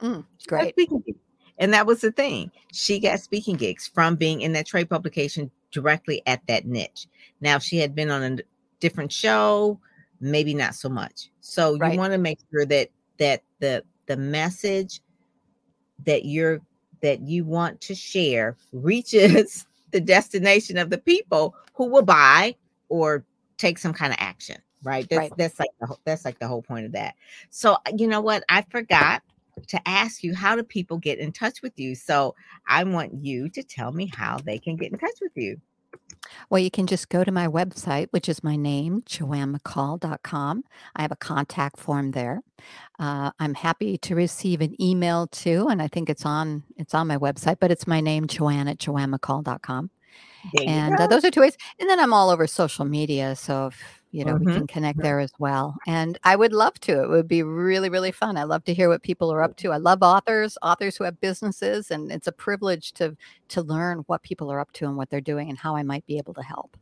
Mm, 0.00 0.24
great. 0.46 0.74
Speaking 0.74 1.02
gigs. 1.06 1.18
And 1.58 1.72
that 1.72 1.86
was 1.86 2.00
the 2.00 2.12
thing. 2.12 2.50
She 2.72 3.00
got 3.00 3.20
speaking 3.20 3.56
gigs 3.56 3.88
from 3.88 4.16
being 4.16 4.42
in 4.42 4.52
that 4.52 4.66
trade 4.66 4.90
publication 4.90 5.50
directly 5.70 6.22
at 6.26 6.46
that 6.48 6.66
niche. 6.66 7.06
Now, 7.40 7.58
she 7.58 7.78
had 7.78 7.94
been 7.94 8.10
on 8.10 8.22
a 8.22 8.42
different 8.80 9.12
show, 9.12 9.78
maybe 10.20 10.54
not 10.54 10.74
so 10.74 10.88
much. 10.88 11.30
So 11.40 11.74
Right. 11.74 11.92
you 11.92 11.98
want 11.98 12.12
to 12.12 12.18
make 12.18 12.38
sure 12.50 12.66
that 12.66 12.90
that 13.18 13.42
the 13.60 13.84
the 14.06 14.16
message 14.16 15.00
that 16.04 16.24
you're 16.24 16.60
that 17.00 17.20
you 17.20 17.44
want 17.44 17.80
to 17.82 17.94
share 17.94 18.56
reaches 18.72 19.66
the 19.90 20.00
destination 20.00 20.78
of 20.78 20.90
the 20.90 20.98
people 20.98 21.54
who 21.74 21.86
will 21.86 22.02
buy 22.02 22.54
or 22.88 23.24
take 23.58 23.78
some 23.78 23.92
kind 23.92 24.12
of 24.12 24.18
action 24.20 24.56
right 24.82 25.08
that's 25.08 25.20
Right. 25.30 25.36
that's 25.36 25.60
like 25.60 25.70
the, 25.80 25.86
whole- 25.86 26.00
that's 26.04 26.24
like 26.24 26.38
the 26.38 26.48
whole 26.48 26.62
point 26.62 26.86
of 26.86 26.92
that 26.92 27.14
so 27.50 27.74
uh, 27.74 27.78
you 27.96 28.06
know 28.06 28.20
what 28.20 28.42
i 28.48 28.62
forgot 28.70 29.22
to 29.68 29.88
ask 29.88 30.24
you 30.24 30.34
how 30.34 30.56
do 30.56 30.62
people 30.62 30.98
get 30.98 31.18
in 31.18 31.30
touch 31.30 31.62
with 31.62 31.78
you 31.78 31.94
so 31.94 32.34
i 32.66 32.82
want 32.82 33.14
you 33.14 33.48
to 33.50 33.62
tell 33.62 33.92
me 33.92 34.06
how 34.06 34.38
they 34.38 34.58
can 34.58 34.76
get 34.76 34.92
in 34.92 34.98
touch 34.98 35.14
with 35.22 35.32
you 35.36 35.60
Well, 36.50 36.60
you 36.60 36.70
can 36.70 36.86
just 36.86 37.08
go 37.08 37.24
to 37.24 37.32
my 37.32 37.46
website, 37.46 38.08
which 38.10 38.28
is 38.28 38.44
my 38.44 38.56
name, 38.56 39.02
joannemccall.com. 39.02 40.64
I 40.96 41.02
have 41.02 41.12
a 41.12 41.16
contact 41.16 41.78
form 41.78 42.12
there. 42.12 42.40
Uh, 42.98 43.30
I'm 43.38 43.54
happy 43.54 43.98
to 43.98 44.14
receive 44.14 44.60
an 44.60 44.80
email 44.80 45.26
too, 45.26 45.68
and 45.68 45.82
I 45.82 45.88
think 45.88 46.08
it's 46.08 46.24
on 46.24 46.62
it's 46.76 46.94
on 46.94 47.06
my 47.06 47.18
website, 47.18 47.56
but 47.60 47.70
it's 47.70 47.86
my 47.86 48.00
name, 48.00 48.26
Joanne 48.26 48.68
at 48.68 48.78
joannemccall.com. 48.78 49.90
And 50.66 50.98
uh, 51.00 51.06
those 51.06 51.24
are 51.24 51.30
two 51.30 51.40
ways. 51.40 51.56
And 51.78 51.88
then 51.88 51.98
I'm 51.98 52.12
all 52.12 52.30
over 52.30 52.46
social 52.46 52.84
media, 52.84 53.34
so 53.34 53.68
if 53.68 54.03
you 54.14 54.24
know 54.24 54.36
we 54.36 54.46
Mhm, 54.46 54.52
can 54.54 54.66
connect 54.66 55.00
there 55.02 55.20
as 55.20 55.32
well. 55.38 55.76
And 55.86 56.18
I 56.24 56.36
would 56.36 56.52
love 56.52 56.78
to. 56.80 57.02
It 57.02 57.08
would 57.10 57.28
be 57.28 57.42
really, 57.42 57.90
really 57.90 58.12
fun. 58.12 58.36
I 58.36 58.44
love 58.44 58.64
to 58.64 58.74
hear 58.74 58.88
what 58.88 59.02
people 59.02 59.32
are 59.32 59.42
up 59.42 59.56
to. 59.58 59.72
I 59.72 59.78
love 59.78 60.00
authors, 60.02 60.56
authors 60.62 60.96
who 60.96 61.04
have 61.04 61.20
businesses, 61.20 61.90
and 61.90 62.12
it's 62.12 62.28
a 62.28 62.32
privilege 62.32 62.92
to 62.94 63.16
to 63.48 63.62
learn 63.62 64.04
what 64.06 64.22
people 64.22 64.50
are 64.52 64.60
up 64.60 64.72
to 64.74 64.86
and 64.86 64.96
what 64.96 65.10
they're 65.10 65.20
doing 65.32 65.48
and 65.50 65.58
how 65.58 65.76
I 65.76 65.82
might 65.82 66.06
be 66.06 66.18
able 66.18 66.34
to 66.34 66.42
help. 66.42 66.76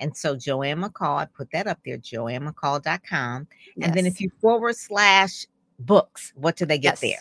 and 0.00 0.16
so 0.16 0.36
joanne 0.36 0.80
mccall 0.82 1.16
i 1.22 1.24
put 1.38 1.48
that 1.52 1.66
up 1.66 1.78
there 1.84 1.98
joannemccall.com 1.98 3.46
and 3.82 3.94
then 3.96 4.06
if 4.06 4.20
you 4.20 4.30
forward 4.40 4.76
slash 4.76 5.46
books 5.80 6.32
what 6.36 6.56
do 6.56 6.64
they 6.66 6.78
get 6.78 6.98
Yes. 7.00 7.00
there 7.00 7.20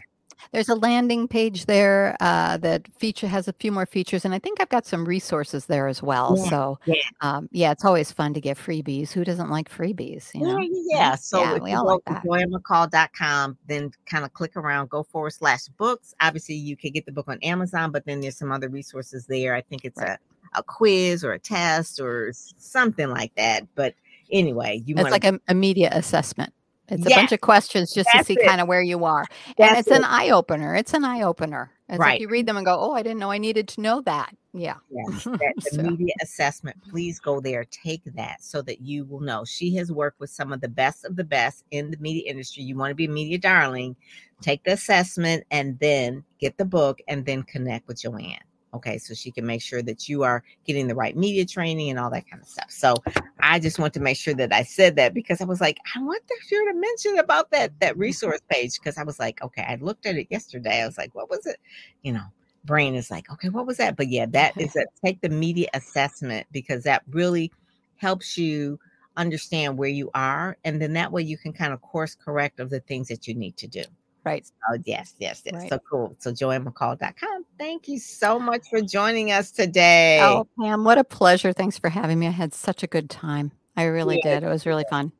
There's 0.51 0.69
a 0.69 0.75
landing 0.75 1.27
page 1.27 1.65
there 1.65 2.15
uh, 2.19 2.57
that 2.57 2.87
feature 2.97 3.27
has 3.27 3.47
a 3.47 3.53
few 3.53 3.71
more 3.71 3.85
features, 3.85 4.23
and 4.25 4.33
I 4.33 4.39
think 4.39 4.61
I've 4.61 4.69
got 4.69 4.85
some 4.85 5.05
resources 5.05 5.65
there 5.65 5.87
as 5.87 6.01
well. 6.03 6.35
Yeah, 6.37 6.49
So, 6.49 6.79
yeah. 6.85 6.93
um, 7.21 7.49
yeah, 7.51 7.71
it's 7.71 7.83
always 7.85 8.11
fun 8.11 8.33
to 8.33 8.41
get 8.41 8.57
freebies. 8.57 9.11
Who 9.11 9.23
doesn't 9.23 9.49
like 9.49 9.69
freebies? 9.69 10.33
You 10.33 10.41
know, 10.47 10.59
Yeah, 10.59 10.67
yeah. 10.89 11.15
So 11.15 11.41
Yeah, 11.41 11.55
if 11.55 11.63
we 11.63 11.71
you 11.71 11.77
all 11.77 11.83
go 11.83 11.93
like 11.93 12.05
to 12.05 12.13
that. 12.13 12.23
joannemccall.com, 12.23 13.57
then 13.67 13.91
kind 14.05 14.25
of 14.25 14.33
click 14.33 14.55
around, 14.55 14.89
go 14.89 15.03
forward 15.03 15.31
slash 15.33 15.65
books. 15.77 16.13
Obviously, 16.21 16.55
you 16.55 16.77
can 16.77 16.91
get 16.91 17.05
the 17.05 17.11
book 17.11 17.27
on 17.27 17.39
Amazon, 17.43 17.91
but 17.91 18.05
then 18.05 18.21
there's 18.21 18.37
some 18.37 18.51
other 18.51 18.69
resources 18.69 19.25
there. 19.25 19.55
I 19.55 19.61
think 19.61 19.85
it's 19.85 19.99
Right. 19.99 20.17
a, 20.55 20.59
a 20.59 20.63
quiz 20.63 21.23
or 21.23 21.33
a 21.33 21.39
test 21.39 21.99
or 21.99 22.31
something 22.33 23.09
like 23.09 23.33
that. 23.35 23.67
But 23.75 23.95
anyway, 24.31 24.81
you 24.85 24.95
it's 24.97 25.09
like 25.11 25.23
a, 25.25 25.39
a 25.47 25.53
media 25.53 25.89
assessment. 25.91 26.53
It's 26.89 27.05
a 27.05 27.09
bunch 27.09 27.31
of 27.31 27.41
questions 27.41 27.93
just 27.93 28.09
to 28.15 28.23
see 28.23 28.35
it. 28.39 28.45
kind 28.45 28.61
of 28.61 28.67
where 28.67 28.81
you 28.81 29.03
are, 29.05 29.25
and 29.47 29.55
That's 29.57 29.87
it's 29.87 29.91
an 29.91 30.03
eye 30.05 30.29
opener. 30.29 30.75
It's 30.75 30.93
an 30.93 31.03
eye 31.03 31.21
opener. 31.21 31.71
It's 31.89 31.99
Right. 31.99 32.13
like 32.13 32.21
you 32.21 32.27
read 32.29 32.45
them 32.45 32.57
and 32.57 32.65
go, 32.65 32.77
"Oh, 32.79 32.93
I 32.93 33.01
didn't 33.03 33.19
know 33.19 33.31
I 33.31 33.37
needed 33.37 33.67
to 33.69 33.81
know 33.81 34.01
that." 34.01 34.35
Yeah. 34.53 34.75
Yes, 34.89 35.23
that 35.25 35.53
the 35.57 35.61
So- 35.71 35.83
media 35.83 36.13
assessment. 36.21 36.77
Please 36.89 37.19
go 37.19 37.39
there, 37.39 37.65
take 37.65 38.03
that 38.15 38.43
so 38.43 38.61
that 38.63 38.81
you 38.81 39.05
will 39.05 39.19
know. 39.21 39.43
She 39.45 39.75
has 39.75 39.91
worked 39.91 40.19
with 40.19 40.29
some 40.29 40.51
of 40.53 40.61
the 40.61 40.67
best 40.69 41.05
of 41.05 41.15
the 41.15 41.23
best 41.23 41.63
in 41.71 41.91
the 41.91 41.97
media 41.97 42.23
industry. 42.29 42.63
You 42.63 42.75
want 42.75 42.91
to 42.91 42.95
be 42.95 43.05
a 43.05 43.09
media 43.09 43.37
darling, 43.37 43.95
take 44.41 44.63
the 44.63 44.73
assessment 44.73 45.43
and 45.51 45.77
then 45.79 46.23
get 46.39 46.57
the 46.57 46.65
book 46.65 46.99
and 47.07 47.25
then 47.25 47.43
connect 47.43 47.87
with 47.87 48.01
Joanne. 48.01 48.37
Okay, 48.73 48.97
so 48.97 49.13
she 49.13 49.31
can 49.31 49.45
make 49.45 49.61
sure 49.61 49.81
that 49.81 50.09
you 50.09 50.23
are 50.23 50.43
getting 50.65 50.87
the 50.87 50.95
right 50.95 51.15
media 51.15 51.45
training 51.45 51.89
and 51.89 51.97
all 51.97 52.09
that 52.09 52.29
kind 52.29 52.41
of 52.41 52.47
stuff. 52.47 52.69
So 52.69 52.95
I 53.39 53.59
just 53.59 53.79
want 53.79 53.93
to 53.93 53.99
make 53.99 54.17
sure 54.17 54.33
that 54.33 54.51
I 54.51 54.63
said 54.63 54.97
that 54.97 55.13
because 55.13 55.39
I 55.41 55.45
was 55.45 55.61
like, 55.61 55.79
I 55.95 56.01
want 56.01 56.21
to 56.27 56.35
sure 56.47 56.71
to 56.71 56.77
mention 56.77 57.17
about 57.19 57.49
that 57.51 57.79
that 57.79 57.93
mm-hmm. 57.93 58.01
resource 58.01 58.41
page 58.49 58.73
because 58.77 58.97
I 58.97 59.03
was 59.03 59.19
like, 59.19 59.41
okay, 59.41 59.65
I 59.67 59.77
looked 59.81 60.05
at 60.05 60.17
it 60.17 60.27
yesterday. 60.29 60.81
I 60.81 60.85
was 60.85 60.97
like, 60.97 61.15
what 61.15 61.29
was 61.29 61.45
it? 61.45 61.57
You 62.03 62.11
know, 62.13 62.25
brain 62.65 62.93
is 62.93 63.09
like, 63.09 63.31
okay, 63.31 63.49
what 63.49 63.65
was 63.65 63.77
that? 63.77 63.95
But 63.95 64.09
yeah, 64.09 64.25
that 64.27 64.59
is 64.59 64.73
that 64.73 64.89
take 65.03 65.21
the 65.21 65.29
media 65.29 65.69
assessment 65.73 66.45
because 66.51 66.83
that 66.83 67.03
really 67.09 67.51
helps 67.95 68.37
you 68.37 68.79
understand 69.15 69.77
where 69.77 69.89
you 69.89 70.11
are. 70.13 70.57
And 70.63 70.81
then 70.81 70.93
that 70.93 71.11
way 71.11 71.23
you 71.23 71.37
can 71.37 71.53
kind 71.53 71.73
of 71.73 71.81
course 71.81 72.15
correct 72.15 72.59
of 72.59 72.69
the 72.69 72.79
things 72.81 73.07
that 73.07 73.27
you 73.27 73.33
need 73.33 73.57
to 73.57 73.67
do. 73.67 73.83
Right. 74.27 74.45
Oh, 74.69 74.77
yes, 74.85 75.15
yes, 75.19 75.41
yes. 75.45 75.53
Right. 75.53 75.69
So 75.69 75.79
cool. 75.89 76.15
So 76.19 76.31
joannemccall.com. 76.31 77.45
Thank 77.57 77.87
you 77.87 77.99
so 77.99 78.39
much 78.39 78.67
for 78.69 78.81
joining 78.81 79.31
us 79.31 79.51
today. 79.51 80.19
Oh, 80.21 80.47
Pam, 80.59 80.83
what 80.83 80.97
a 80.97 81.03
pleasure! 81.03 81.53
Thanks 81.53 81.77
for 81.77 81.89
having 81.89 82.19
me. 82.19 82.27
I 82.27 82.31
had 82.31 82.53
such 82.53 82.83
a 82.83 82.87
good 82.87 83.09
time. 83.09 83.51
I 83.75 83.83
really 83.83 84.19
Yeah, 84.23 84.35
did. 84.39 84.43
It 84.43 84.49
was 84.49 84.65
really 84.65 84.85
fun. 84.89 85.11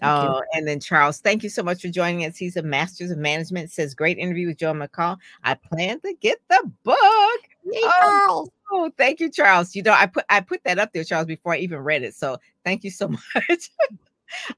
Thank 0.00 0.22
you. 0.22 0.28
Oh, 0.28 0.42
and 0.52 0.68
then 0.68 0.80
Charles, 0.80 1.20
thank 1.20 1.42
you 1.42 1.48
so 1.48 1.62
much 1.62 1.82
for 1.82 1.88
joining 1.88 2.26
us. 2.26 2.36
He's 2.36 2.56
a 2.56 2.62
master's 2.62 3.10
of 3.10 3.18
management. 3.18 3.70
Says 3.70 3.94
great 3.94 4.18
interview 4.18 4.48
with 4.48 4.58
Joe 4.58 4.72
McCall. 4.74 5.16
I 5.42 5.54
plan 5.54 6.00
to 6.00 6.14
get 6.20 6.38
the 6.48 6.70
book. 6.82 7.40
Yay, 7.64 7.80
Oh, 7.84 8.48
Oh, 8.70 8.90
thank 8.98 9.20
you, 9.20 9.30
Charles. 9.30 9.74
You 9.76 9.82
know, 9.82 9.92
I 9.92 10.06
put 10.06 10.24
I 10.28 10.40
put 10.40 10.62
that 10.64 10.78
up 10.78 10.92
there, 10.92 11.04
Charles, 11.04 11.26
before 11.26 11.54
I 11.54 11.58
even 11.58 11.78
read 11.78 12.02
it. 12.02 12.14
So 12.14 12.38
thank 12.64 12.82
you 12.82 12.90
so 12.90 13.08
much. 13.34 13.70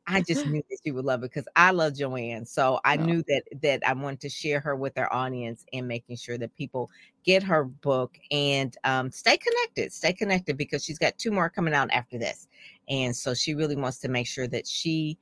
I 0.07 0.21
just 0.21 0.47
knew 0.47 0.63
that 0.71 0.79
you 0.85 0.95
would 0.95 1.05
love 1.05 1.23
it 1.23 1.31
because 1.33 1.49
I 1.57 1.71
love 1.71 1.95
Joanne. 1.95 2.47
So 2.47 2.81
I 2.85 2.97
Oh. 2.97 3.03
knew 3.03 3.23
that 3.29 3.43
that 3.63 3.87
I 3.87 3.93
wanted 3.93 4.21
to 4.21 4.29
share 4.29 4.61
her 4.61 4.77
with 4.77 4.97
our 4.99 5.13
audience 5.13 5.65
and 5.73 5.87
making 5.89 6.17
sure 6.17 6.39
that 6.39 6.55
people 6.57 6.91
get 7.25 7.43
her 7.43 7.65
book 7.65 8.17
and 8.31 8.77
um, 8.85 9.11
stay 9.11 9.37
connected. 9.37 9.93
Stay 9.93 10.13
connected 10.13 10.57
because 10.57 10.85
she's 10.85 10.99
got 10.99 11.19
two 11.19 11.31
more 11.31 11.51
coming 11.51 11.75
out 11.75 11.91
after 11.91 12.19
this, 12.19 12.49
and 12.89 13.15
so 13.15 13.35
she 13.35 13.55
really 13.55 13.77
wants 13.77 13.99
to 13.99 14.09
make 14.09 14.27
sure 14.27 14.47
that 14.49 14.67
she 14.67 15.19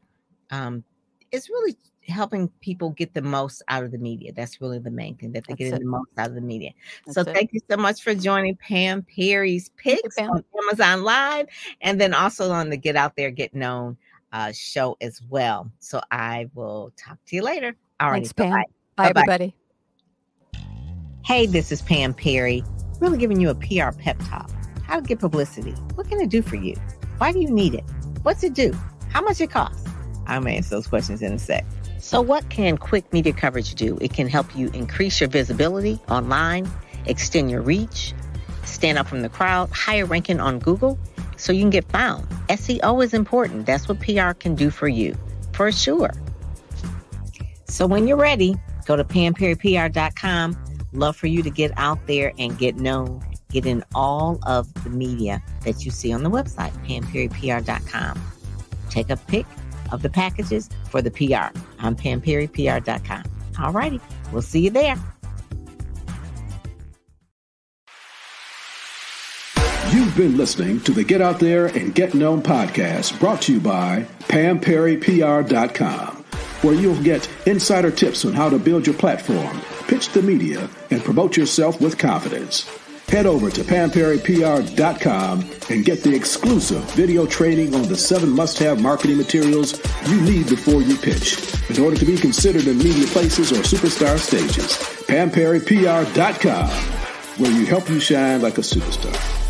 um, 0.51 0.85
is 1.33 1.49
really 1.49 1.77
helping 2.07 2.49
people 2.61 2.90
get 2.90 3.14
the 3.14 3.23
most 3.23 3.62
out 3.69 3.83
of 3.85 3.90
the 3.90 3.99
media. 3.99 4.33
That's 4.33 4.61
really 4.61 4.79
the 4.79 4.90
main 4.90 5.17
thing 5.17 5.33
that 5.33 5.45
That's 5.49 5.59
getting 5.59 5.79
the 5.79 5.85
most 5.85 6.11
out 6.19 6.29
of 6.29 6.35
the 6.35 6.40
media. 6.40 6.73
That's 7.07 7.17
so 7.17 7.25
it. 7.25 7.35
thank 7.35 7.51
you 7.53 7.61
so 7.71 7.77
much 7.77 8.03
for 8.03 8.14
joining 8.14 8.57
Pam 8.57 9.03
Perry's 9.03 9.71
Thank 9.85 10.03
you, 10.03 10.11
Picks 10.11 10.17
Pam. 10.19 10.31
on 10.31 10.45
Amazon 10.69 11.03
Live 11.03 11.47
and 11.81 12.01
then 12.01 12.14
also 12.14 12.51
on 12.51 12.71
the 12.71 12.77
Get 12.77 12.97
Out 12.97 13.17
There, 13.17 13.31
Get 13.31 13.55
Known 13.55 13.97
uh, 14.35 14.53
show 14.53 14.97
as 15.01 15.23
well. 15.31 15.70
So 15.79 16.03
I 16.11 16.51
will 16.55 16.92
talk 16.97 17.18
to 17.27 17.37
you 17.37 17.42
later. 17.42 17.75
All 18.01 18.11
right. 18.11 18.37
Pam. 18.37 18.51
Bye, 18.51 18.64
Bye-bye. 18.97 19.09
everybody. 19.20 19.55
Hey, 21.25 21.47
this 21.47 21.73
is 21.73 21.81
Pam 21.81 22.12
Perry, 22.12 22.62
really 23.01 23.16
giving 23.16 23.40
you 23.40 23.49
a 23.49 23.55
PR 23.55 23.97
pep 23.97 24.18
talk. 24.29 24.51
How 24.87 24.97
to 24.97 25.03
get 25.03 25.20
publicity. 25.20 25.73
What 25.94 26.09
can 26.09 26.20
it 26.20 26.29
do 26.29 26.42
for 26.42 26.57
you? 26.57 26.75
Why 27.16 27.33
do 27.33 27.40
you 27.40 27.51
need 27.51 27.75
it? 27.75 27.85
What's 28.23 28.42
it 28.44 28.53
do? 28.53 28.77
How 29.09 29.23
much 29.23 29.40
it 29.40 29.51
costs? 29.51 29.88
I'm 30.27 30.42
gonna 30.42 30.57
answer 30.57 30.70
those 30.70 30.87
questions 30.87 31.23
in 31.23 31.33
a 31.33 31.38
sec. 31.38 31.64
So, 31.99 32.20
what 32.20 32.51
can 32.51 32.77
quick 32.77 33.11
media 33.12 33.33
coverage 33.33 33.75
do? 33.75 33.97
It 34.01 34.12
can 34.12 34.29
help 34.29 34.55
you 34.55 34.68
increase 34.75 35.20
your 35.20 35.31
visibility 35.31 35.99
online, 36.11 36.70
extend 37.07 37.51
your 37.51 37.62
reach, 37.62 38.12
stand 38.64 38.99
out 38.99 39.09
from 39.09 39.23
the 39.23 39.29
crowd, 39.29 39.70
higher 39.70 40.05
ranking 40.05 40.40
on 40.40 40.59
Google, 40.59 40.99
so 41.45 41.53
you 41.53 41.61
can 41.61 41.71
get 41.71 41.85
found. 41.91 42.27
SEO 42.49 43.05
is 43.05 43.13
important. 43.13 43.67
That's 43.67 43.87
what 43.87 44.01
PR 44.01 44.33
can 44.33 44.55
do 44.55 44.71
for 44.71 44.89
you, 44.89 45.15
for 45.53 45.71
sure. 45.71 46.11
So 47.67 47.87
when 47.87 48.09
you're 48.09 48.17
ready, 48.17 48.57
go 48.87 48.97
to 48.97 49.05
pamperrypr.com. 49.05 50.57
Love 50.93 51.17
for 51.17 51.27
you 51.27 51.43
to 51.43 51.51
get 51.51 51.71
out 51.77 51.99
there 52.07 52.33
and 52.39 52.57
get 52.57 52.77
known. 52.77 53.23
Get 53.51 53.67
in 53.67 53.85
all 53.95 54.39
of 54.45 54.73
the 54.85 54.91
media 54.91 55.43
that 55.65 55.85
you 55.85 55.90
see 55.90 56.15
on 56.15 56.23
the 56.23 56.31
website, 56.31 56.73
pamperrypr.com. 56.87 58.33
Take 58.88 59.11
a 59.11 59.17
pic 59.17 59.45
of 59.92 60.01
the 60.01 60.09
packages 60.09 60.71
for 60.88 61.03
the 61.03 61.11
PR 61.11 61.57
on 61.81 61.95
pamperrypr.com. 61.95 63.25
All 63.61 63.73
righty, 63.73 64.01
we'll 64.33 64.40
see 64.40 64.61
you 64.61 64.71
there. 64.71 64.97
You've 70.15 70.31
been 70.31 70.38
listening 70.38 70.79
to 70.83 70.92
the 70.92 71.02
Get 71.02 71.21
Out 71.21 71.40
There 71.40 71.67
and 71.67 71.92
Get 71.92 72.15
Known 72.15 72.40
podcast 72.40 73.19
brought 73.19 73.42
to 73.42 73.54
you 73.54 73.58
by 73.58 74.06
PamPerryPR.com, 74.29 76.17
where 76.62 76.75
you'll 76.75 77.02
get 77.02 77.29
insider 77.46 77.90
tips 77.90 78.25
on 78.25 78.33
how 78.33 78.48
to 78.48 78.56
build 78.60 78.87
your 78.87 78.94
platform, 78.94 79.60
pitch 79.88 80.10
the 80.10 80.23
media, 80.23 80.71
and 80.92 81.02
promote 81.02 81.37
yourself 81.37 81.81
with 81.81 81.98
confidence. 81.98 82.71
Head 83.08 83.27
over 83.27 83.50
to 83.50 83.62
PamPerryPR.com 83.62 85.50
and 85.71 85.85
get 85.85 86.04
the 86.04 86.15
exclusive 86.15 86.85
video 86.92 87.27
training 87.27 87.75
on 87.75 87.88
the 87.88 87.96
seven 87.96 88.29
must 88.29 88.60
have 88.60 88.81
marketing 88.81 89.17
materials 89.17 89.81
you 90.08 90.21
need 90.21 90.48
before 90.48 90.81
you 90.81 90.96
pitch 90.96 91.42
in 91.71 91.83
order 91.83 91.96
to 91.96 92.06
be 92.06 92.17
considered 92.17 92.69
in 92.69 92.79
media 92.79 93.08
places 93.08 93.50
or 93.50 93.62
superstar 93.62 94.17
stages. 94.17 94.79
PamPerryPR.com, 95.08 96.71
where 97.42 97.50
you 97.50 97.67
help 97.67 97.90
you 97.90 97.98
shine 97.98 98.42
like 98.42 98.58
a 98.58 98.60
superstar. 98.60 99.44